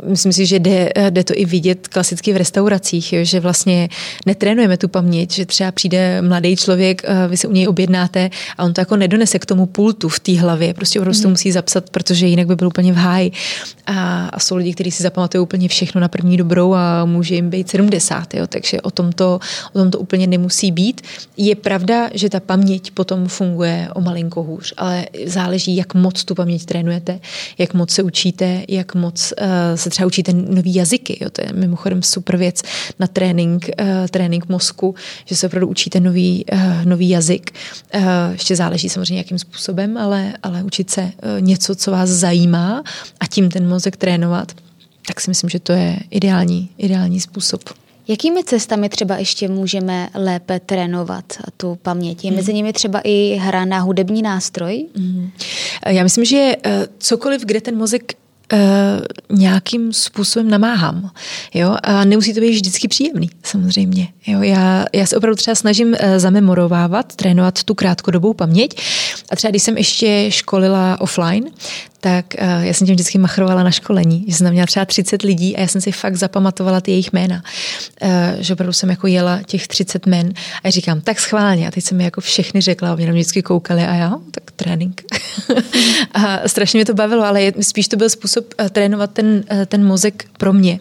Myslím 0.03 0.33
si, 0.33 0.45
že 0.45 0.59
jde 0.59 0.88
Eh, 0.95 1.11
jde 1.11 1.23
to 1.23 1.33
i 1.35 1.45
vidět 1.45 1.87
klasicky 1.87 2.33
v 2.33 2.37
restauracích, 2.37 3.13
že 3.21 3.39
vlastně 3.39 3.89
netrénujeme 4.25 4.77
tu 4.77 4.87
paměť, 4.87 5.33
že 5.33 5.45
třeba 5.45 5.71
přijde 5.71 6.21
mladý 6.21 6.55
člověk, 6.55 7.01
eh, 7.05 7.27
vy 7.27 7.37
se 7.37 7.47
u 7.47 7.51
něj 7.51 7.67
objednáte 7.67 8.29
a 8.57 8.63
on 8.63 8.73
to 8.73 8.81
jako 8.81 8.97
nedonese 8.97 9.39
k 9.39 9.45
tomu 9.45 9.65
pultu 9.65 10.09
v 10.09 10.19
té 10.19 10.39
hlavě, 10.39 10.73
prostě 10.73 10.99
opravdu 10.99 11.17
mm. 11.17 11.23
to 11.23 11.29
musí 11.29 11.51
zapsat, 11.51 11.89
protože 11.89 12.27
jinak 12.27 12.47
by 12.47 12.55
byl 12.55 12.67
úplně 12.67 12.93
v 12.93 12.95
háji. 12.95 13.31
A, 13.85 14.27
a 14.27 14.39
jsou 14.39 14.55
lidi, 14.55 14.73
kteří 14.73 14.91
si 14.91 15.03
zapamatují 15.03 15.41
úplně 15.41 15.67
všechno 15.67 16.01
na 16.01 16.07
první 16.07 16.37
dobrou 16.37 16.73
a 16.73 17.05
může 17.05 17.35
jim 17.35 17.49
být 17.49 17.69
70, 17.69 18.33
jo? 18.33 18.47
takže 18.47 18.81
o 18.81 18.91
tom, 18.91 19.11
to, 19.11 19.39
o 19.73 19.79
tom 19.79 19.91
to 19.91 19.99
úplně 19.99 20.27
nemusí 20.27 20.71
být. 20.71 21.01
Je 21.37 21.55
pravda, 21.55 22.09
že 22.13 22.29
ta 22.29 22.39
paměť 22.39 22.91
potom 22.91 23.27
funguje 23.27 23.89
o 23.93 24.01
malinko 24.01 24.43
hůř, 24.43 24.73
ale 24.77 25.05
záleží, 25.25 25.75
jak 25.75 25.93
moc 25.93 26.23
tu 26.23 26.35
paměť 26.35 26.65
trénujete, 26.65 27.19
jak 27.57 27.73
moc 27.73 27.91
se 27.91 28.03
učíte, 28.03 28.63
jak 28.67 28.95
moc 28.95 29.33
uh, 29.41 29.47
se 29.75 29.89
třeba 29.89 30.07
učíte 30.07 30.33
nový 30.33 30.73
jazyky. 30.79 31.17
Jo. 31.21 31.29
To 31.29 31.41
je 31.41 31.53
mimochodem 31.53 32.03
super 32.03 32.37
věc 32.37 32.61
na 32.99 33.07
trénink, 33.07 33.69
uh, 33.81 33.87
trénink 34.11 34.49
mozku, 34.49 34.95
že 35.25 35.35
se 35.35 35.47
opravdu 35.47 35.67
učíte 35.67 35.99
nový, 35.99 36.45
uh, 36.53 36.85
nový 36.85 37.09
jazyk. 37.09 37.51
Uh, 37.95 38.01
ještě 38.31 38.55
záleží 38.55 38.89
samozřejmě, 38.89 39.17
jakým 39.17 39.39
způsobem, 39.39 39.97
ale, 39.97 40.33
ale 40.43 40.63
učit 40.63 40.89
se 40.89 41.01
uh, 41.01 41.11
něco, 41.41 41.75
co 41.75 41.91
vás 41.91 42.09
zajímá 42.09 42.83
a 43.19 43.27
tím 43.27 43.49
ten 43.49 43.67
mozek 43.69 43.97
trénovat, 43.97 44.51
tak 45.07 45.21
si 45.21 45.31
myslím, 45.31 45.49
že 45.49 45.59
to 45.59 45.71
je 45.71 45.99
ideální, 46.09 46.69
ideální 46.77 47.19
způsob. 47.19 47.61
Jakými 48.07 48.43
cestami 48.43 48.89
třeba 48.89 49.17
ještě 49.17 49.47
můžeme 49.47 50.09
lépe 50.13 50.59
trénovat 50.59 51.25
tu 51.57 51.77
paměť? 51.81 52.25
Je 52.25 52.31
mezi 52.31 52.51
hmm. 52.51 52.55
nimi 52.55 52.73
třeba 52.73 53.01
i 53.03 53.35
hra 53.41 53.65
na 53.65 53.79
hudební 53.79 54.21
nástroj? 54.21 54.85
Mm. 54.97 55.29
Já 55.87 56.03
myslím, 56.03 56.25
že 56.25 56.53
cokoliv, 56.97 57.45
kde 57.45 57.61
ten 57.61 57.77
mozek 57.77 58.13
nějakým 59.29 59.93
způsobem 59.93 60.49
namáhám. 60.49 61.11
Jo? 61.53 61.75
A 61.83 62.05
nemusí 62.05 62.33
to 62.33 62.39
být 62.39 62.51
vždycky 62.51 62.87
příjemný, 62.87 63.29
samozřejmě. 63.43 64.07
Jo? 64.27 64.41
Já, 64.41 64.85
já 64.93 65.05
se 65.05 65.17
opravdu 65.17 65.35
třeba 65.35 65.55
snažím 65.55 65.87
uh, 65.87 65.95
zamemorovávat, 66.17 67.15
trénovat 67.15 67.63
tu 67.63 67.75
krátkodobou 67.75 68.33
paměť. 68.33 68.81
A 69.31 69.35
třeba 69.35 69.49
když 69.49 69.63
jsem 69.63 69.77
ještě 69.77 70.25
školila 70.29 71.01
offline, 71.01 71.45
tak 72.01 72.25
uh, 72.41 72.63
já 72.63 72.73
jsem 72.73 72.87
tím 72.87 72.95
vždycky 72.95 73.17
machrovala 73.17 73.63
na 73.63 73.71
školení, 73.71 74.25
že 74.27 74.35
jsem 74.35 74.51
měla 74.51 74.65
třeba 74.65 74.85
30 74.85 75.21
lidí 75.21 75.57
a 75.57 75.61
já 75.61 75.67
jsem 75.67 75.81
si 75.81 75.91
fakt 75.91 76.15
zapamatovala 76.15 76.81
ty 76.81 76.91
jejich 76.91 77.13
jména. 77.13 77.43
Uh, 78.01 78.09
že 78.39 78.53
opravdu 78.53 78.73
jsem 78.73 78.89
jako 78.89 79.07
jela 79.07 79.39
těch 79.45 79.67
30 79.67 80.05
men 80.05 80.33
a 80.63 80.69
říkám, 80.69 81.01
tak 81.01 81.19
schválně. 81.19 81.67
A 81.67 81.71
teď 81.71 81.83
jsem 81.83 81.97
mi 81.97 82.03
jako 82.03 82.21
všechny 82.21 82.61
řekla, 82.61 82.91
a 82.91 82.95
mě 82.95 83.11
vždycky 83.11 83.41
koukali 83.41 83.83
a 83.83 83.93
já, 83.93 84.17
tak 84.31 84.51
trénink. 84.51 85.01
a 86.13 86.47
strašně 86.47 86.77
mě 86.77 86.85
to 86.85 86.93
bavilo, 86.93 87.25
ale 87.25 87.41
je, 87.41 87.53
spíš 87.61 87.87
to 87.87 87.97
byl 87.97 88.09
způsob 88.09 88.45
uh, 88.59 88.67
trénovat 88.67 89.11
ten, 89.11 89.43
uh, 89.51 89.65
ten 89.65 89.85
mozek 89.85 90.25
pro 90.37 90.53
mě. 90.53 90.79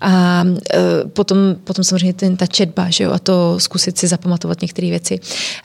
A 0.00 0.42
uh, 0.44 1.10
potom, 1.10 1.38
potom 1.64 1.84
samozřejmě 1.84 2.12
ten, 2.12 2.36
ta 2.36 2.46
četba, 2.46 2.90
že 2.90 3.04
jo, 3.04 3.12
a 3.12 3.18
to 3.18 3.60
zkusit 3.60 3.98
si 3.98 4.06
zapamatovat 4.06 4.62
některé 4.62 4.88
věci. 4.88 5.20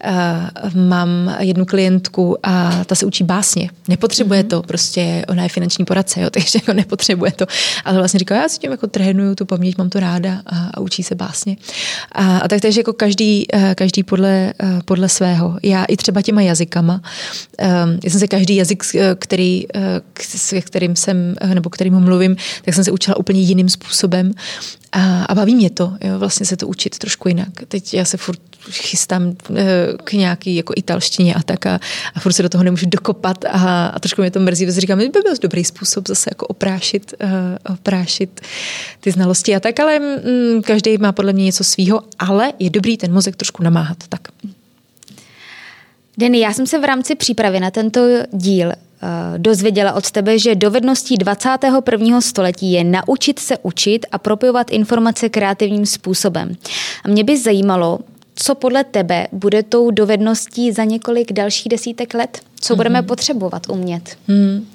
Uh, 0.05 0.81
mám 0.81 1.35
jednu 1.39 1.65
klientku 1.65 2.37
a 2.43 2.83
ta 2.85 2.95
se 2.95 3.05
učí 3.05 3.23
básně. 3.23 3.69
Nepotřebuje 3.87 4.43
mm-hmm. 4.43 4.47
to, 4.47 4.61
prostě 4.61 4.86
prostě 4.87 5.25
ona 5.27 5.43
je 5.43 5.49
finanční 5.49 5.85
poradce, 5.85 6.21
jo, 6.21 6.29
takže 6.31 6.59
jako 6.61 6.73
nepotřebuje 6.73 7.31
to. 7.31 7.45
Ale 7.85 7.97
vlastně 7.97 8.19
říká, 8.19 8.35
já 8.35 8.49
si 8.49 8.59
tím 8.59 8.71
jako 8.71 8.87
trénuju 8.87 9.35
tu 9.35 9.45
paměť, 9.45 9.77
mám 9.77 9.89
to 9.89 9.99
ráda 9.99 10.41
a, 10.45 10.69
a 10.73 10.79
učí 10.79 11.03
se 11.03 11.15
básně. 11.15 11.57
A, 12.11 12.37
a 12.37 12.47
tak 12.47 12.61
takže 12.61 12.79
jako 12.79 12.93
každý, 12.93 13.45
eh, 13.53 13.75
každý 13.75 14.03
podle, 14.03 14.53
eh, 14.63 14.79
podle 14.85 15.09
svého. 15.09 15.57
Já 15.63 15.83
i 15.85 15.97
třeba 15.97 16.21
těma 16.21 16.41
jazykama. 16.41 17.01
Ehm, 17.57 17.99
já 18.03 18.09
jsem 18.09 18.19
se 18.19 18.27
každý 18.27 18.55
jazyk, 18.55 18.83
eh, 18.95 19.15
který, 19.19 19.65
kterým 20.61 20.95
jsem, 20.95 21.35
nebo 21.53 21.69
kterým 21.69 21.99
mluvím, 21.99 22.35
tak 22.65 22.73
jsem 22.73 22.83
se 22.83 22.91
učila 22.91 23.17
úplně 23.17 23.41
jiným 23.41 23.69
způsobem. 23.69 24.31
A, 24.91 25.23
a 25.23 25.35
baví 25.35 25.55
mě 25.55 25.69
to, 25.69 25.93
jo, 26.03 26.19
vlastně 26.19 26.45
se 26.45 26.57
to 26.57 26.67
učit 26.67 26.97
trošku 26.97 27.27
jinak. 27.27 27.49
Teď 27.67 27.93
já 27.93 28.05
se 28.05 28.17
furt 28.17 28.39
chystám 28.71 29.33
eh, 29.55 29.65
k 30.03 30.13
nějaký 30.13 30.55
jako 30.55 30.73
italštině 30.77 31.35
a 31.35 31.43
tak 31.43 31.65
a, 31.65 31.79
a 32.15 32.19
furt 32.19 32.33
se 32.33 32.43
do 32.43 32.49
toho 32.49 32.63
nemůžu 32.63 32.85
dokopat 32.89 33.45
a, 33.45 33.87
a 33.87 33.99
trošku 33.99 34.21
mě 34.21 34.31
to 34.31 34.39
mrzí, 34.39 34.65
protože 34.65 34.81
říkám, 34.81 34.97
by 34.97 35.09
byl 35.09 35.33
dobrý 35.41 35.63
způsob 35.63 36.07
zase 36.07 36.29
jako 36.31 36.47
oprášit, 36.47 37.13
uh, 37.23 37.73
oprášit 37.73 38.41
ty 38.99 39.11
znalosti 39.11 39.55
a 39.55 39.59
tak, 39.59 39.79
ale 39.79 39.99
mm, 39.99 40.61
každý 40.61 40.97
má 40.97 41.11
podle 41.11 41.33
mě 41.33 41.43
něco 41.43 41.63
svýho, 41.63 42.01
ale 42.19 42.53
je 42.59 42.69
dobrý 42.69 42.97
ten 42.97 43.13
mozek 43.13 43.35
trošku 43.35 43.63
namáhat, 43.63 43.97
tak. 44.09 44.21
Denny, 46.17 46.39
já 46.39 46.53
jsem 46.53 46.67
se 46.67 46.79
v 46.79 46.83
rámci 46.83 47.15
přípravy 47.15 47.59
na 47.59 47.71
tento 47.71 48.01
díl 48.31 48.71
Eh, 49.01 49.39
dozvěděla 49.39 49.93
od 49.93 50.11
tebe, 50.11 50.39
že 50.39 50.55
dovedností 50.55 51.17
21. 51.17 52.21
století 52.21 52.71
je 52.71 52.83
naučit 52.83 53.39
se 53.39 53.57
učit 53.57 54.05
a 54.11 54.17
propojovat 54.17 54.71
informace 54.71 55.29
kreativním 55.29 55.85
způsobem. 55.85 56.55
A 57.03 57.07
mě 57.07 57.23
by 57.23 57.37
zajímalo, 57.37 57.99
co 58.39 58.55
podle 58.55 58.83
tebe 58.83 59.27
bude 59.31 59.63
tou 59.63 59.91
dovedností 59.91 60.71
za 60.71 60.83
několik 60.83 61.33
dalších 61.33 61.69
desítek 61.69 62.13
let? 62.13 62.39
Co 62.59 62.73
mm-hmm. 62.73 62.77
budeme 62.77 63.01
potřebovat 63.01 63.69
umět? 63.69 64.17
Mm. 64.27 64.67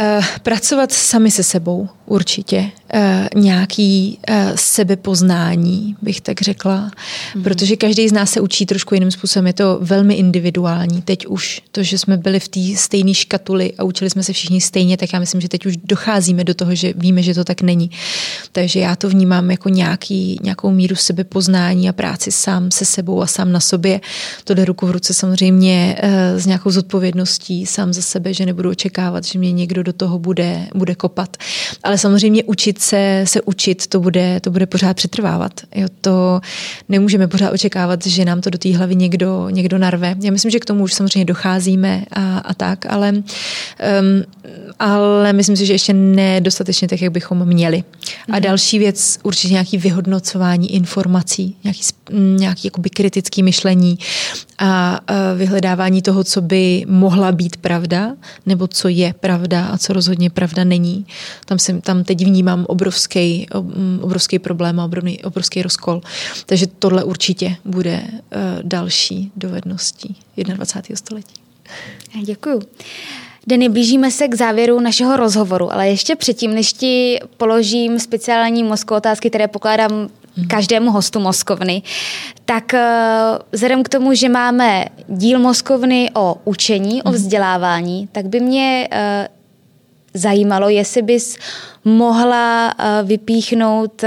Uh, 0.00 0.24
pracovat 0.42 0.92
sami 0.92 1.30
se 1.30 1.42
sebou 1.42 1.88
určitě. 2.06 2.70
Uh, 2.94 3.42
nějaký 3.42 4.18
uh, 4.28 4.36
sebepoznání, 4.54 5.96
bych 6.02 6.20
tak 6.20 6.40
řekla, 6.40 6.90
mm-hmm. 6.90 7.42
protože 7.42 7.76
každý 7.76 8.08
z 8.08 8.12
nás 8.12 8.30
se 8.30 8.40
učí 8.40 8.66
trošku 8.66 8.94
jiným 8.94 9.10
způsobem, 9.10 9.46
je 9.46 9.52
to 9.52 9.78
velmi 9.80 10.14
individuální. 10.14 11.02
Teď 11.02 11.26
už 11.26 11.60
to, 11.72 11.82
že 11.82 11.98
jsme 11.98 12.16
byli 12.16 12.40
v 12.40 12.48
té 12.48 12.60
stejné 12.76 13.14
škatuli 13.14 13.72
a 13.78 13.84
učili 13.84 14.10
jsme 14.10 14.22
se 14.22 14.32
všichni 14.32 14.60
stejně, 14.60 14.96
tak 14.96 15.12
já 15.12 15.18
myslím, 15.20 15.40
že 15.40 15.48
teď 15.48 15.66
už 15.66 15.76
docházíme 15.76 16.44
do 16.44 16.54
toho, 16.54 16.74
že 16.74 16.92
víme, 16.96 17.22
že 17.22 17.34
to 17.34 17.44
tak 17.44 17.62
není. 17.62 17.90
Takže 18.52 18.80
já 18.80 18.96
to 18.96 19.08
vnímám 19.08 19.50
jako 19.50 19.68
nějaký, 19.68 20.38
nějakou 20.42 20.70
míru 20.70 20.96
sebepoznání 20.96 21.88
a 21.88 21.92
práci 21.92 22.32
sám 22.32 22.70
se 22.70 22.84
sebou 22.84 23.22
a 23.22 23.26
sám 23.26 23.52
na 23.52 23.60
sobě. 23.60 24.00
To 24.44 24.54
jde 24.54 24.64
ruku 24.64 24.86
v 24.86 24.90
ruce 24.90 25.14
samozřejmě 25.14 25.96
uh, 26.02 26.40
s 26.40 26.46
nějakou 26.46 26.70
zodpovědností 26.70 27.66
sám 27.66 27.92
za 27.92 28.02
sebe, 28.02 28.34
že 28.34 28.46
nebudu 28.46 28.70
očekávat, 28.70 29.24
že 29.24 29.38
mě 29.38 29.52
někdo 29.52 29.82
do 29.82 29.92
toho 29.92 30.18
bude, 30.18 30.66
bude 30.74 30.94
kopat. 30.94 31.36
Ale 31.82 31.98
samozřejmě 31.98 32.44
učit 32.44 32.83
se, 32.84 33.24
se 33.26 33.42
učit, 33.42 33.86
to 33.86 34.00
bude, 34.00 34.40
to 34.40 34.50
bude 34.50 34.66
pořád 34.66 34.96
přetrvávat. 34.96 35.52
Jo, 35.74 35.88
to 36.00 36.40
nemůžeme 36.88 37.28
pořád 37.28 37.52
očekávat, 37.52 38.06
že 38.06 38.24
nám 38.24 38.40
to 38.40 38.50
do 38.50 38.58
té 38.58 38.76
hlavy 38.76 38.96
někdo, 38.96 39.48
někdo 39.50 39.78
narve. 39.78 40.14
Já 40.22 40.30
myslím, 40.30 40.50
že 40.50 40.60
k 40.60 40.64
tomu 40.64 40.84
už 40.84 40.94
samozřejmě 40.94 41.24
docházíme 41.24 42.04
a, 42.12 42.38
a 42.38 42.54
tak, 42.54 42.86
ale, 42.86 43.12
um, 43.12 43.22
ale 44.78 45.32
myslím 45.32 45.56
si, 45.56 45.66
že 45.66 45.72
ještě 45.72 45.92
nedostatečně 45.92 46.88
tak, 46.88 47.02
jak 47.02 47.12
bychom 47.12 47.44
měli. 47.44 47.84
A 48.28 48.32
mhm. 48.32 48.42
další 48.42 48.78
věc, 48.78 49.18
určitě 49.22 49.52
nějaký 49.52 49.78
vyhodnocování 49.78 50.74
informací, 50.74 51.56
nějaký, 51.64 51.82
nějaký 52.36 52.66
jakoby 52.66 52.90
kritický 52.90 53.42
myšlení 53.42 53.98
a 54.58 55.00
vyhledávání 55.36 56.02
toho, 56.02 56.24
co 56.24 56.40
by 56.40 56.84
mohla 56.88 57.32
být 57.32 57.56
pravda, 57.56 58.12
nebo 58.46 58.66
co 58.66 58.88
je 58.88 59.14
pravda 59.20 59.66
a 59.66 59.78
co 59.78 59.92
rozhodně 59.92 60.30
pravda 60.30 60.64
není. 60.64 61.06
Tam, 61.46 61.58
jsem, 61.58 61.80
tam 61.80 62.04
teď 62.04 62.24
vnímám 62.24 62.63
obrovský, 62.66 63.46
obrovský 64.00 64.38
problém 64.38 64.80
a 64.80 64.84
obrovský, 64.84 65.22
obrovský 65.22 65.62
rozkol. 65.62 66.00
Takže 66.46 66.66
tohle 66.66 67.04
určitě 67.04 67.56
bude 67.64 68.02
uh, 68.02 68.18
další 68.62 69.32
dovedností 69.36 70.16
21. 70.36 70.96
století. 70.96 71.34
Děkuju. 72.24 72.62
Denny, 73.46 73.68
blížíme 73.68 74.10
se 74.10 74.28
k 74.28 74.34
závěru 74.34 74.80
našeho 74.80 75.16
rozhovoru, 75.16 75.72
ale 75.72 75.88
ještě 75.88 76.16
předtím, 76.16 76.54
než 76.54 76.72
ti 76.72 77.20
položím 77.36 77.98
speciální 77.98 78.62
mozkové 78.62 78.98
otázky, 78.98 79.30
které 79.30 79.48
pokládám 79.48 80.08
Mhm. 80.36 80.48
každému 80.48 80.90
hostu 80.90 81.20
Moskovny. 81.20 81.82
Tak 82.44 82.74
eh, 82.74 83.38
vzhledem 83.52 83.82
k 83.82 83.88
tomu, 83.88 84.14
že 84.14 84.28
máme 84.28 84.84
díl 85.08 85.38
Moskovny 85.38 86.10
o 86.14 86.36
učení, 86.44 87.02
o 87.02 87.08
mhm. 87.08 87.14
vzdělávání, 87.14 88.08
tak 88.12 88.26
by 88.26 88.40
mě 88.40 88.88
eh, 88.90 89.28
zajímalo, 90.14 90.68
jestli 90.68 91.02
bys 91.02 91.36
mohla 91.84 92.74
eh, 92.78 93.02
vypíchnout 93.04 94.04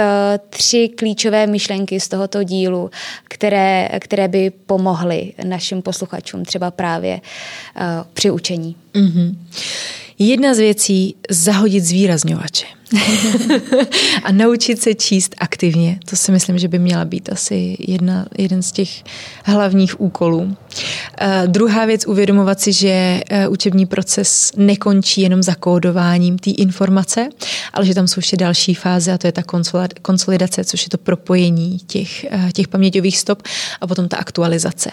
tři 0.50 0.90
klíčové 0.90 1.48
myšlenky 1.48 2.00
z 2.00 2.08
tohoto 2.08 2.44
dílu, 2.44 2.90
které, 3.24 3.90
které 4.00 4.28
by 4.28 4.50
pomohly 4.50 5.34
našim 5.44 5.82
posluchačům 5.82 6.46
třeba 6.46 6.72
právě 6.72 7.22
při 8.14 8.32
učení. 8.32 8.76
Mm-hmm. 8.94 9.36
Jedna 10.20 10.54
z 10.54 10.58
věcí 10.58 11.16
zahodit 11.30 11.84
zvýrazňovače. 11.84 12.77
a 14.24 14.32
naučit 14.32 14.82
se 14.82 14.94
číst 14.94 15.36
aktivně. 15.38 16.00
To 16.10 16.16
si 16.16 16.32
myslím, 16.32 16.60
že 16.60 16.68
by 16.68 16.80
měla 16.80 17.06
být 17.06 17.32
asi 17.32 17.78
jedna, 17.80 18.26
jeden 18.38 18.62
z 18.62 18.72
těch 18.72 18.90
hlavních 19.44 20.02
úkolů. 20.02 20.40
Uh, 20.42 21.48
druhá 21.48 21.86
věc, 21.86 22.08
uvědomovat 22.08 22.60
si, 22.60 22.74
že 22.74 23.22
uh, 23.32 23.54
učební 23.54 23.86
proces 23.86 24.52
nekončí 24.56 25.22
jenom 25.22 25.44
zakódováním 25.44 26.40
té 26.40 26.52
informace, 26.52 27.30
ale 27.74 27.86
že 27.86 27.96
tam 27.96 28.08
jsou 28.08 28.20
ještě 28.20 28.38
další 28.38 28.74
fáze 28.74 29.12
a 29.12 29.18
to 29.18 29.28
je 29.28 29.32
ta 29.32 29.44
konsolidace, 30.02 30.64
což 30.64 30.84
je 30.84 30.90
to 30.90 30.98
propojení 30.98 31.80
těch, 31.88 32.26
uh, 32.34 32.50
těch 32.52 32.68
paměťových 32.68 33.18
stop 33.18 33.44
a 33.82 33.88
potom 33.88 34.08
ta 34.08 34.18
aktualizace. 34.18 34.92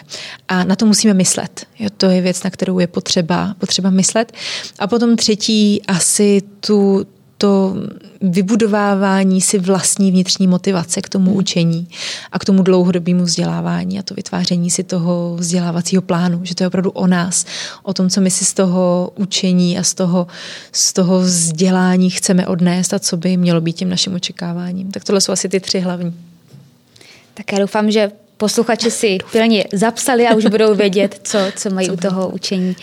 A 0.49 0.65
na 0.65 0.77
to 0.77 0.87
musíme 0.87 1.15
myslet. 1.15 1.67
Jo, 1.79 1.89
to 1.97 2.07
je 2.07 2.21
věc, 2.21 2.43
na 2.43 2.51
kterou 2.51 2.79
je 2.79 2.87
potřeba, 2.87 3.55
potřeba 3.59 3.91
myslet. 3.91 4.33
A 4.79 4.87
potom 4.87 5.17
třetí 5.17 5.83
asi 5.87 6.43
tu, 6.61 7.07
to 7.45 7.75
vybudovávání 8.21 9.41
si 9.41 9.59
vlastní 9.59 10.11
vnitřní 10.11 10.47
motivace 10.47 11.03
k 11.03 11.09
tomu 11.09 11.31
hmm. 11.31 11.39
učení 11.39 11.89
a 12.33 12.39
k 12.39 12.45
tomu 12.45 12.63
dlouhodobému 12.63 13.25
vzdělávání 13.25 13.99
a 13.99 14.03
to 14.03 14.15
vytváření 14.15 14.71
si 14.71 14.85
toho 14.85 15.37
vzdělávacího 15.37 16.03
plánu, 16.03 16.41
že 16.43 16.55
to 16.55 16.63
je 16.63 16.69
opravdu 16.69 16.91
o 16.91 17.07
nás, 17.07 17.47
o 17.83 17.95
tom, 17.95 18.11
co 18.11 18.21
my 18.21 18.31
si 18.31 18.45
z 18.45 18.55
toho 18.55 19.13
učení 19.17 19.79
a 19.79 19.83
z 19.83 19.95
toho, 19.95 20.27
z 20.73 20.93
toho 20.93 21.21
vzdělání 21.21 22.11
chceme 22.11 22.47
odnést 22.47 22.95
a 22.95 22.99
co 22.99 23.17
by 23.17 23.37
mělo 23.37 23.61
být 23.61 23.77
tím 23.77 23.89
naším 23.89 24.15
očekáváním. 24.15 24.91
Tak 24.91 25.05
tohle 25.05 25.21
jsou 25.21 25.33
asi 25.33 25.49
ty 25.49 25.61
tři 25.61 25.81
hlavní. 25.81 26.15
Tak 27.35 27.53
já 27.53 27.59
doufám, 27.59 27.91
že 27.91 28.11
posluchači 28.37 28.91
si 28.91 29.19
pilně 29.33 29.65
zapsali 29.73 30.27
a 30.27 30.35
už 30.35 30.47
budou 30.47 30.75
vědět, 30.85 31.21
co, 31.25 31.39
co 31.57 31.71
mají 31.71 31.89
co 31.89 31.95
u 31.95 31.97
toho 31.97 32.29
učení 32.29 32.77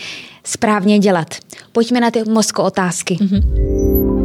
správně 0.44 0.98
dělat. 0.98 1.34
Pojďme 1.72 2.00
na 2.00 2.10
ty 2.10 2.24
mozko 2.24 2.62
otázky. 2.62 3.14
Mm-hmm. 3.14 4.21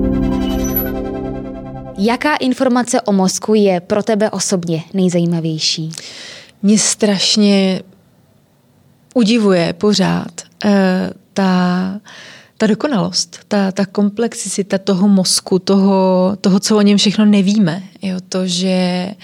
Jaká 1.98 2.36
informace 2.36 3.02
o 3.02 3.12
mozku 3.12 3.54
je 3.54 3.80
pro 3.80 4.04
tebe 4.04 4.30
osobně 4.30 4.84
nejzajímavější? 4.93 5.91
Mě 6.64 6.78
strašně 6.80 7.82
udivuje 9.14 9.74
pořád 9.74 10.41
uh, 10.66 10.72
ta, 11.34 12.00
ta 12.58 12.68
dokonalost, 12.68 13.39
ta, 13.48 13.72
ta 13.72 13.86
komplexicita 13.86 14.78
toho 14.78 15.08
mozku, 15.08 15.60
toho, 15.60 16.32
toho, 16.41 16.60
co 16.60 16.78
o 16.78 16.82
něm 16.82 16.98
všechno 16.98 17.26
nevíme. 17.26 17.84
Jo, 18.02 18.18
to, 18.30 18.48
že 18.48 19.08
uh, 19.10 19.24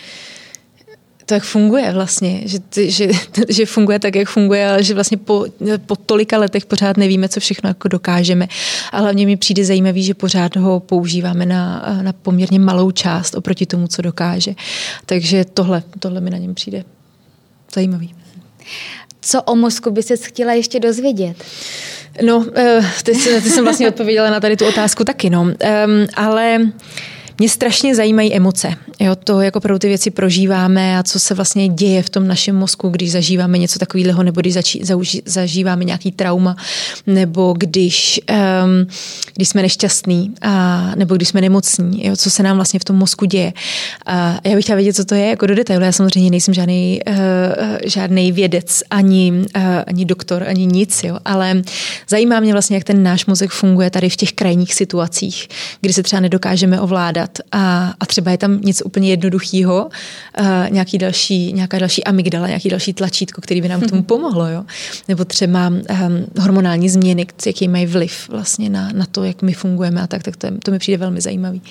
to, 1.26 1.34
jak 1.34 1.44
funguje 1.44 1.92
vlastně, 1.92 2.42
že, 2.46 2.60
že, 2.76 3.08
že 3.50 3.66
funguje 3.66 4.00
tak, 4.00 4.16
jak 4.16 4.30
funguje, 4.30 4.70
ale 4.70 4.84
že 4.84 4.94
vlastně 4.94 5.18
po, 5.18 5.46
po 5.86 5.96
tolika 5.96 6.38
letech 6.38 6.66
pořád 6.66 6.98
nevíme, 6.98 7.30
co 7.30 7.40
všechno 7.40 7.70
jako 7.70 7.88
dokážeme. 7.88 8.48
A 8.92 9.00
hlavně 9.00 9.26
mi 9.26 9.38
přijde 9.38 9.66
zajímavý, 9.66 10.04
že 10.04 10.14
pořád 10.14 10.56
ho 10.56 10.80
používáme 10.80 11.46
na, 11.46 11.86
na 12.02 12.14
poměrně 12.14 12.60
malou 12.60 12.92
část 12.92 13.36
oproti 13.36 13.66
tomu, 13.66 13.88
co 13.88 14.02
dokáže. 14.02 14.54
Takže 15.06 15.46
tohle, 15.54 15.84
tohle 16.00 16.22
mi 16.22 16.30
na 16.30 16.38
něm 16.38 16.54
přijde 16.54 16.84
zajímavý. 17.74 18.16
Co 19.22 19.42
o 19.42 19.56
mozku 19.56 19.92
by 19.92 20.04
se 20.04 20.18
chtěla 20.18 20.54
ještě 20.54 20.80
dozvědět? 20.80 21.44
No, 22.22 22.46
eh, 22.56 22.82
teď, 23.04 23.24
teď 23.24 23.44
jsem 23.44 23.64
vlastně 23.64 23.88
odpověděla 23.90 24.30
na 24.30 24.40
tady 24.40 24.58
tu 24.58 24.66
otázku 24.66 25.04
taky, 25.04 25.30
no. 25.30 25.42
Um, 25.42 25.56
ale 26.16 26.60
mě 27.44 27.50
strašně 27.50 27.96
zajímají 27.96 28.34
emoce. 28.34 28.76
Jo, 29.00 29.16
to, 29.16 29.42
jako 29.42 29.60
pro 29.60 29.80
ty 29.80 29.88
věci 29.88 30.12
prožíváme 30.12 30.98
a 30.98 31.04
co 31.04 31.20
se 31.20 31.34
vlastně 31.34 31.68
děje 31.68 32.04
v 32.04 32.10
tom 32.10 32.28
našem 32.28 32.56
mozku, 32.56 32.90
když 32.90 33.12
zažíváme 33.12 33.58
něco 33.58 33.80
takového, 33.80 34.24
nebo 34.24 34.42
když 34.42 34.54
začí, 34.54 34.84
zauži, 34.84 35.22
zažíváme 35.26 35.84
nějaký 35.84 36.12
trauma, 36.12 36.56
nebo 37.08 37.54
když, 37.58 38.22
um, 38.32 38.88
když 39.36 39.50
jsme 39.50 39.62
nešťastní, 39.62 40.34
a, 40.42 40.92
nebo 40.96 41.16
když 41.16 41.28
jsme 41.28 41.42
nemocní, 41.42 42.08
jo, 42.08 42.16
co 42.16 42.30
se 42.30 42.44
nám 42.44 42.56
vlastně 42.56 42.80
v 42.80 42.84
tom 42.84 42.96
mozku 42.96 43.26
děje. 43.26 43.54
A 44.06 44.40
já 44.44 44.56
bych 44.56 44.64
chtěla 44.64 44.76
vědět, 44.76 44.94
co 44.94 45.06
to 45.06 45.16
je 45.16 45.28
jako 45.28 45.48
do 45.48 45.56
detailu. 45.56 45.84
Já 45.84 45.92
samozřejmě 45.92 46.32
nejsem 46.32 46.54
žádný, 46.54 47.00
uh, 47.08 47.16
žádný 47.86 48.32
vědec, 48.32 48.84
ani, 48.90 49.32
uh, 49.32 49.64
ani 49.88 50.06
doktor, 50.06 50.44
ani 50.44 50.66
nic, 50.66 51.04
jo, 51.04 51.18
ale 51.26 51.62
zajímá 52.10 52.40
mě 52.40 52.54
vlastně, 52.54 52.78
jak 52.78 52.84
ten 52.84 53.04
náš 53.04 53.26
mozek 53.26 53.52
funguje 53.52 53.90
tady 53.90 54.10
v 54.10 54.16
těch 54.16 54.34
krajních 54.34 54.74
situacích, 54.74 55.48
kdy 55.82 55.94
se 55.94 56.04
třeba 56.04 56.20
nedokážeme 56.20 56.80
ovládat 56.80 57.33
a, 57.52 57.94
a 58.00 58.06
třeba 58.06 58.32
je 58.32 58.38
tam 58.38 58.62
něco 58.62 58.86
úplně 58.86 59.10
jednoduchého, 59.10 59.90
uh, 60.40 60.46
nějaký 60.70 60.98
další, 60.98 61.54
nějaká 61.54 61.80
další 61.80 62.04
amygdala, 62.04 62.48
nějaký 62.48 62.70
další 62.70 62.94
tlačítko, 62.94 63.42
který 63.42 63.62
by 63.62 63.68
nám 63.68 63.82
k 63.82 63.90
tomu 63.90 64.02
mhm. 64.02 64.06
pomohlo. 64.06 64.48
Jo? 64.48 64.64
Nebo 65.08 65.26
třeba 65.26 65.68
um, 65.68 65.84
hormonální 66.40 66.90
změny, 66.90 67.26
jaký 67.46 67.68
mají 67.68 67.86
vliv 67.86 68.30
vlastně 68.30 68.70
na, 68.70 68.90
na 68.94 69.06
to, 69.06 69.24
jak 69.24 69.42
my 69.42 69.54
fungujeme 69.54 70.02
a 70.02 70.08
tak, 70.08 70.24
tak 70.24 70.36
to, 70.36 70.48
je, 70.48 70.54
to 70.64 70.72
mi 70.72 70.80
přijde 70.80 70.98
velmi 70.98 71.22
zajímavý. 71.22 71.62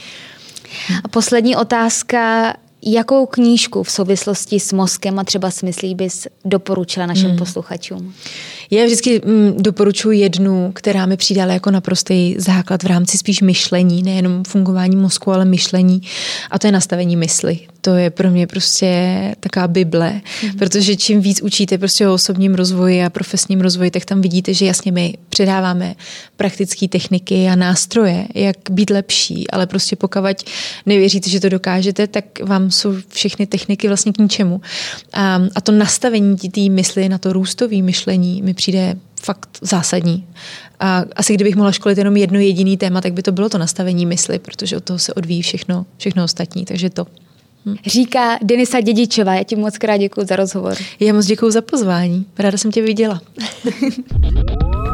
A 1.05 1.09
poslední 1.09 1.57
otázka, 1.57 2.53
Jakou 2.85 3.27
knížku 3.27 3.83
v 3.83 3.91
souvislosti 3.91 4.61
s 4.61 4.73
mozkem 4.73 5.19
a 5.19 5.25
třeba 5.25 5.51
s 5.51 5.63
myslí 5.63 5.95
bys 5.95 6.27
doporučila 6.45 7.07
našim 7.07 7.29
hmm. 7.29 7.39
posluchačům? 7.39 8.15
Já 8.75 8.85
vždycky 8.85 9.21
mm, 9.25 9.55
doporučuji 9.63 10.19
jednu, 10.19 10.73
která 10.75 11.07
mi 11.07 11.17
přidala 11.17 11.53
jako 11.53 11.71
naprostý 11.71 12.35
základ 12.39 12.83
v 12.83 12.87
rámci 12.87 13.19
spíš 13.19 13.41
myšlení, 13.41 14.03
nejenom 14.03 14.45
fungování 14.45 14.97
mozku, 14.97 15.33
ale 15.33 15.45
myšlení. 15.45 16.03
A 16.51 16.59
to 16.59 16.67
je 16.67 16.73
nastavení 16.73 17.17
mysli 17.17 17.59
to 17.83 17.95
je 17.95 18.11
pro 18.11 18.31
mě 18.31 18.47
prostě 18.47 19.35
taková 19.41 19.69
bible, 19.69 20.21
mm-hmm. 20.25 20.59
protože 20.59 20.97
čím 20.97 21.21
víc 21.21 21.43
učíte 21.43 21.79
prostě 21.79 22.09
o 22.09 22.15
osobním 22.15 22.55
rozvoji 22.55 23.05
a 23.05 23.11
profesním 23.11 23.61
rozvoji, 23.61 23.91
tak 23.91 24.05
tam 24.05 24.21
vidíte, 24.21 24.55
že 24.55 24.67
jasně 24.67 24.93
my 24.93 25.15
předáváme 25.29 25.95
praktické 26.37 26.89
techniky 26.89 27.49
a 27.49 27.57
nástroje, 27.57 28.29
jak 28.35 28.57
být 28.71 28.91
lepší, 28.91 29.51
ale 29.51 29.67
prostě 29.67 29.97
pokud 29.97 30.23
nevěříte, 30.87 31.31
že 31.31 31.41
to 31.41 31.49
dokážete, 31.49 32.07
tak 32.07 32.25
vám 32.43 32.71
jsou 32.71 32.95
všechny 33.09 33.47
techniky 33.47 33.89
vlastně 33.89 34.13
k 34.13 34.19
ničemu. 34.19 34.61
A, 35.13 35.41
a 35.55 35.61
to 35.61 35.73
nastavení 35.73 36.37
té 36.37 36.61
mysli 36.61 37.09
na 37.09 37.19
to 37.19 37.33
růstové 37.33 37.83
myšlení 37.83 38.43
mi 38.43 38.55
přijde 38.63 38.97
fakt 39.23 39.59
zásadní. 39.63 40.27
A 40.81 41.05
asi 41.17 41.35
kdybych 41.35 41.57
mohla 41.57 41.73
školit 41.73 41.99
jenom 41.99 42.17
jedno 42.17 42.39
jediný 42.39 42.77
téma, 42.77 43.01
tak 43.01 43.13
by 43.13 43.23
to 43.23 43.33
bylo 43.33 43.49
to 43.49 43.59
nastavení 43.59 44.07
mysli, 44.07 44.39
protože 44.39 44.77
od 44.77 44.85
toho 44.85 44.99
se 44.99 45.15
odvíjí 45.15 45.43
všechno, 45.43 45.87
všechno 45.97 46.25
ostatní, 46.25 46.65
takže 46.65 46.91
to. 46.91 47.07
Hm. 47.67 47.77
Říká 47.87 48.39
Denisa 48.43 48.81
Dědičová. 48.81 49.35
Já 49.35 49.45
ti 49.45 49.57
moc 49.57 49.79
krát 49.79 49.97
děkuji 49.97 50.27
za 50.27 50.37
rozhovor. 50.37 50.75
Já 51.01 51.13
moc 51.13 51.27
děkuji 51.27 51.51
za 51.51 51.63
pozvání. 51.63 52.27
Ráda 52.39 52.59
jsem 52.59 52.73
tě 52.73 52.83
viděla. 52.83 53.21